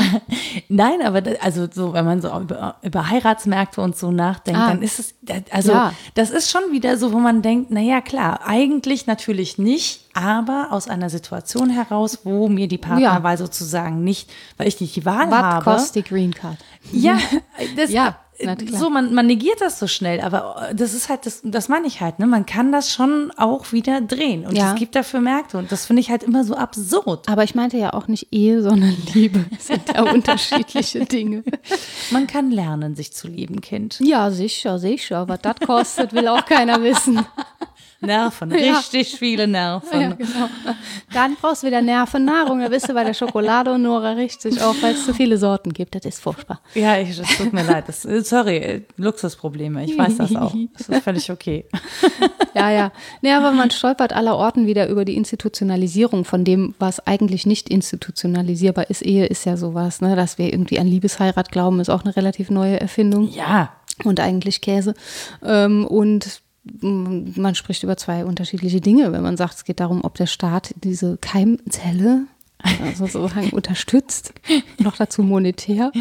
Nein, 0.70 1.02
aber 1.04 1.20
da, 1.20 1.32
also 1.42 1.68
so, 1.70 1.92
wenn 1.92 2.06
man 2.06 2.22
so 2.22 2.30
über, 2.40 2.78
über 2.82 3.10
Heiratsmärkte 3.10 3.82
und 3.82 3.98
so 3.98 4.10
nachdenkt, 4.10 4.58
Ah. 4.58 4.70
dann 4.70 4.82
ist 4.82 5.00
es, 5.00 5.16
also 5.52 5.74
Ja. 5.74 5.94
das 6.14 6.30
ist 6.30 6.50
schon 6.50 6.62
wieder 6.72 6.98
so, 6.98 7.12
wo 7.12 7.18
man 7.20 7.42
denkt, 7.42 7.72
naja, 7.72 8.00
klar, 8.00 8.40
eigentlich 8.48 9.06
natürlich 9.06 9.58
nicht, 9.58 10.06
aber 10.14 10.68
aus 10.72 10.88
einer 10.88 11.10
Situation 11.10 11.70
heraus, 11.70 12.20
wo 12.24 12.48
mir 12.48 12.70
die 12.70 12.78
Partnerwahl 12.78 13.38
sozusagen 13.38 14.06
nicht, 14.06 14.30
weil 14.56 14.70
ich 14.70 14.80
nicht 14.80 14.96
die 14.96 15.04
Wahl 15.06 15.30
Was 15.30 15.42
habe. 15.42 15.64
kostet 15.66 16.06
die 16.06 16.10
Green 16.10 16.34
Card? 16.34 16.58
Ja, 16.94 17.20
das, 17.76 17.92
Ja. 17.92 18.18
So, 18.72 18.90
man, 18.90 19.14
man 19.14 19.26
negiert 19.26 19.62
das 19.62 19.80
so 19.80 19.88
schnell, 19.88 20.22
aber 20.22 20.70
äh, 20.70 20.76
das 20.76 20.94
ist 20.94 21.10
halt, 21.10 21.26
das, 21.26 21.42
das 21.44 21.70
meine 21.70 21.88
ich 21.88 22.02
halt, 22.02 22.20
ne? 22.20 22.28
Man 22.28 22.46
kann 22.46 22.72
das 22.72 22.92
schon 22.94 23.32
auch 23.36 23.72
wieder 23.72 24.00
drehen. 24.02 24.46
Und 24.46 24.56
Ja. 24.56 24.74
es 24.74 24.80
gibt 24.80 24.96
dafür 24.96 25.22
Märkte 25.22 25.58
und 25.58 25.72
das 25.72 25.86
finde 25.88 26.02
ich 26.02 26.10
halt 26.12 26.24
immer 26.24 26.44
so 26.44 26.56
absurd. 26.56 27.28
Aber 27.30 27.44
ich 27.44 27.56
meinte 27.56 27.78
ja 27.78 27.94
auch 27.94 28.08
nicht 28.08 28.28
Ehe, 28.32 28.62
sondern 28.62 28.96
Liebe. 29.14 29.46
Das 29.50 29.68
sind 29.68 29.82
ja 29.94 30.04
unterschiedliche 30.14 31.06
Dinge. 31.06 31.44
Man 32.12 32.28
kann 32.28 32.52
lernen, 32.52 32.96
sich 32.96 33.12
zu 33.14 33.28
lieben, 33.28 33.62
Kind. 33.62 34.00
Ja, 34.02 34.30
sicher, 34.32 34.78
sicher. 34.80 35.28
Was 35.28 35.40
das 35.42 35.56
kostet, 35.66 36.14
will 36.14 36.28
auch 36.28 36.46
keiner 36.46 36.82
wissen. 36.84 37.26
Nerven, 38.00 38.52
Ja. 38.58 38.78
richtig 38.78 39.16
viele 39.16 39.48
Nerven. 39.48 40.02
Ja, 40.02 40.14
genau. 40.14 40.50
Dann 41.14 41.36
brauchst 41.36 41.64
du 41.64 41.68
wieder 41.68 41.82
Nervennahrung. 41.82 42.60
Da 42.60 42.68
bist 42.70 42.88
du 42.88 42.94
bei 42.94 43.04
der 43.04 43.14
Schokolade 43.16 43.74
und 43.74 43.82
Nora 43.82 44.12
richtig 44.12 44.62
auf, 44.62 44.82
weil 44.84 44.94
es 44.94 45.06
zu 45.06 45.14
viele 45.14 45.38
Sorten 45.38 45.74
gibt. 45.74 45.96
Das 45.96 46.06
ist 46.06 46.22
furchtbar. 46.22 46.62
Ja, 46.76 46.98
ich, 46.98 47.18
es 47.18 47.38
tut 47.38 47.54
mir 47.54 47.64
leid. 47.64 47.86
Das, 47.88 48.06
äh, 48.06 48.22
sorry, 48.22 48.58
äh, 48.58 48.82
Luxusprobleme. 48.98 49.84
Ich 49.86 49.98
weiß 49.98 50.18
das 50.18 50.36
auch. 50.36 50.54
Das 50.78 50.90
ist 50.90 51.04
völlig 51.04 51.32
okay. 51.32 51.66
Ja, 52.54 52.70
ja. 52.72 52.92
Nee, 53.22 53.32
aber 53.34 53.52
man 53.52 53.72
stolpert 53.72 54.14
aller 54.14 54.36
Orten 54.36 54.68
wieder 54.68 54.88
über 54.90 55.04
die 55.06 55.16
Institutionalisierung 55.16 56.24
von 56.26 56.44
dem, 56.44 56.76
was 56.80 57.06
eigentlich 57.08 57.46
nicht 57.46 57.70
institutionalisierbar 57.70 58.90
ist. 58.90 59.02
Ehe 59.02 59.26
ist 59.26 59.46
ja 59.46 59.58
sowas, 59.58 60.02
ne? 60.02 60.16
Dass 60.16 60.38
wir 60.38 60.52
irgendwie 60.54 60.80
an 60.80 60.88
Liebesheirat 60.88 61.52
glauben, 61.52 61.80
ist 61.80 61.90
auch 61.90 62.04
eine 62.04 62.16
relativ 62.16 62.50
neue 62.50 62.80
Erfindung 62.80 63.30
Ja, 63.30 63.72
und 64.04 64.20
eigentlich 64.20 64.62
Käse. 64.62 64.94
Ähm, 65.44 65.86
und 65.86 66.42
man 66.82 67.56
spricht 67.56 67.84
über 67.84 67.98
zwei 67.98 68.26
unterschiedliche 68.26 68.82
Dinge, 68.82 69.12
wenn 69.12 69.24
man 69.24 69.38
sagt, 69.38 69.56
es 69.56 69.64
geht 69.64 69.80
darum, 69.80 70.04
ob 70.04 70.16
der 70.16 70.28
Staat 70.28 70.74
diese 70.84 71.18
Keimzelle 71.18 72.28
also 72.60 73.06
sozusagen 73.06 73.52
unterstützt, 73.52 74.34
noch 74.80 74.98
dazu 74.98 75.22
monetär. 75.22 75.92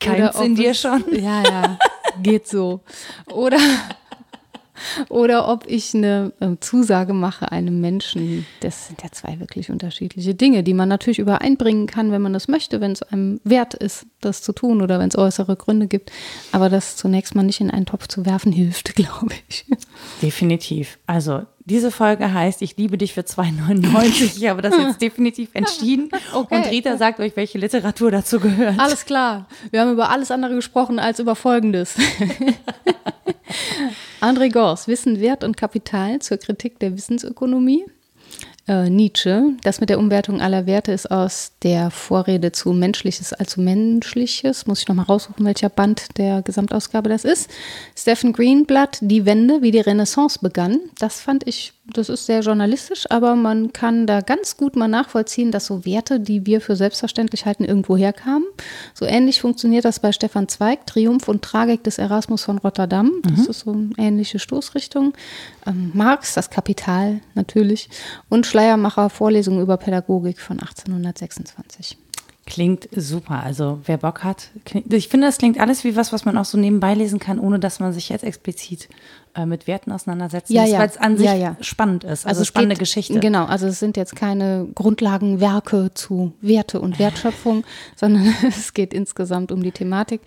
Keimt's 0.00 0.40
in 0.40 0.54
dir 0.54 0.74
schon? 0.74 1.04
Ja, 1.12 1.42
ja, 1.42 1.78
geht 2.22 2.48
so. 2.48 2.80
Oder, 3.26 3.58
oder 5.08 5.48
ob 5.48 5.64
ich 5.66 5.94
eine 5.94 6.32
ähm, 6.40 6.58
Zusage 6.60 7.12
mache 7.12 7.52
einem 7.52 7.80
Menschen. 7.80 8.46
Das 8.60 8.88
sind 8.88 9.02
ja 9.02 9.10
zwei 9.10 9.40
wirklich 9.40 9.70
unterschiedliche 9.70 10.34
Dinge, 10.34 10.62
die 10.62 10.74
man 10.74 10.88
natürlich 10.88 11.18
übereinbringen 11.18 11.86
kann, 11.86 12.12
wenn 12.12 12.22
man 12.22 12.32
das 12.32 12.48
möchte, 12.48 12.80
wenn 12.80 12.92
es 12.92 13.02
einem 13.02 13.40
wert 13.44 13.74
ist, 13.74 14.06
das 14.20 14.42
zu 14.42 14.52
tun 14.52 14.82
oder 14.82 14.98
wenn 14.98 15.08
es 15.08 15.18
äußere 15.18 15.56
Gründe 15.56 15.86
gibt. 15.86 16.10
Aber 16.52 16.68
das 16.68 16.96
zunächst 16.96 17.34
mal 17.34 17.42
nicht 17.42 17.60
in 17.60 17.70
einen 17.70 17.86
Topf 17.86 18.08
zu 18.08 18.26
werfen, 18.26 18.52
hilft, 18.56 18.94
glaube 18.94 19.34
ich. 19.48 19.64
definitiv. 20.22 20.98
Also, 21.06 21.42
diese 21.68 21.90
Folge 21.90 22.32
heißt, 22.32 22.62
ich 22.62 22.76
liebe 22.76 22.96
dich 22.96 23.12
für 23.12 23.22
2,99. 23.22 24.36
Ich 24.36 24.48
habe 24.48 24.62
das 24.62 24.76
jetzt 24.78 25.02
definitiv 25.02 25.50
entschieden. 25.52 26.10
Okay. 26.32 26.54
Und 26.54 26.66
Rita 26.70 26.96
sagt 26.96 27.18
euch, 27.18 27.34
welche 27.34 27.58
Literatur 27.58 28.12
dazu 28.12 28.38
gehört. 28.38 28.78
Alles 28.78 29.04
klar. 29.04 29.48
Wir 29.72 29.80
haben 29.80 29.90
über 29.90 30.10
alles 30.10 30.30
andere 30.30 30.54
gesprochen 30.54 31.00
als 31.00 31.18
über 31.18 31.34
Folgendes. 31.34 31.96
André 34.26 34.50
Gors, 34.50 34.88
Wissen, 34.88 35.20
Wert 35.20 35.44
und 35.44 35.56
Kapital 35.56 36.18
zur 36.18 36.38
Kritik 36.38 36.80
der 36.80 36.96
Wissensökonomie. 36.96 37.84
äh, 38.66 38.90
Nietzsche. 38.90 39.52
Das 39.62 39.78
mit 39.78 39.88
der 39.88 40.00
Umwertung 40.00 40.40
aller 40.40 40.66
Werte 40.66 40.90
ist 40.90 41.08
aus 41.12 41.52
der 41.62 41.92
Vorrede 41.92 42.50
zu 42.50 42.72
Menschliches 42.72 43.32
allzu 43.32 43.60
Menschliches. 43.60 44.66
Muss 44.66 44.80
ich 44.80 44.88
nochmal 44.88 45.04
raussuchen, 45.06 45.46
welcher 45.46 45.68
Band 45.68 46.18
der 46.18 46.42
Gesamtausgabe 46.42 47.08
das 47.08 47.24
ist. 47.24 47.48
Stephen 47.96 48.32
Greenblatt, 48.32 48.98
Die 49.00 49.26
Wende, 49.26 49.62
wie 49.62 49.70
die 49.70 49.78
Renaissance 49.78 50.40
begann. 50.42 50.80
Das 50.98 51.20
fand 51.20 51.46
ich, 51.46 51.74
das 51.92 52.08
ist 52.08 52.26
sehr 52.26 52.40
journalistisch, 52.40 53.04
aber 53.10 53.36
man 53.36 53.72
kann 53.72 54.06
da 54.06 54.20
ganz 54.20 54.56
gut 54.56 54.76
mal 54.76 54.88
nachvollziehen, 54.88 55.52
dass 55.52 55.66
so 55.66 55.84
Werte, 55.84 56.18
die 56.20 56.44
wir 56.44 56.60
für 56.60 56.76
selbstverständlich 56.76 57.46
halten, 57.46 57.64
irgendwo 57.64 57.96
herkamen. 57.96 58.46
So 58.94 59.06
ähnlich 59.06 59.40
funktioniert 59.40 59.84
das 59.84 60.00
bei 60.00 60.12
Stefan 60.12 60.48
Zweig, 60.48 60.86
Triumph 60.86 61.28
und 61.28 61.42
Tragik 61.42 61.84
des 61.84 61.98
Erasmus 61.98 62.44
von 62.44 62.58
Rotterdam. 62.58 63.12
Das 63.22 63.44
mhm. 63.44 63.50
ist 63.50 63.60
so 63.60 63.72
eine 63.72 63.90
ähnliche 63.98 64.38
Stoßrichtung. 64.38 65.14
Ähm, 65.66 65.92
Marx, 65.94 66.34
das 66.34 66.50
Kapital 66.50 67.20
natürlich. 67.34 67.88
Und 68.28 68.46
Schleiermacher 68.46 69.08
Vorlesungen 69.10 69.60
über 69.62 69.76
Pädagogik 69.76 70.40
von 70.40 70.58
1826. 70.58 71.98
Klingt 72.46 72.88
super. 72.94 73.42
Also 73.42 73.80
wer 73.86 73.96
Bock 73.96 74.22
hat, 74.22 74.50
klingt, 74.64 74.92
ich 74.92 75.08
finde, 75.08 75.26
das 75.26 75.38
klingt 75.38 75.58
alles 75.58 75.82
wie 75.82 75.96
was, 75.96 76.12
was 76.12 76.24
man 76.24 76.38
auch 76.38 76.44
so 76.44 76.56
nebenbei 76.56 76.94
lesen 76.94 77.18
kann, 77.18 77.40
ohne 77.40 77.58
dass 77.58 77.80
man 77.80 77.92
sich 77.92 78.08
jetzt 78.08 78.22
explizit 78.22 78.88
äh, 79.36 79.46
mit 79.46 79.66
Werten 79.66 79.92
auseinandersetzen 79.92 80.52
ja, 80.52 80.64
ja. 80.64 80.78
weil 80.78 80.88
es 80.88 80.96
an 80.96 81.16
sich 81.16 81.26
ja, 81.26 81.34
ja. 81.34 81.56
spannend 81.60 82.04
ist. 82.04 82.26
Also, 82.26 82.40
also 82.40 82.44
spannende 82.44 82.74
geht, 82.74 82.80
Geschichte. 82.80 83.20
Genau, 83.20 83.44
also 83.44 83.66
es 83.66 83.78
sind 83.78 83.96
jetzt 83.96 84.16
keine 84.16 84.68
Grundlagenwerke 84.74 85.90
zu 85.94 86.32
Werte 86.40 86.80
und 86.80 86.98
Wertschöpfung, 86.98 87.64
sondern 87.96 88.34
es 88.48 88.74
geht 88.74 88.94
insgesamt 88.94 89.52
um 89.52 89.62
die 89.62 89.72
Thematik 89.72 90.20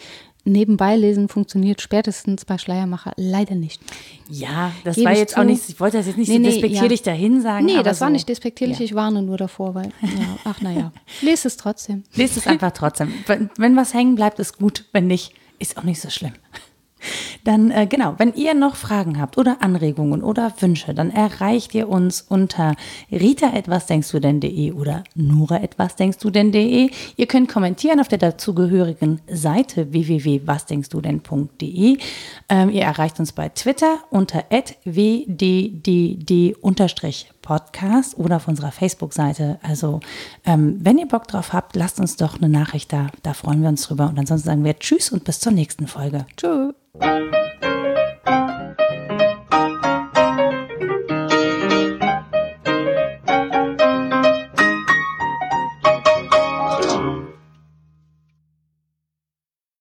nebenbei 0.46 0.96
lesen 0.96 1.28
funktioniert 1.28 1.82
spätestens 1.82 2.46
bei 2.46 2.58
Schleiermacher 2.58 3.14
leider 3.16 3.56
nicht. 3.56 3.82
Ja, 4.30 4.72
das 4.84 4.96
Gebe 4.96 5.10
war 5.10 5.16
jetzt 5.16 5.38
auch 5.38 5.44
nicht, 5.44 5.68
ich 5.70 5.80
wollte 5.80 5.98
das 5.98 6.08
jetzt 6.08 6.18
nicht 6.18 6.30
nee, 6.30 6.38
so 6.38 6.44
despektierlich 6.44 7.02
ja. 7.02 7.06
dahin 7.14 7.42
sagen. 7.42 7.66
Nee, 7.66 7.84
das 7.84 8.00
so, 8.00 8.06
war 8.06 8.10
nicht 8.10 8.28
despektierlich, 8.28 8.80
ja. 8.80 8.86
ich 8.86 8.96
warne 8.96 9.22
nur 9.22 9.38
davor, 9.38 9.76
weil, 9.76 9.92
ja, 10.02 10.38
ach 10.46 10.62
naja, 10.62 10.92
lest 11.22 11.46
es 11.46 11.58
trotzdem. 11.58 12.04
Lest 12.16 12.38
es 12.38 12.48
einfach 12.48 12.72
trotzdem. 12.72 13.14
Wenn, 13.28 13.50
wenn 13.58 13.76
was 13.76 13.94
hängen 13.94 14.16
bleibt, 14.16 14.40
ist 14.40 14.58
gut, 14.58 14.86
wenn 14.92 15.08
nicht, 15.08 15.34
ist 15.60 15.78
auch 15.78 15.84
nicht 15.84 16.02
so 16.02 16.10
schlimm. 16.10 16.34
Dann 17.44 17.72
äh, 17.72 17.88
genau, 17.88 18.16
wenn 18.18 18.34
ihr 18.34 18.54
noch 18.54 18.76
Fragen 18.76 19.20
habt 19.20 19.38
oder 19.38 19.58
Anregungen 19.62 20.24
oder 20.24 20.54
Wünsche, 20.60 20.94
dann 20.94 21.12
erreicht 21.12 21.74
ihr 21.76 21.90
uns 21.90 22.26
unter 22.28 22.76
rita 23.12 23.54
etwas 23.54 23.86
denkst 23.86 24.12
du 24.12 24.20
denn.de 24.20 24.74
oder 24.74 25.04
nora 25.16 25.62
etwas 25.62 25.96
denkst 25.96 26.18
du 26.20 26.30
denn.de. 26.30 26.92
Ihr 27.16 27.28
könnt 27.28 27.50
kommentieren 27.50 28.00
auf 28.00 28.08
der 28.08 28.20
dazugehörigen 28.20 29.22
Seite 29.28 29.92
www.wasdenkst-du-denn.de. 29.92 31.98
Ähm, 32.50 32.70
ihr 32.70 32.84
erreicht 32.84 33.20
uns 33.20 33.32
bei 33.32 33.50
Twitter 33.50 34.00
unter 34.10 34.46
wddd-podcast 37.50 38.18
oder 38.18 38.38
auf 38.38 38.48
unserer 38.48 38.72
Facebook-Seite. 38.72 39.60
Also 39.62 40.00
ähm, 40.46 40.80
wenn 40.82 40.98
ihr 40.98 41.08
Bock 41.08 41.28
drauf 41.28 41.54
habt, 41.54 41.76
lasst 41.76 42.00
uns 42.00 42.16
doch 42.16 42.38
eine 42.38 42.50
Nachricht 42.50 42.94
da. 42.94 43.08
Da 43.24 43.34
freuen 43.34 43.62
wir 43.62 43.70
uns 43.70 43.84
drüber. 43.84 44.08
Und 44.08 44.20
ansonsten 44.20 44.48
sagen 44.48 44.64
wir 44.64 44.78
Tschüss 44.78 45.12
und 45.12 45.24
bis 45.24 45.40
zur 45.40 45.52
nächsten 45.52 45.88
Folge. 45.88 46.26
Tschüss. 46.38 46.74